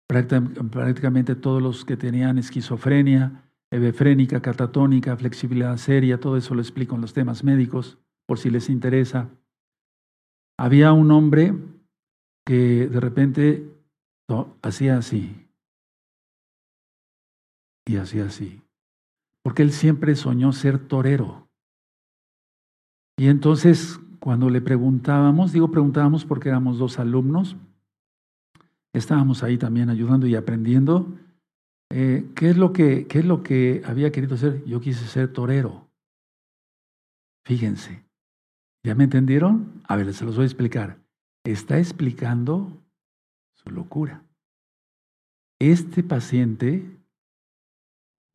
prácticamente 0.09 1.37
todos 1.37 1.63
los 1.63 1.85
que 1.85 1.97
tenían 1.97 2.39
esquizofrenia, 2.39 3.51
hebefrénica, 3.71 4.41
catatónica, 4.41 5.17
flexibilidad 5.17 5.77
seria, 5.77 6.19
todo 6.19 6.37
eso 6.37 6.55
lo 6.55 6.63
explico 6.63 6.95
en 6.95 7.03
los 7.03 7.13
temas 7.13 7.45
médicos, 7.45 7.99
por 8.27 8.39
si 8.39 8.51
les 8.51 8.71
interesa. 8.71 9.29
Había 10.59 10.93
un 10.93 11.11
hombre 11.11 11.55
que 12.47 12.89
de 12.89 13.01
repente 13.01 13.71
hacía 14.63 14.97
así 14.97 15.47
y 17.87 17.97
hacía 17.97 18.25
así, 18.25 18.63
porque 19.45 19.63
él 19.63 19.73
siempre 19.73 20.17
soñó 20.17 20.53
ser 20.53 20.89
torero. 20.89 21.48
Y 23.19 23.27
entonces, 23.27 23.99
cuando 24.21 24.49
le 24.49 24.61
preguntábamos, 24.61 25.53
digo 25.53 25.73
preguntábamos 25.73 26.25
porque 26.25 26.49
éramos 26.49 26.79
dos 26.79 27.01
alumnos, 27.01 27.57
estábamos 28.93 29.43
ahí 29.43 29.59
también 29.59 29.91
ayudando 29.91 30.29
y 30.29 30.37
aprendiendo. 30.37 31.19
Eh, 31.91 32.31
¿qué, 32.37 32.51
es 32.51 32.57
lo 32.57 32.73
que, 32.73 33.09
¿Qué 33.09 33.19
es 33.19 33.25
lo 33.25 33.43
que 33.43 33.83
había 33.85 34.13
querido 34.13 34.37
hacer? 34.37 34.65
Yo 34.67 34.81
quise 34.81 35.05
ser 35.07 35.33
torero. 35.33 35.89
Fíjense. 37.45 38.05
¿Ya 38.85 38.95
me 38.95 39.05
entendieron? 39.05 39.83
A 39.89 39.97
ver, 39.97 40.15
se 40.15 40.25
los 40.25 40.37
voy 40.37 40.45
a 40.45 40.47
explicar. 40.47 40.99
Está 41.45 41.79
explicando 41.79 42.71
su 43.55 43.71
locura. 43.71 44.23
Este 45.59 46.05
paciente, 46.05 46.98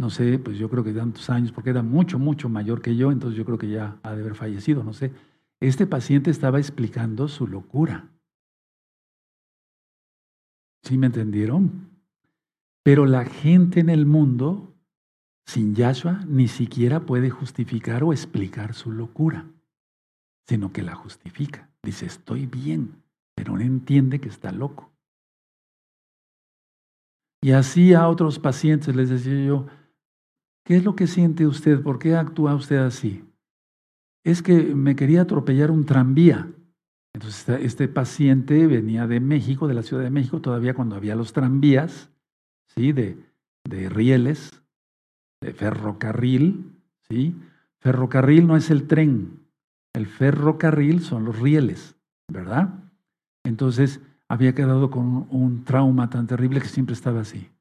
no 0.04 0.10
sé, 0.10 0.38
pues 0.38 0.58
yo 0.58 0.70
creo 0.70 0.84
que 0.84 0.92
tantos 0.92 1.30
años, 1.30 1.54
porque 1.54 1.70
era 1.70 1.82
mucho, 1.82 2.20
mucho 2.20 2.50
mayor 2.50 2.82
que 2.82 2.98
yo, 2.98 3.10
entonces 3.10 3.38
yo 3.38 3.46
creo 3.46 3.58
que 3.58 3.70
ya 3.70 4.02
ha 4.04 4.14
de 4.14 4.22
haber 4.22 4.36
fallecido, 4.36 4.84
no 4.84 4.92
sé. 4.92 5.14
Este 5.62 5.88
paciente 5.88 6.30
estaba 6.30 6.60
explicando 6.60 7.30
su 7.30 7.48
locura. 7.48 8.10
¿Sí 10.84 10.98
me 10.98 11.06
entendieron? 11.06 11.90
Pero 12.84 13.06
la 13.06 13.24
gente 13.24 13.80
en 13.80 13.90
el 13.90 14.06
mundo, 14.06 14.76
sin 15.46 15.74
Yahshua, 15.74 16.26
ni 16.28 16.50
siquiera 16.50 17.00
puede 17.00 17.30
justificar 17.30 18.04
o 18.04 18.12
explicar 18.12 18.74
su 18.74 18.92
locura, 18.92 19.46
sino 20.50 20.74
que 20.74 20.82
la 20.84 20.96
justifica. 20.96 21.70
Dice, 21.82 22.08
estoy 22.08 22.46
bien, 22.46 23.02
pero 23.36 23.54
no 23.54 23.62
entiende 23.62 24.20
que 24.20 24.28
está 24.28 24.52
loco. 24.52 24.92
Y 27.42 27.52
así 27.52 27.94
a 27.94 28.10
otros 28.10 28.38
pacientes 28.40 28.94
les 28.98 29.08
decía 29.08 29.46
yo, 29.46 29.68
¿qué 30.64 30.78
es 30.78 30.84
lo 30.84 30.96
que 30.96 31.08
siente 31.08 31.46
usted? 31.48 31.82
¿Por 31.82 32.00
qué 32.00 32.16
actúa 32.16 32.56
usted 32.56 32.78
así? 32.78 33.24
Es 34.24 34.42
que 34.42 34.76
me 34.76 34.96
quería 34.96 35.22
atropellar 35.22 35.72
un 35.72 35.86
tranvía. 35.86 36.52
Entonces, 37.14 37.48
este 37.62 37.88
paciente 37.88 38.66
venía 38.68 39.06
de 39.06 39.20
México, 39.20 39.68
de 39.68 39.74
la 39.74 39.84
Ciudad 39.84 40.04
de 40.04 40.10
México, 40.10 40.42
todavía 40.42 40.74
cuando 40.74 40.96
había 40.96 41.16
los 41.16 41.34
tranvías, 41.34 42.10
¿sí? 42.76 42.92
De, 42.92 43.18
de 43.64 43.90
rieles, 43.90 44.64
de 45.42 45.54
ferrocarril, 45.54 46.72
¿sí? 47.10 47.36
Ferrocarril 47.80 48.48
no 48.48 48.56
es 48.56 48.72
el 48.72 48.88
tren, 48.88 49.44
el 49.94 50.08
ferrocarril 50.08 51.02
son 51.02 51.26
los 51.26 51.40
rieles, 51.40 51.96
¿verdad? 52.32 52.74
Entonces 53.44 54.02
había 54.28 54.56
quedado 54.56 54.90
con 54.90 55.28
un 55.30 55.64
trauma 55.66 56.10
tan 56.10 56.26
terrible 56.26 56.62
que 56.62 56.68
siempre 56.68 56.94
estaba 56.94 57.22
así. 57.22 57.52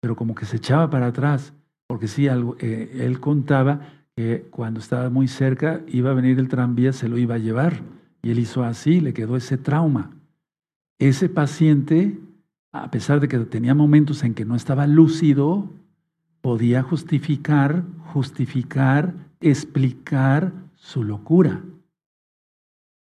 Pero 0.00 0.16
como 0.16 0.34
que 0.34 0.46
se 0.46 0.56
echaba 0.56 0.90
para 0.90 1.08
atrás, 1.08 1.52
porque 1.88 2.06
sí, 2.06 2.28
eh, 2.28 2.96
él 3.00 3.18
contaba 3.18 3.80
que 4.14 4.46
cuando 4.50 4.78
estaba 4.78 5.08
muy 5.08 5.26
cerca 5.26 5.80
iba 5.88 6.10
a 6.10 6.14
venir 6.14 6.38
el 6.38 6.48
tranvía, 6.48 6.92
se 6.92 7.08
lo 7.08 7.16
iba 7.16 7.36
a 7.36 7.38
llevar. 7.38 7.82
Y 8.22 8.30
él 8.30 8.38
hizo 8.38 8.62
así, 8.62 9.00
le 9.00 9.14
quedó 9.14 9.36
ese 9.36 9.56
trauma. 9.56 10.10
Ese 10.98 11.30
paciente, 11.30 12.18
a 12.72 12.90
pesar 12.90 13.20
de 13.20 13.28
que 13.28 13.38
tenía 13.38 13.74
momentos 13.74 14.22
en 14.22 14.34
que 14.34 14.44
no 14.44 14.54
estaba 14.54 14.86
lúcido, 14.86 15.70
podía 16.42 16.82
justificar, 16.82 17.84
justificar, 18.12 19.14
explicar 19.40 20.52
su 20.76 21.04
locura. 21.04 21.62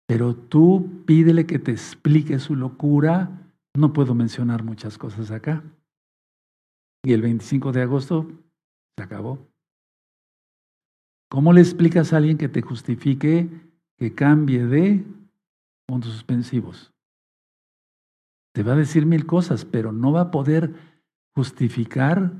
Pero 0.06 0.36
tú 0.36 1.02
pídele 1.06 1.44
que 1.44 1.58
te 1.58 1.72
explique 1.72 2.38
su 2.38 2.54
locura. 2.54 3.50
No 3.74 3.92
puedo 3.92 4.14
mencionar 4.14 4.62
muchas 4.62 4.96
cosas 4.96 5.32
acá. 5.32 5.64
Y 7.02 7.14
el 7.14 7.22
25 7.22 7.72
de 7.72 7.82
agosto 7.82 8.28
se 8.96 9.02
acabó. 9.02 9.50
¿Cómo 11.30 11.52
le 11.52 11.60
explicas 11.60 12.12
a 12.12 12.16
alguien 12.16 12.38
que 12.38 12.48
te 12.48 12.60
justifique 12.60 13.48
que 13.96 14.14
cambie 14.14 14.66
de 14.66 15.04
puntos 15.86 16.12
suspensivos? 16.12 16.92
Te 18.52 18.64
va 18.64 18.72
a 18.72 18.76
decir 18.76 19.06
mil 19.06 19.26
cosas, 19.26 19.64
pero 19.64 19.92
no 19.92 20.10
va 20.10 20.22
a 20.22 20.30
poder 20.32 20.74
justificar, 21.34 22.32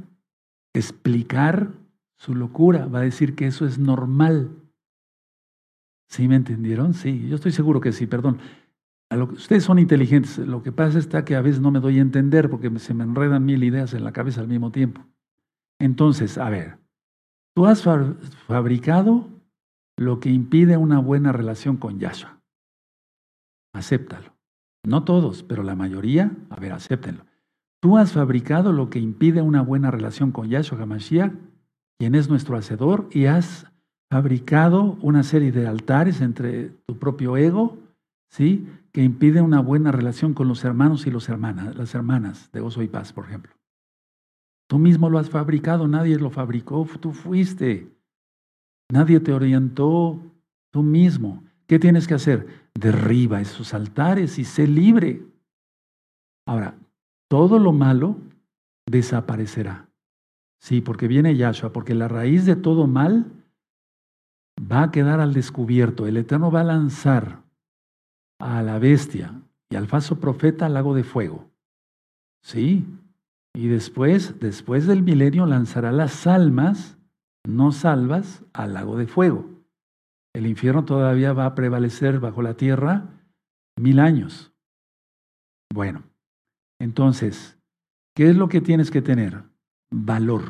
explicar 0.75 1.73
su 2.19 2.35
locura. 2.35 2.87
Va 2.87 2.99
a 2.99 3.03
decir 3.03 3.37
que 3.37 3.47
eso 3.47 3.65
es 3.65 3.79
normal. 3.79 4.51
¿Sí 6.09 6.27
me 6.27 6.35
entendieron? 6.35 6.95
Sí, 6.95 7.29
yo 7.29 7.37
estoy 7.37 7.53
seguro 7.53 7.81
que 7.81 7.93
sí, 7.93 8.09
perdón. 8.09 8.41
A 9.09 9.17
lo 9.17 9.29
que, 9.29 9.35
ustedes 9.35 9.63
son 9.63 9.79
inteligentes, 9.79 10.39
lo 10.39 10.63
que 10.63 10.73
pasa 10.73 10.99
está 10.99 11.25
que 11.25 11.37
a 11.37 11.41
veces 11.41 11.61
no 11.61 11.71
me 11.71 11.79
doy 11.79 11.99
a 11.99 12.03
entender 12.03 12.51
porque 12.51 12.77
se 12.81 12.95
me 12.95 13.05
enredan 13.05 13.45
mil 13.45 13.63
ideas 13.63 13.95
en 13.95 14.03
la 14.03 14.13
cabeza 14.13 14.41
al 14.41 14.49
mismo 14.49 14.73
tiempo. 14.73 15.07
Entonces, 15.81 16.39
a 16.39 16.49
ver, 16.51 16.79
tú 17.57 17.67
has 17.67 17.83
fabricado 18.47 19.27
lo 19.97 20.21
que 20.21 20.31
impide 20.31 20.77
una 20.77 21.01
buena 21.01 21.33
relación 21.33 21.77
con 21.77 21.99
Yahshua. 21.99 22.41
Acéptalo. 23.75 24.33
No 24.87 25.05
todos, 25.05 25.43
pero 25.43 25.63
la 25.63 25.75
mayoría, 25.75 26.33
a 26.51 26.61
ver, 26.61 26.73
acéptenlo. 26.73 27.25
Tú 27.83 27.97
has 27.97 28.13
fabricado 28.13 28.73
lo 28.73 28.91
que 28.91 28.99
impide 28.99 29.43
una 29.43 29.63
buena 29.63 29.91
relación 29.91 30.33
con 30.33 30.49
Yahshua 30.49 30.81
HaMashiach, 30.81 31.33
quien 31.99 32.15
es 32.15 32.29
nuestro 32.29 32.57
hacedor, 32.57 33.09
y 33.11 33.27
has 33.27 33.67
fabricado 34.11 34.99
una 35.01 35.23
serie 35.23 35.53
de 35.53 35.67
altares 35.67 36.21
entre 36.21 36.71
tu 36.87 36.99
propio 36.99 37.37
ego, 37.37 37.79
¿sí? 38.29 38.69
que 38.93 39.03
impide 39.03 39.41
una 39.41 39.61
buena 39.61 39.93
relación 39.93 40.35
con 40.35 40.49
los 40.49 40.65
hermanos 40.65 41.07
y 41.07 41.11
hermanas, 41.29 41.77
las 41.77 41.95
hermanas 41.95 42.51
de 42.53 42.61
gozo 42.61 42.83
y 42.83 42.89
paz, 42.89 43.13
por 43.13 43.25
ejemplo. 43.25 43.60
Tú 44.71 44.79
mismo 44.79 45.11
lo 45.11 45.19
has 45.19 45.29
fabricado, 45.29 45.89
nadie 45.89 46.17
lo 46.17 46.31
fabricó, 46.31 46.87
tú 47.01 47.11
fuiste. 47.11 47.91
Nadie 48.89 49.19
te 49.19 49.33
orientó, 49.33 50.23
tú 50.71 50.85
mismo. 50.85 51.43
¿Qué 51.67 51.81
tienes 51.81 52.07
que 52.07 52.15
hacer? 52.15 52.71
Derriba 52.79 53.41
esos 53.41 53.75
altares 53.75 54.39
y 54.39 54.45
sé 54.45 54.69
libre. 54.69 55.27
Ahora, 56.47 56.79
todo 57.29 57.59
lo 57.59 57.73
malo 57.73 58.19
desaparecerá. 58.87 59.89
Sí, 60.61 60.81
porque 60.81 61.09
viene 61.09 61.35
Yahshua, 61.35 61.73
porque 61.73 61.97
la 61.97 62.07
raíz 62.07 62.47
de 62.47 62.55
todo 62.55 62.87
mal 62.87 63.27
va 64.61 64.85
a 64.85 64.91
quedar 64.93 65.19
al 65.19 65.35
descubierto. 65.35 66.07
El 66.07 66.17
Eterno 66.17 66.53
va 66.53 66.61
a 66.61 66.65
lanzar 66.65 67.43
a 68.39 68.63
la 68.63 68.79
bestia 68.79 69.43
y 69.69 69.75
al 69.75 69.89
falso 69.89 70.21
profeta 70.21 70.67
al 70.67 70.75
lago 70.75 70.95
de 70.95 71.03
fuego. 71.03 71.51
Sí. 72.41 72.87
Y 73.55 73.69
después, 73.69 74.39
después 74.41 74.87
del 74.87 75.03
milenio, 75.03 75.47
lanzará 75.47 75.93
las 75.93 76.27
almas 76.27 76.99
no 77.47 77.73
salvas 77.73 78.45
al 78.53 78.75
lago 78.75 78.97
de 78.97 79.07
fuego. 79.07 79.47
El 80.35 80.47
infierno 80.47 80.85
todavía 80.85 81.33
va 81.33 81.47
a 81.47 81.55
prevalecer 81.55 82.21
bajo 82.21 82.43
la 82.43 82.55
tierra 82.55 83.09
mil 83.77 83.99
años. 83.99 84.53
Bueno, 85.73 86.03
entonces, 86.81 87.59
¿qué 88.15 88.31
es 88.31 88.37
lo 88.37 88.49
que 88.49 88.61
tienes 88.61 88.91
que 88.91 89.03
tener? 89.03 89.43
Valor, 89.93 90.45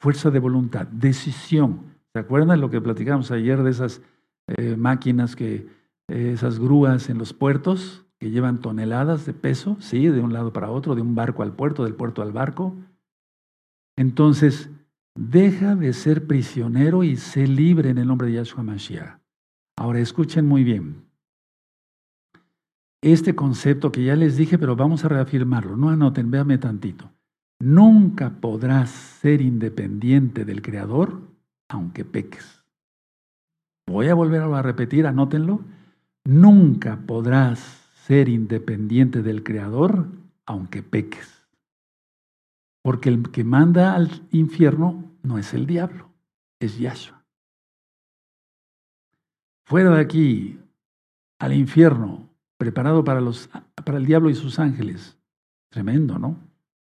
fuerza 0.00 0.30
de 0.30 0.38
voluntad, 0.38 0.86
decisión. 0.86 1.96
¿Se 2.14 2.20
acuerdan 2.20 2.60
lo 2.60 2.70
que 2.70 2.80
platicamos 2.80 3.30
ayer 3.30 3.62
de 3.62 3.70
esas 3.70 4.00
eh, 4.46 4.76
máquinas 4.76 5.36
que, 5.36 5.68
eh, 6.08 6.32
esas 6.32 6.58
grúas 6.58 7.08
en 7.08 7.18
los 7.18 7.32
puertos 7.32 8.01
que 8.22 8.30
llevan 8.30 8.60
toneladas 8.60 9.26
de 9.26 9.32
peso, 9.32 9.76
sí, 9.80 10.06
de 10.06 10.20
un 10.20 10.32
lado 10.32 10.52
para 10.52 10.70
otro, 10.70 10.94
de 10.94 11.02
un 11.02 11.16
barco 11.16 11.42
al 11.42 11.54
puerto, 11.54 11.82
del 11.82 11.96
puerto 11.96 12.22
al 12.22 12.30
barco? 12.30 12.76
Entonces, 13.98 14.70
deja 15.16 15.74
de 15.74 15.92
ser 15.92 16.28
prisionero 16.28 17.02
y 17.02 17.16
sé 17.16 17.48
libre 17.48 17.90
en 17.90 17.98
el 17.98 18.06
nombre 18.06 18.28
de 18.28 18.34
Yahshua 18.34 18.62
Mashiach. 18.62 19.18
Ahora 19.76 19.98
escuchen 19.98 20.46
muy 20.46 20.62
bien. 20.62 21.04
Este 23.02 23.34
concepto 23.34 23.90
que 23.90 24.04
ya 24.04 24.14
les 24.14 24.36
dije, 24.36 24.56
pero 24.56 24.76
vamos 24.76 25.04
a 25.04 25.08
reafirmarlo. 25.08 25.76
No 25.76 25.90
anoten, 25.90 26.30
véame 26.30 26.58
tantito. 26.58 27.10
Nunca 27.58 28.30
podrás 28.40 28.90
ser 28.90 29.40
independiente 29.40 30.44
del 30.44 30.62
Creador 30.62 31.22
aunque 31.68 32.04
peques. 32.04 32.64
Voy 33.88 34.06
a 34.06 34.14
volver 34.14 34.42
a 34.42 34.62
repetir, 34.62 35.08
anótenlo. 35.08 35.64
Nunca 36.24 37.00
podrás 37.04 37.81
ser 38.06 38.28
independiente 38.28 39.22
del 39.22 39.44
Creador 39.44 40.08
aunque 40.44 40.82
peques. 40.82 41.46
Porque 42.82 43.08
el 43.08 43.30
que 43.30 43.44
manda 43.44 43.94
al 43.94 44.26
infierno 44.32 45.04
no 45.22 45.38
es 45.38 45.54
el 45.54 45.66
diablo, 45.66 46.10
es 46.58 46.78
Yahshua. 46.78 47.24
Fuera 49.64 49.90
de 49.90 50.00
aquí, 50.00 50.58
al 51.38 51.52
infierno, 51.52 52.28
preparado 52.58 53.04
para, 53.04 53.20
los, 53.20 53.48
para 53.84 53.98
el 53.98 54.06
diablo 54.06 54.30
y 54.30 54.34
sus 54.34 54.58
ángeles. 54.58 55.16
Tremendo, 55.70 56.18
¿no? 56.18 56.36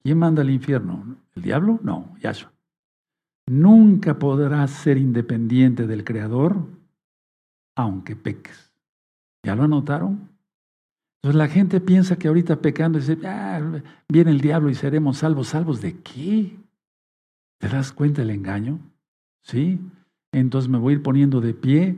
¿Quién 0.03 0.19
manda 0.19 0.41
al 0.41 0.51
infierno? 0.51 1.19
¿El 1.37 1.43
diablo? 1.43 1.79
No, 1.83 2.17
Yahshua. 2.21 2.53
Nunca 3.47 4.19
podrás 4.19 4.71
ser 4.71 4.97
independiente 4.97 5.87
del 5.87 6.05
Creador 6.05 6.57
aunque 7.75 8.17
peques. 8.17 8.73
¿Ya 9.43 9.55
lo 9.55 9.65
anotaron? 9.65 10.32
Entonces 11.23 11.39
la 11.39 11.49
gente 11.49 11.81
piensa 11.81 12.17
que 12.17 12.27
ahorita 12.27 12.57
pecando 12.57 12.99
dice, 12.99 13.17
ah, 13.25 13.61
viene 14.09 14.33
el 14.33 14.41
diablo 14.41 14.71
y 14.71 14.75
seremos 14.75 15.19
salvos. 15.19 15.49
¿Salvos 15.49 15.81
de 15.81 16.01
qué? 16.01 16.59
¿Te 17.59 17.69
das 17.69 17.93
cuenta 17.93 18.23
el 18.23 18.31
engaño? 18.31 18.81
¿Sí? 19.45 19.79
Entonces 20.33 20.69
me 20.69 20.79
voy 20.79 20.95
a 20.95 20.97
ir 20.97 21.03
poniendo 21.03 21.41
de 21.41 21.55
pie. 21.55 21.97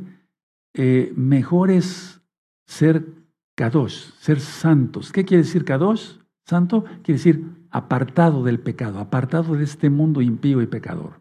Eh, 0.75 1.11
mejor 1.17 1.71
es 1.71 2.21
ser 2.67 3.07
kadosh, 3.55 4.13
ser 4.19 4.41
santos. 4.41 5.11
¿Qué 5.11 5.25
quiere 5.25 5.43
decir 5.43 5.65
kadosh? 5.65 6.19
Santo 6.45 6.85
quiere 7.03 7.15
decir 7.15 7.47
apartado 7.71 8.45
del 8.45 8.61
pecado, 8.61 8.99
apartado 8.99 9.55
de 9.55 9.65
este 9.65 9.89
mundo 9.89 10.21
impío 10.21 10.61
y 10.61 10.67
pecador. 10.67 11.21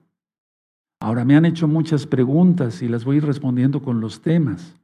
Ahora 1.00 1.24
me 1.24 1.38
han 1.38 1.46
hecho 1.46 1.70
muchas 1.70 2.06
preguntas 2.06 2.82
y 2.82 2.90
las 2.90 3.06
voy 3.06 3.16
a 3.16 3.18
ir 3.20 3.26
respondiendo 3.26 3.82
con 3.82 4.02
los 4.02 4.22
temas. 4.22 4.76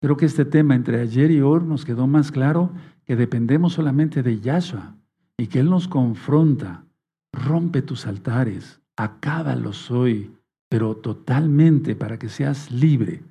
Creo 0.00 0.16
que 0.16 0.26
este 0.26 0.44
tema 0.44 0.74
entre 0.74 1.00
ayer 1.00 1.30
y 1.30 1.40
hoy 1.40 1.62
nos 1.64 1.84
quedó 1.84 2.06
más 2.06 2.30
claro 2.30 2.70
que 3.04 3.16
dependemos 3.16 3.74
solamente 3.74 4.22
de 4.22 4.40
Yahshua 4.40 4.94
y 5.38 5.46
que 5.46 5.60
Él 5.60 5.70
nos 5.70 5.88
confronta. 5.88 6.84
Rompe 7.32 7.82
tus 7.82 8.06
altares, 8.06 8.80
acábalos 8.96 9.90
hoy, 9.90 10.30
pero 10.68 10.96
totalmente 10.96 11.96
para 11.96 12.18
que 12.18 12.28
seas 12.28 12.70
libre. 12.70 13.22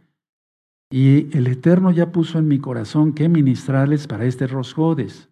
Y 0.92 1.36
el 1.36 1.48
Eterno 1.48 1.92
ya 1.92 2.12
puso 2.12 2.38
en 2.40 2.48
mi 2.48 2.60
corazón 2.60 3.14
que 3.14 3.30
ministrarles 3.30 4.08
para 4.08 4.26
este 4.26 4.48
Rosjodes. 4.48 5.30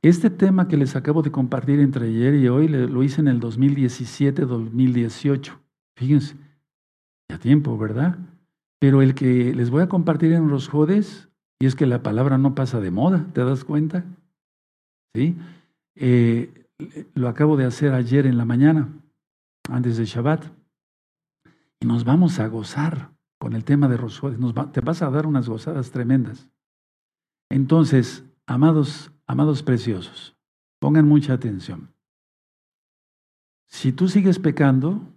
Este 0.00 0.30
tema 0.30 0.68
que 0.68 0.76
les 0.76 0.94
acabo 0.96 1.22
de 1.22 1.30
compartir 1.30 1.80
entre 1.80 2.08
ayer 2.08 2.34
y 2.34 2.48
hoy 2.48 2.68
lo 2.68 3.02
hice 3.02 3.20
en 3.20 3.28
el 3.28 3.40
2017-2018. 3.40 5.58
Fíjense, 5.96 6.36
ya 7.28 7.38
tiempo, 7.38 7.78
¿verdad? 7.78 8.18
Pero 8.82 9.00
el 9.00 9.14
que 9.14 9.54
les 9.54 9.70
voy 9.70 9.80
a 9.80 9.88
compartir 9.88 10.32
en 10.32 10.48
los 10.48 10.66
jodes, 10.66 11.28
y 11.60 11.66
es 11.66 11.76
que 11.76 11.86
la 11.86 12.02
palabra 12.02 12.36
no 12.36 12.56
pasa 12.56 12.80
de 12.80 12.90
moda, 12.90 13.28
¿te 13.32 13.44
das 13.44 13.62
cuenta? 13.62 14.04
¿Sí? 15.14 15.36
Eh, 15.94 16.66
lo 17.14 17.28
acabo 17.28 17.56
de 17.56 17.64
hacer 17.64 17.92
ayer 17.92 18.26
en 18.26 18.36
la 18.36 18.44
mañana, 18.44 18.88
antes 19.70 19.98
de 19.98 20.04
Shabbat. 20.04 20.46
Y 21.78 21.86
nos 21.86 22.02
vamos 22.02 22.40
a 22.40 22.48
gozar 22.48 23.12
con 23.38 23.52
el 23.52 23.64
tema 23.64 23.86
de 23.86 23.98
Rosjodes. 23.98 24.40
te 24.72 24.80
vas 24.80 25.00
a 25.00 25.10
dar 25.10 25.28
unas 25.28 25.48
gozadas 25.48 25.92
tremendas. 25.92 26.48
Entonces, 27.52 28.24
amados, 28.46 29.12
amados 29.28 29.62
preciosos, 29.62 30.36
pongan 30.80 31.06
mucha 31.06 31.34
atención. 31.34 31.94
Si 33.68 33.92
tú 33.92 34.08
sigues 34.08 34.40
pecando, 34.40 35.11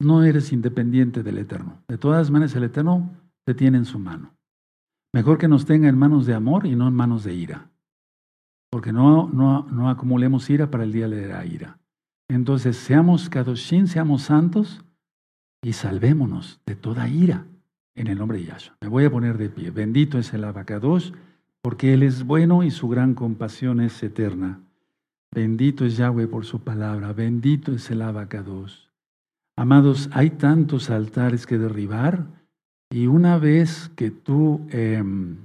no 0.00 0.24
eres 0.24 0.52
independiente 0.52 1.22
del 1.22 1.38
Eterno. 1.38 1.82
De 1.88 1.98
todas 1.98 2.30
maneras, 2.30 2.54
el 2.56 2.64
Eterno 2.64 3.10
te 3.44 3.54
tiene 3.54 3.78
en 3.78 3.84
su 3.84 3.98
mano. 3.98 4.34
Mejor 5.12 5.38
que 5.38 5.48
nos 5.48 5.64
tenga 5.64 5.88
en 5.88 5.98
manos 5.98 6.26
de 6.26 6.34
amor 6.34 6.66
y 6.66 6.74
no 6.74 6.88
en 6.88 6.94
manos 6.94 7.24
de 7.24 7.34
ira. 7.34 7.70
Porque 8.70 8.92
no, 8.92 9.28
no, 9.28 9.66
no 9.70 9.88
acumulemos 9.88 10.50
ira 10.50 10.70
para 10.70 10.84
el 10.84 10.92
día 10.92 11.08
de 11.08 11.28
la 11.28 11.46
ira. 11.46 11.78
Entonces, 12.28 12.76
seamos 12.76 13.28
Kadoshim, 13.28 13.86
seamos 13.86 14.22
santos 14.22 14.84
y 15.62 15.72
salvémonos 15.72 16.60
de 16.66 16.74
toda 16.74 17.08
ira 17.08 17.46
en 17.94 18.08
el 18.08 18.18
nombre 18.18 18.38
de 18.38 18.46
Yahshua. 18.46 18.76
Me 18.80 18.88
voy 18.88 19.04
a 19.04 19.10
poner 19.10 19.38
de 19.38 19.50
pie. 19.50 19.70
Bendito 19.70 20.18
es 20.18 20.34
el 20.34 20.44
abacados, 20.44 21.12
porque 21.62 21.94
Él 21.94 22.02
es 22.02 22.24
bueno 22.24 22.62
y 22.64 22.70
su 22.70 22.88
gran 22.88 23.14
compasión 23.14 23.80
es 23.80 24.02
eterna. 24.02 24.60
Bendito 25.32 25.84
es 25.84 25.96
Yahweh 25.96 26.26
por 26.26 26.44
su 26.44 26.60
palabra. 26.60 27.12
Bendito 27.12 27.72
es 27.72 27.90
el 27.90 28.02
abacados. 28.02 28.90
Amados, 29.56 30.10
hay 30.12 30.30
tantos 30.30 30.90
altares 30.90 31.46
que 31.46 31.58
derribar 31.58 32.26
y 32.90 33.06
una 33.06 33.38
vez 33.38 33.90
que 33.96 34.10
tú, 34.10 34.66
em, 34.70 35.36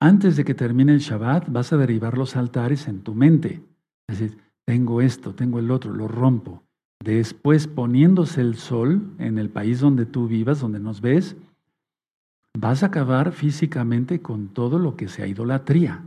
antes 0.00 0.36
de 0.36 0.44
que 0.44 0.54
termine 0.54 0.92
el 0.92 1.00
Shabbat, 1.00 1.48
vas 1.48 1.72
a 1.72 1.76
derribar 1.76 2.18
los 2.18 2.36
altares 2.36 2.88
en 2.88 3.00
tu 3.02 3.14
mente. 3.14 3.62
Es 4.08 4.18
decir, 4.18 4.38
tengo 4.64 5.00
esto, 5.00 5.34
tengo 5.34 5.58
el 5.58 5.70
otro, 5.70 5.92
lo 5.92 6.08
rompo. 6.08 6.62
Después, 7.02 7.66
poniéndose 7.68 8.40
el 8.40 8.56
sol 8.56 9.14
en 9.18 9.38
el 9.38 9.50
país 9.50 9.80
donde 9.80 10.06
tú 10.06 10.28
vivas, 10.28 10.60
donde 10.60 10.80
nos 10.80 11.00
ves, 11.00 11.36
vas 12.58 12.82
a 12.82 12.86
acabar 12.86 13.32
físicamente 13.32 14.20
con 14.20 14.48
todo 14.48 14.78
lo 14.78 14.96
que 14.96 15.08
sea 15.08 15.26
idolatría. 15.26 16.04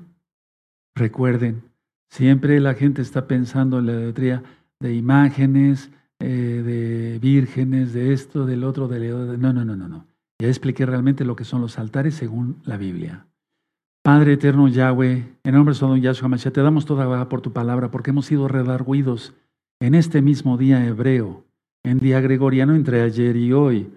Recuerden, 0.96 1.64
siempre 2.10 2.60
la 2.60 2.74
gente 2.74 3.02
está 3.02 3.28
pensando 3.28 3.80
en 3.80 3.86
la 3.86 3.94
idolatría 3.94 4.44
de 4.80 4.94
imágenes, 4.94 5.92
eh, 6.22 6.62
de 6.64 7.20
vírgenes, 7.20 7.94
de 7.94 8.14
esto, 8.14 8.46
del 8.46 8.64
otro, 8.64 8.88
de... 8.88 9.00
No, 9.38 9.54
no, 9.54 9.66
no, 9.66 9.76
no, 9.76 9.88
no. 9.88 10.06
Ya 10.40 10.48
expliqué 10.48 10.86
realmente 10.86 11.26
lo 11.26 11.36
que 11.36 11.46
son 11.46 11.62
los 11.62 11.78
altares 11.78 12.16
según 12.16 12.58
la 12.66 12.78
Biblia. 12.78 13.28
Padre 14.04 14.34
eterno 14.34 14.68
Yahweh, 14.68 15.38
en 15.44 15.54
nombre 15.54 15.76
de 15.76 16.02
Yahshua 16.02 16.28
Mashiach, 16.28 16.54
te 16.54 16.62
damos 16.62 16.86
toda 16.88 17.30
por 17.30 17.42
tu 17.42 17.54
palabra, 17.54 17.92
porque 17.92 18.10
hemos 18.10 18.26
sido 18.26 18.48
redarguidos 18.48 19.36
en 19.80 19.94
este 19.94 20.24
mismo 20.24 20.58
día 20.58 20.84
hebreo, 20.84 21.46
en 21.84 22.00
día 22.00 22.20
gregoriano 22.20 22.74
entre 22.74 23.02
ayer 23.02 23.36
y 23.36 23.54
hoy. 23.54 23.92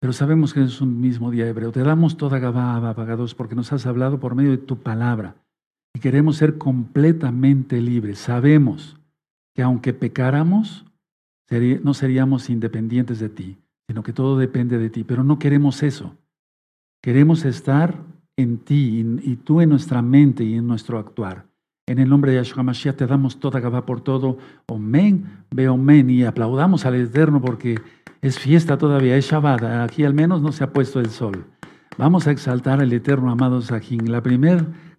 Pero 0.00 0.14
sabemos 0.14 0.54
que 0.54 0.62
es 0.62 0.80
un 0.80 1.00
mismo 1.00 1.30
día 1.30 1.46
hebreo. 1.46 1.70
Te 1.70 1.82
damos 1.82 2.16
toda 2.16 2.38
Gabá, 2.38 2.94
pagados, 2.94 3.34
porque 3.34 3.54
nos 3.54 3.72
has 3.72 3.84
hablado 3.84 4.18
por 4.18 4.34
medio 4.34 4.52
de 4.52 4.58
tu 4.58 4.78
palabra. 4.78 5.36
Y 5.94 6.00
queremos 6.00 6.38
ser 6.38 6.56
completamente 6.56 7.80
libres. 7.80 8.18
Sabemos 8.18 8.96
que 9.54 9.62
aunque 9.62 9.92
pecáramos, 9.92 10.86
no 11.82 11.94
seríamos 11.94 12.50
independientes 12.50 13.18
de 13.20 13.28
ti, 13.28 13.58
sino 13.88 14.02
que 14.02 14.12
todo 14.12 14.38
depende 14.38 14.78
de 14.78 14.90
ti. 14.90 15.04
Pero 15.04 15.24
no 15.24 15.38
queremos 15.38 15.82
eso. 15.82 16.16
Queremos 17.02 17.44
estar 17.44 17.98
en 18.36 18.58
ti 18.58 19.04
y, 19.22 19.36
tú 19.36 19.60
en 19.60 19.68
nuestra 19.68 20.02
mente 20.02 20.44
y 20.44 20.54
en 20.54 20.66
nuestro 20.66 20.98
actuar. 20.98 21.46
En 21.86 21.98
el 21.98 22.08
nombre 22.08 22.30
de 22.30 22.38
Yahshua 22.38 22.62
Mashiach 22.62 22.96
te 22.96 23.06
damos 23.06 23.40
toda 23.40 23.60
Gabá 23.60 23.84
por 23.84 24.00
todo. 24.00 24.38
Omen, 24.66 25.44
ve 25.50 25.68
omen. 25.68 26.10
Y 26.10 26.24
aplaudamos 26.24 26.86
al 26.86 26.94
Eterno 26.94 27.40
porque 27.40 27.80
es 28.20 28.38
fiesta 28.38 28.78
todavía, 28.78 29.16
es 29.16 29.26
Shabbat. 29.26 29.62
Aquí 29.64 30.04
al 30.04 30.14
menos 30.14 30.42
no 30.42 30.52
se 30.52 30.64
ha 30.64 30.72
puesto 30.72 31.00
el 31.00 31.10
sol. 31.10 31.44
Vamos 31.98 32.26
a 32.26 32.30
exaltar 32.30 32.80
al 32.80 32.92
Eterno, 32.92 33.30
amado 33.30 33.60
Sajín. 33.60 34.10
La 34.10 34.22
primera 34.22 34.64